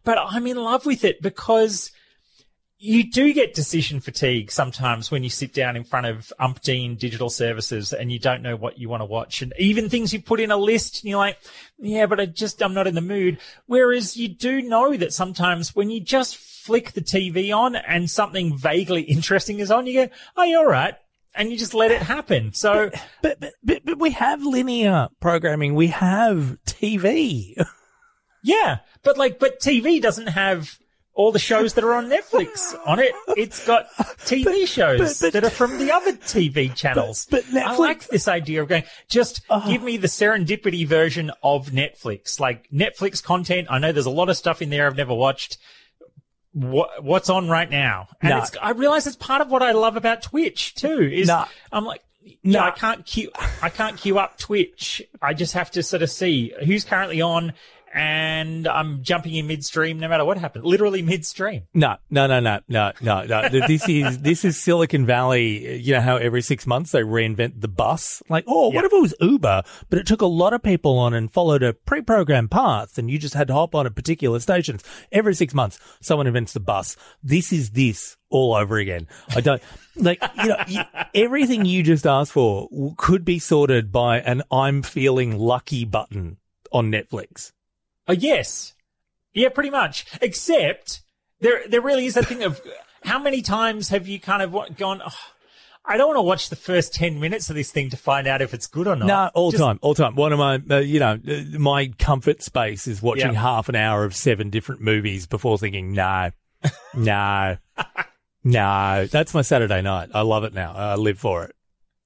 But 0.04 0.18
I'm 0.18 0.46
in 0.46 0.58
love 0.58 0.84
with 0.84 1.04
it 1.04 1.22
because 1.22 1.90
you 2.84 3.08
do 3.08 3.32
get 3.32 3.54
decision 3.54 4.00
fatigue 4.00 4.50
sometimes 4.50 5.08
when 5.08 5.22
you 5.22 5.30
sit 5.30 5.54
down 5.54 5.76
in 5.76 5.84
front 5.84 6.04
of 6.04 6.32
umpteen 6.40 6.98
digital 6.98 7.30
services 7.30 7.92
and 7.92 8.10
you 8.10 8.18
don't 8.18 8.42
know 8.42 8.56
what 8.56 8.76
you 8.76 8.88
want 8.88 9.02
to 9.02 9.04
watch. 9.04 9.40
And 9.40 9.52
even 9.56 9.88
things 9.88 10.12
you 10.12 10.20
put 10.20 10.40
in 10.40 10.50
a 10.50 10.56
list 10.56 11.00
and 11.00 11.08
you're 11.08 11.18
like, 11.18 11.38
yeah, 11.78 12.06
but 12.06 12.18
I 12.18 12.26
just, 12.26 12.60
I'm 12.60 12.74
not 12.74 12.88
in 12.88 12.96
the 12.96 13.00
mood. 13.00 13.38
Whereas 13.66 14.16
you 14.16 14.26
do 14.26 14.62
know 14.62 14.96
that 14.96 15.12
sometimes 15.12 15.76
when 15.76 15.90
you 15.90 16.00
just 16.00 16.36
flick 16.36 16.90
the 16.90 17.00
TV 17.00 17.56
on 17.56 17.76
and 17.76 18.10
something 18.10 18.58
vaguely 18.58 19.02
interesting 19.08 19.60
is 19.60 19.70
on, 19.70 19.86
you 19.86 20.06
go, 20.06 20.14
oh, 20.36 20.42
you're 20.42 20.64
all 20.64 20.66
right. 20.66 20.94
And 21.36 21.52
you 21.52 21.58
just 21.58 21.74
let 21.74 21.92
it 21.92 22.02
happen. 22.02 22.52
So, 22.52 22.90
but, 23.22 23.38
but, 23.38 23.52
but, 23.62 23.84
but 23.84 23.98
we 24.00 24.10
have 24.10 24.42
linear 24.42 25.06
programming. 25.20 25.76
We 25.76 25.86
have 25.86 26.58
TV. 26.66 27.54
yeah. 28.42 28.78
But 29.04 29.18
like, 29.18 29.38
but 29.38 29.60
TV 29.60 30.02
doesn't 30.02 30.26
have 30.26 30.76
all 31.14 31.32
the 31.32 31.38
shows 31.38 31.74
that 31.74 31.84
are 31.84 31.94
on 31.94 32.08
Netflix 32.08 32.74
on 32.86 32.98
it. 32.98 33.12
It's 33.28 33.66
got 33.66 33.90
TV 34.24 34.66
shows 34.66 35.20
but, 35.20 35.26
but, 35.26 35.32
that 35.34 35.44
are 35.44 35.50
from 35.50 35.78
the 35.78 35.92
other 35.92 36.12
TV 36.12 36.74
channels. 36.74 37.26
But, 37.30 37.44
Netflix, 37.44 37.66
I 37.66 37.76
like 37.76 38.06
this 38.08 38.28
idea 38.28 38.62
of 38.62 38.68
going, 38.68 38.84
just 39.08 39.42
uh, 39.50 39.68
give 39.68 39.82
me 39.82 39.96
the 39.96 40.06
serendipity 40.06 40.86
version 40.86 41.30
of 41.42 41.68
Netflix. 41.68 42.40
Like 42.40 42.68
Netflix 42.70 43.22
content. 43.22 43.68
I 43.70 43.78
know 43.78 43.92
there's 43.92 44.06
a 44.06 44.10
lot 44.10 44.28
of 44.28 44.36
stuff 44.36 44.62
in 44.62 44.70
there 44.70 44.86
I've 44.86 44.96
never 44.96 45.14
watched. 45.14 45.58
What, 46.52 47.02
what's 47.02 47.30
on 47.30 47.48
right 47.48 47.70
now? 47.70 48.08
And 48.20 48.30
nah. 48.30 48.46
I 48.60 48.70
realize 48.70 49.06
it's 49.06 49.16
part 49.16 49.40
of 49.40 49.50
what 49.50 49.62
I 49.62 49.72
love 49.72 49.96
about 49.96 50.22
Twitch 50.22 50.74
too, 50.74 51.00
is 51.00 51.28
nah. 51.28 51.46
I'm 51.70 51.84
like, 51.84 52.02
no, 52.44 52.60
nah. 52.60 52.66
I 52.66 52.70
can't 52.70 53.04
queue, 53.04 53.30
I 53.62 53.68
can't 53.68 53.96
queue 53.96 54.18
up 54.18 54.38
Twitch. 54.38 55.02
I 55.20 55.34
just 55.34 55.54
have 55.54 55.70
to 55.72 55.82
sort 55.82 56.02
of 56.02 56.10
see 56.10 56.52
who's 56.64 56.84
currently 56.84 57.20
on 57.20 57.54
and 57.92 58.66
I'm 58.66 59.02
jumping 59.02 59.34
in 59.34 59.46
midstream 59.46 59.98
no 59.98 60.08
matter 60.08 60.24
what 60.24 60.38
happens. 60.38 60.64
Literally 60.64 61.02
midstream. 61.02 61.64
No, 61.74 61.96
no, 62.10 62.26
no, 62.26 62.40
no, 62.40 62.60
no, 62.68 62.92
no, 63.00 63.24
no. 63.24 63.48
this 63.48 63.88
is 63.88 64.20
this 64.20 64.44
is 64.44 64.60
Silicon 64.60 65.04
Valley. 65.04 65.76
You 65.78 65.94
know 65.94 66.00
how 66.00 66.16
every 66.16 66.42
six 66.42 66.66
months 66.66 66.92
they 66.92 67.02
reinvent 67.02 67.60
the 67.60 67.68
bus. 67.68 68.22
Like, 68.28 68.44
oh, 68.46 68.68
what 68.68 68.84
if 68.84 68.92
it 68.92 69.00
was 69.00 69.14
Uber, 69.20 69.62
but 69.90 69.98
it 69.98 70.06
took 70.06 70.22
a 70.22 70.26
lot 70.26 70.54
of 70.54 70.62
people 70.62 70.98
on 70.98 71.12
and 71.12 71.30
followed 71.30 71.62
a 71.62 71.74
pre-programmed 71.74 72.50
path, 72.50 72.96
and 72.96 73.10
you 73.10 73.18
just 73.18 73.34
had 73.34 73.48
to 73.48 73.54
hop 73.54 73.74
on 73.74 73.86
at 73.86 73.94
particular 73.94 74.40
stations 74.40 74.82
every 75.10 75.34
six 75.34 75.52
months. 75.52 75.78
Someone 76.00 76.26
invents 76.26 76.54
the 76.54 76.60
bus. 76.60 76.96
This 77.22 77.52
is 77.52 77.70
this 77.70 78.16
all 78.30 78.54
over 78.54 78.78
again. 78.78 79.06
I 79.34 79.42
don't 79.42 79.62
like 79.96 80.22
you 80.42 80.48
know 80.48 80.56
you, 80.66 80.80
everything 81.14 81.66
you 81.66 81.82
just 81.82 82.06
asked 82.06 82.32
for 82.32 82.68
could 82.96 83.24
be 83.24 83.38
sorted 83.38 83.92
by 83.92 84.20
an 84.20 84.42
"I'm 84.50 84.82
feeling 84.82 85.38
lucky" 85.38 85.84
button 85.84 86.38
on 86.72 86.90
Netflix. 86.90 87.52
Oh, 88.08 88.12
yes. 88.12 88.74
Yeah, 89.32 89.48
pretty 89.48 89.70
much. 89.70 90.06
Except 90.20 91.02
there, 91.40 91.62
there 91.68 91.80
really 91.80 92.06
is 92.06 92.16
a 92.16 92.22
thing 92.22 92.42
of 92.42 92.60
how 93.04 93.18
many 93.18 93.42
times 93.42 93.88
have 93.88 94.06
you 94.06 94.20
kind 94.20 94.42
of 94.42 94.76
gone, 94.76 95.02
oh, 95.04 95.18
I 95.84 95.96
don't 95.96 96.08
want 96.08 96.18
to 96.18 96.22
watch 96.22 96.48
the 96.48 96.56
first 96.56 96.94
10 96.94 97.18
minutes 97.18 97.50
of 97.50 97.56
this 97.56 97.72
thing 97.72 97.90
to 97.90 97.96
find 97.96 98.28
out 98.28 98.40
if 98.40 98.54
it's 98.54 98.68
good 98.68 98.86
or 98.86 98.94
not. 98.94 99.06
No, 99.06 99.30
all 99.34 99.50
Just, 99.50 99.62
time, 99.62 99.78
all 99.82 99.94
time. 99.94 100.14
One 100.14 100.32
of 100.32 100.38
my, 100.38 100.60
uh, 100.70 100.78
you 100.78 101.00
know, 101.00 101.18
uh, 101.26 101.58
my 101.58 101.88
comfort 101.98 102.42
space 102.42 102.86
is 102.86 103.02
watching 103.02 103.34
half 103.34 103.68
an 103.68 103.74
hour 103.74 104.04
of 104.04 104.14
seven 104.14 104.50
different 104.50 104.80
movies 104.80 105.26
before 105.26 105.58
thinking, 105.58 105.92
no, 105.92 106.30
no, 106.94 107.56
no. 108.44 109.06
That's 109.10 109.34
my 109.34 109.42
Saturday 109.42 109.82
night. 109.82 110.10
I 110.14 110.20
love 110.20 110.44
it 110.44 110.54
now. 110.54 110.72
I 110.72 110.94
live 110.94 111.18
for 111.18 111.44
it. 111.44 111.56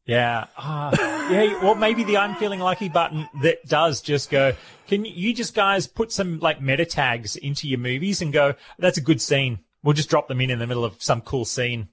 Yeah. 0.06 0.46
Uh, 0.56 0.96
yeah. 1.30 1.62
Well, 1.62 1.74
maybe 1.74 2.04
the 2.04 2.16
I'm 2.16 2.36
feeling 2.36 2.60
lucky 2.60 2.88
button 2.88 3.28
that 3.42 3.66
does 3.66 4.00
just 4.00 4.30
go, 4.30 4.54
can 4.86 5.04
you 5.04 5.34
just 5.34 5.54
guys 5.54 5.86
put 5.86 6.12
some 6.12 6.38
like 6.40 6.60
meta 6.60 6.84
tags 6.84 7.36
into 7.36 7.68
your 7.68 7.78
movies 7.78 8.22
and 8.22 8.32
go, 8.32 8.54
that's 8.78 8.98
a 8.98 9.02
good 9.02 9.20
scene. 9.20 9.60
We'll 9.82 9.94
just 9.94 10.10
drop 10.10 10.28
them 10.28 10.40
in 10.40 10.50
in 10.50 10.58
the 10.58 10.66
middle 10.66 10.84
of 10.84 11.02
some 11.02 11.20
cool 11.20 11.44
scene. 11.44 11.88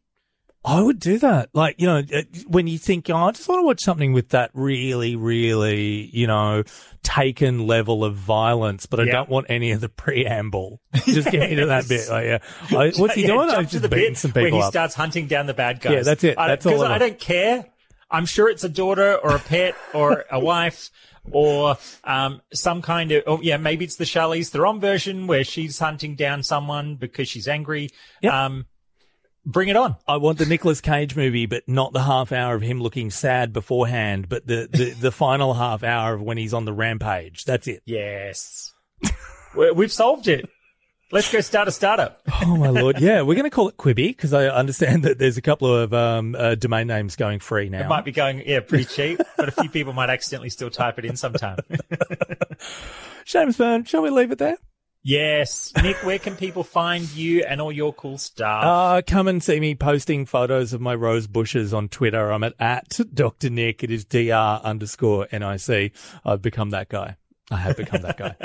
I 0.65 0.81
would 0.81 0.99
do 0.99 1.17
that. 1.19 1.49
Like, 1.53 1.75
you 1.77 1.87
know, 1.87 1.97
uh, 1.97 2.21
when 2.47 2.67
you 2.67 2.77
think, 2.77 3.09
oh, 3.09 3.15
I 3.15 3.31
just 3.31 3.49
want 3.49 3.59
to 3.59 3.65
watch 3.65 3.81
something 3.81 4.13
with 4.13 4.29
that 4.29 4.49
really, 4.53 5.17
really, 5.17 6.09
you 6.13 6.25
know, 6.25 6.63
taken 7.03 7.67
level 7.67 8.05
of 8.05 8.15
violence, 8.15 8.85
but 8.85 9.01
I 9.01 9.05
don't 9.05 9.27
want 9.27 9.47
any 9.49 9.71
of 9.71 9.81
the 9.81 9.89
preamble. 9.89 10.79
Just 11.05 11.29
get 11.29 11.51
into 11.51 11.65
that 11.65 11.89
bit. 11.89 12.09
Like, 12.09 12.25
yeah. 12.25 12.79
I, 12.79 12.91
what's 12.95 13.15
he 13.15 13.23
yeah, 13.23 13.27
doing? 13.27 13.49
I've 13.49 13.69
just 13.69 13.89
beating 13.89 14.15
some 14.15 14.31
people 14.31 14.43
where 14.43 14.51
he 14.51 14.61
up. 14.61 14.71
starts 14.71 14.95
hunting 14.95 15.27
down 15.27 15.47
the 15.47 15.53
bad 15.53 15.81
guys. 15.81 15.93
Yeah, 15.93 16.03
that's 16.03 16.23
it. 16.23 16.37
That's 16.37 16.65
all. 16.65 16.71
Because 16.71 16.89
I 16.89 16.97
don't 16.97 17.19
care 17.19 17.65
I'm 18.13 18.27
sure 18.27 18.47
it's 18.47 18.63
a 18.63 18.69
daughter 18.69 19.15
or 19.15 19.35
a 19.35 19.39
pet 19.39 19.75
or 19.93 20.25
a 20.31 20.39
wife 20.39 20.91
or 21.31 21.77
um, 22.03 22.41
some 22.53 22.81
kind 22.83 23.11
of, 23.11 23.23
oh 23.25 23.41
yeah, 23.41 23.57
maybe 23.57 23.85
it's 23.85 23.95
the 23.95 24.03
Charlize 24.03 24.49
Theron 24.49 24.79
version 24.79 25.25
where 25.25 25.43
she's 25.43 25.79
hunting 25.79 26.15
down 26.15 26.43
someone 26.43 26.95
because 26.95 27.27
she's 27.27 27.47
angry. 27.47 27.89
Yep. 28.21 28.33
Um, 28.33 28.65
bring 29.45 29.69
it 29.69 29.75
on. 29.75 29.95
I 30.07 30.17
want 30.17 30.37
the 30.37 30.45
Nicolas 30.45 30.79
Cage 30.79 31.15
movie, 31.15 31.47
but 31.47 31.63
not 31.67 31.91
the 31.91 32.03
half 32.03 32.31
hour 32.31 32.55
of 32.55 32.61
him 32.61 32.81
looking 32.81 33.09
sad 33.09 33.51
beforehand, 33.51 34.29
but 34.29 34.45
the, 34.45 34.69
the, 34.71 34.91
the 34.91 35.11
final 35.11 35.55
half 35.55 35.83
hour 35.83 36.13
of 36.13 36.21
when 36.21 36.37
he's 36.37 36.53
on 36.53 36.65
the 36.65 36.73
rampage. 36.73 37.45
That's 37.45 37.67
it. 37.67 37.81
Yes. 37.85 38.73
We've 39.55 39.91
solved 39.91 40.27
it. 40.27 40.47
Let's 41.11 41.31
go 41.31 41.41
start 41.41 41.67
a 41.67 41.71
startup. 41.71 42.21
oh 42.45 42.57
my 42.57 42.69
lord! 42.69 42.99
Yeah, 42.99 43.21
we're 43.21 43.35
going 43.35 43.43
to 43.43 43.51
call 43.51 43.69
it 43.69 43.77
Quibi 43.77 44.07
because 44.07 44.33
I 44.33 44.47
understand 44.47 45.03
that 45.03 45.19
there's 45.19 45.37
a 45.37 45.41
couple 45.41 45.73
of 45.73 45.93
um, 45.93 46.35
uh, 46.35 46.55
domain 46.55 46.87
names 46.87 47.15
going 47.15 47.39
free 47.39 47.69
now. 47.69 47.81
It 47.81 47.87
might 47.87 48.05
be 48.05 48.11
going 48.11 48.41
yeah 48.45 48.61
pretty 48.61 48.85
cheap, 48.95 49.19
but 49.37 49.47
a 49.47 49.51
few 49.51 49.69
people 49.69 49.93
might 49.93 50.09
accidentally 50.09 50.49
still 50.49 50.69
type 50.69 50.97
it 50.97 51.05
in 51.05 51.15
sometime. 51.15 51.57
Seamus 53.25 53.57
Byrne, 53.57 53.83
shall 53.83 54.01
we 54.01 54.09
leave 54.09 54.31
it 54.31 54.39
there? 54.39 54.57
Yes, 55.05 55.73
Nick. 55.83 55.97
Where 55.97 56.17
can 56.17 56.37
people 56.37 56.63
find 56.63 57.03
you 57.13 57.43
and 57.43 57.59
all 57.59 57.73
your 57.73 57.93
cool 57.93 58.17
stuff? 58.17 58.63
Uh, 58.63 59.01
come 59.05 59.27
and 59.27 59.43
see 59.43 59.59
me 59.59 59.75
posting 59.75 60.25
photos 60.25 60.71
of 60.71 60.79
my 60.79 60.95
rose 60.95 61.27
bushes 61.27 61.73
on 61.73 61.89
Twitter. 61.89 62.31
I'm 62.31 62.43
at, 62.43 62.53
at 62.57 62.99
Dr. 63.13 63.49
Nick. 63.49 63.83
It 63.83 63.91
is 63.91 64.05
dr 64.05 64.61
underscore 64.63 65.27
nic. 65.31 65.93
I've 66.23 66.41
become 66.41 66.69
that 66.69 66.87
guy. 66.87 67.17
I 67.51 67.57
have 67.57 67.75
become 67.75 68.01
that 68.03 68.17
guy. 68.17 68.35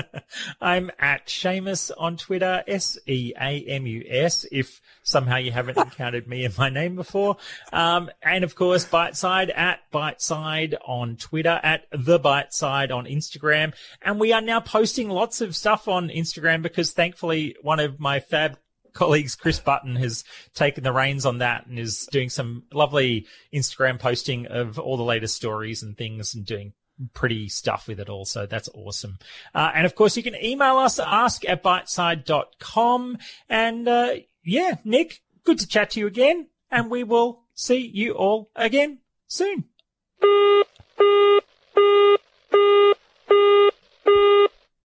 I'm 0.60 0.90
at 0.98 1.26
Seamus 1.26 1.92
on 1.96 2.16
Twitter, 2.16 2.64
S 2.66 2.98
E 3.06 3.32
A 3.40 3.60
M 3.60 3.86
U 3.86 4.04
S, 4.08 4.44
if 4.50 4.80
somehow 5.04 5.36
you 5.36 5.52
haven't 5.52 5.78
encountered 5.78 6.26
me 6.26 6.44
and 6.44 6.56
my 6.58 6.68
name 6.68 6.96
before. 6.96 7.36
Um, 7.72 8.10
and 8.22 8.42
of 8.42 8.56
course, 8.56 8.84
Byteside 8.84 9.56
at 9.56 9.80
Byteside 9.92 10.74
on 10.84 11.16
Twitter, 11.16 11.60
at 11.62 11.86
The 11.92 12.18
Byteside 12.18 12.92
on 12.92 13.06
Instagram. 13.06 13.72
And 14.02 14.18
we 14.18 14.32
are 14.32 14.40
now 14.40 14.60
posting 14.60 15.08
lots 15.08 15.40
of 15.40 15.54
stuff 15.54 15.86
on 15.86 16.08
Instagram 16.08 16.62
because 16.62 16.92
thankfully 16.92 17.54
one 17.62 17.78
of 17.78 18.00
my 18.00 18.18
fab 18.18 18.58
colleagues, 18.94 19.36
Chris 19.36 19.60
Button, 19.60 19.94
has 19.94 20.24
taken 20.54 20.82
the 20.82 20.92
reins 20.92 21.24
on 21.24 21.38
that 21.38 21.66
and 21.66 21.78
is 21.78 22.08
doing 22.10 22.30
some 22.30 22.64
lovely 22.72 23.26
Instagram 23.54 24.00
posting 24.00 24.46
of 24.46 24.76
all 24.76 24.96
the 24.96 25.04
latest 25.04 25.36
stories 25.36 25.84
and 25.84 25.96
things 25.96 26.34
and 26.34 26.44
doing 26.44 26.72
pretty 27.14 27.48
stuff 27.48 27.88
with 27.88 28.00
it 28.00 28.08
all. 28.08 28.24
So 28.24 28.46
that's 28.46 28.68
awesome. 28.74 29.18
Uh, 29.54 29.70
and 29.74 29.86
of 29.86 29.94
course, 29.94 30.16
you 30.16 30.22
can 30.22 30.34
email 30.36 30.76
us, 30.76 30.98
ask 30.98 31.48
at 31.48 31.62
byteside.com. 31.62 33.18
And, 33.48 33.88
uh, 33.88 34.14
yeah, 34.44 34.76
Nick, 34.84 35.20
good 35.44 35.58
to 35.60 35.66
chat 35.66 35.90
to 35.90 36.00
you 36.00 36.06
again. 36.06 36.48
And 36.70 36.90
we 36.90 37.04
will 37.04 37.44
see 37.54 37.86
you 37.86 38.12
all 38.12 38.50
again 38.54 38.98
soon. 39.26 39.64